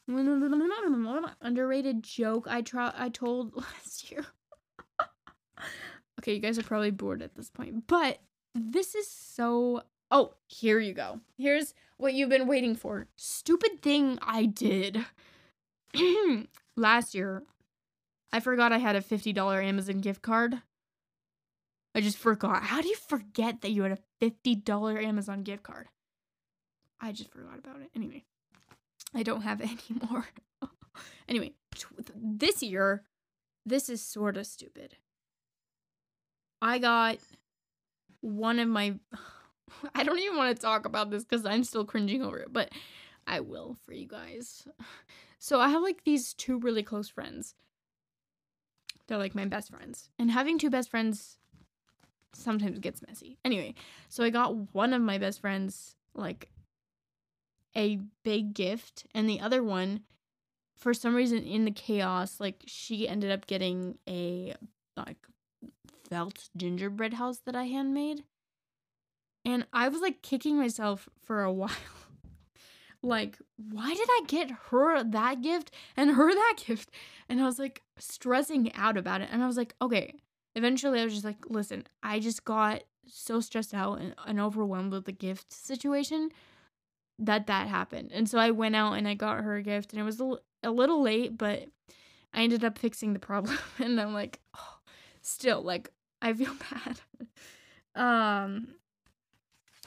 underrated 1.41 2.03
joke 2.03 2.47
I 2.49 2.63
try 2.63 2.93
I 2.97 3.09
told 3.09 3.55
last 3.57 4.11
year. 4.11 4.25
okay, 6.19 6.35
you 6.35 6.41
guys 6.41 6.59
are 6.59 6.63
probably 6.63 6.91
bored 6.91 7.23
at 7.23 7.35
this 7.35 7.51
point, 7.51 7.87
but 7.87 8.19
this 8.55 8.95
is 8.95 9.09
so 9.11 9.83
Oh, 10.11 10.35
here 10.47 10.81
you 10.81 10.95
go. 10.95 11.21
Here's 11.37 11.75
what 11.99 12.15
you've 12.15 12.31
been 12.31 12.47
waiting 12.47 12.75
for. 12.75 13.09
Stupid 13.17 13.83
thing 13.83 14.19
I 14.23 14.47
did. 14.47 15.05
last 16.77 17.15
year, 17.15 17.43
I 18.33 18.41
forgot 18.41 18.73
I 18.73 18.79
had 18.79 18.97
a 18.97 19.03
$50 19.03 19.65
Amazon 19.65 20.01
gift 20.01 20.23
card. 20.23 20.63
I 21.95 22.01
just 22.01 22.17
forgot. 22.17 22.63
How 22.65 22.81
do 22.81 22.89
you 22.89 22.97
forget 22.97 23.61
that 23.61 23.71
you 23.71 23.83
had 23.83 23.93
a 23.93 24.31
$50 24.31 25.05
Amazon 25.05 25.43
gift 25.43 25.63
card? 25.63 25.89
I 27.01 27.13
just 27.13 27.31
forgot 27.31 27.59
about 27.59 27.81
it. 27.81 27.91
Anyway, 27.95 28.25
I 29.15 29.23
don't 29.23 29.43
have 29.43 29.61
it 29.61 29.71
anymore. 29.91 30.27
anyway, 31.29 31.53
this 32.15 32.63
year, 32.63 33.03
this 33.65 33.89
is 33.89 34.03
sort 34.03 34.37
of 34.37 34.47
stupid. 34.47 34.97
I 36.61 36.79
got 36.79 37.19
one 38.21 38.59
of 38.59 38.69
my. 38.69 38.95
I 39.95 40.03
don't 40.03 40.19
even 40.19 40.37
want 40.37 40.57
to 40.57 40.61
talk 40.61 40.87
about 40.87 41.11
this 41.11 41.25
because 41.25 41.45
I'm 41.45 41.63
still 41.63 41.85
cringing 41.85 42.23
over 42.23 42.39
it, 42.39 42.53
but 42.53 42.71
I 43.27 43.41
will 43.41 43.77
for 43.85 43.93
you 43.93 44.09
guys. 44.09 44.67
So 45.39 45.61
I 45.61 45.69
have 45.69 45.83
like 45.83 46.05
these 46.05 46.35
two 46.35 46.59
really 46.59 46.83
close 46.83 47.09
friends. 47.09 47.55
They're 49.07 49.19
like 49.19 49.35
my 49.35 49.45
best 49.45 49.71
friends. 49.71 50.11
And 50.19 50.31
having 50.31 50.59
two 50.59 50.71
best 50.71 50.91
friends 50.91 51.39
sometimes 52.35 52.79
gets 52.79 53.03
messy. 53.07 53.39
Anyway, 53.45 53.75
so 54.09 54.25
I 54.25 54.31
got 54.31 54.75
one 54.75 54.93
of 54.93 55.03
my 55.03 55.19
best 55.19 55.41
friends 55.41 55.97
like 56.15 56.51
a 57.79 58.01
big 58.25 58.53
gift 58.53 59.07
and 59.15 59.29
the 59.29 59.41
other 59.41 59.63
one 59.63 60.01
for 60.77 60.93
some 60.93 61.15
reason 61.15 61.39
in 61.39 61.65
the 61.65 61.71
chaos 61.71 62.41
like 62.41 62.63
she 62.67 63.09
ended 63.09 63.31
up 63.31 63.47
getting 63.47 63.97
a 64.09 64.55
like 64.97 65.17
felt 66.09 66.49
gingerbread 66.57 67.15
house 67.15 67.41
that 67.45 67.55
I 67.55 67.65
handmade. 67.65 68.25
And 69.45 69.67
I 69.73 69.89
was 69.89 70.01
like 70.01 70.23
kicking 70.23 70.57
myself 70.57 71.09
for 71.23 71.43
a 71.43 71.53
while. 71.53 71.71
like, 73.03 73.39
why 73.57 73.95
did 73.95 74.09
I 74.11 74.23
get 74.27 74.51
her 74.71 75.03
that 75.03 75.43
gift 75.43 75.71
and 75.97 76.13
her 76.13 76.35
that 76.35 76.55
gift? 76.67 76.91
And 77.29 77.41
I 77.41 77.45
was 77.45 77.59
like 77.59 77.83
stressing 77.99 78.73
out 78.75 78.97
about 78.97 79.21
it. 79.21 79.29
And 79.31 79.43
I 79.43 79.47
was 79.47 79.57
like, 79.57 79.75
okay. 79.81 80.15
Eventually, 80.55 81.01
I 81.01 81.05
was 81.05 81.13
just 81.13 81.27
like, 81.27 81.49
listen, 81.49 81.87
I 82.03 82.19
just 82.19 82.45
got 82.45 82.83
so 83.07 83.39
stressed 83.39 83.75
out 83.75 84.01
and, 84.01 84.15
and 84.27 84.41
overwhelmed 84.41 84.93
with 84.93 85.05
the 85.05 85.13
gift 85.13 85.53
situation 85.53 86.31
that 87.19 87.47
that 87.47 87.69
happened. 87.69 88.11
And 88.13 88.29
so 88.29 88.39
I 88.39 88.51
went 88.51 88.77
out 88.77 88.95
and 88.95 89.09
I 89.09 89.15
got 89.15 89.43
her 89.43 89.57
a 89.57 89.63
gift, 89.63 89.93
and 89.93 90.01
it 90.01 90.05
was 90.05 90.21
a, 90.21 90.37
a 90.63 90.71
little 90.71 91.03
late, 91.03 91.37
but 91.37 91.67
I 92.33 92.43
ended 92.43 92.65
up 92.65 92.79
fixing 92.79 93.13
the 93.13 93.19
problem. 93.19 93.59
and 93.79 94.01
I'm 94.01 94.15
like, 94.15 94.41
oh, 94.57 94.79
still, 95.23 95.63
like, 95.63 95.91
I 96.23 96.33
feel 96.33 96.55
bad. 97.95 98.01
um, 98.01 98.69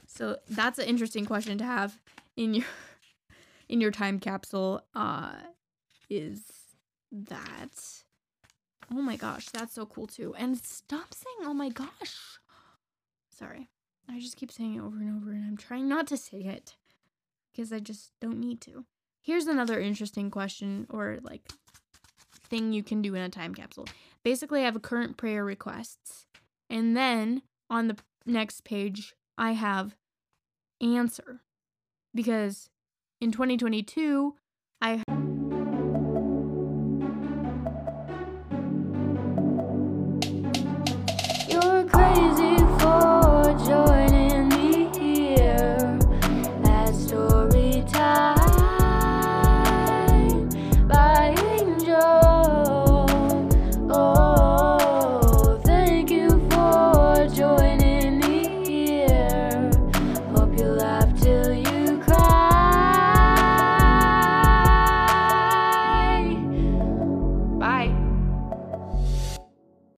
so 0.07 0.38
that's 0.49 0.77
an 0.79 0.86
interesting 0.86 1.25
question 1.25 1.57
to 1.57 1.63
have 1.63 1.97
in 2.36 2.53
your 2.53 2.65
in 3.69 3.79
your 3.79 3.91
time 3.91 4.19
capsule 4.19 4.82
uh 4.93 5.34
is 6.09 6.43
that 7.11 8.03
oh 8.91 9.01
my 9.01 9.15
gosh 9.15 9.45
that's 9.49 9.73
so 9.73 9.86
cool 9.86 10.07
too 10.07 10.36
and 10.38 10.57
stop 10.57 11.13
saying 11.13 11.49
oh 11.49 11.53
my 11.53 11.69
gosh 11.69 12.39
sorry 13.29 13.69
i 14.09 14.19
just 14.19 14.36
keep 14.36 14.51
saying 14.51 14.75
it 14.75 14.82
over 14.82 14.97
and 14.97 15.21
over 15.21 15.32
and 15.32 15.45
i'm 15.45 15.57
trying 15.57 15.88
not 15.88 16.07
to 16.07 16.17
say 16.17 16.39
it 16.39 16.75
because 17.51 17.71
i 17.71 17.79
just 17.79 18.11
don't 18.21 18.39
need 18.39 18.61
to. 18.61 18.85
Here's 19.21 19.47
another 19.47 19.79
interesting 19.79 20.31
question 20.31 20.87
or 20.89 21.19
like 21.21 21.51
thing 22.49 22.73
you 22.73 22.83
can 22.83 23.01
do 23.01 23.15
in 23.15 23.21
a 23.21 23.29
time 23.29 23.53
capsule. 23.53 23.87
Basically 24.23 24.61
i 24.61 24.65
have 24.65 24.75
a 24.75 24.79
current 24.79 25.17
prayer 25.17 25.43
requests 25.43 26.25
and 26.69 26.95
then 26.95 27.41
on 27.69 27.87
the 27.87 27.97
next 28.25 28.63
page 28.63 29.13
i 29.37 29.51
have 29.51 29.95
answer. 30.81 31.41
Because 32.13 32.69
in 33.21 33.31
2022, 33.31 34.35
I 34.81 35.03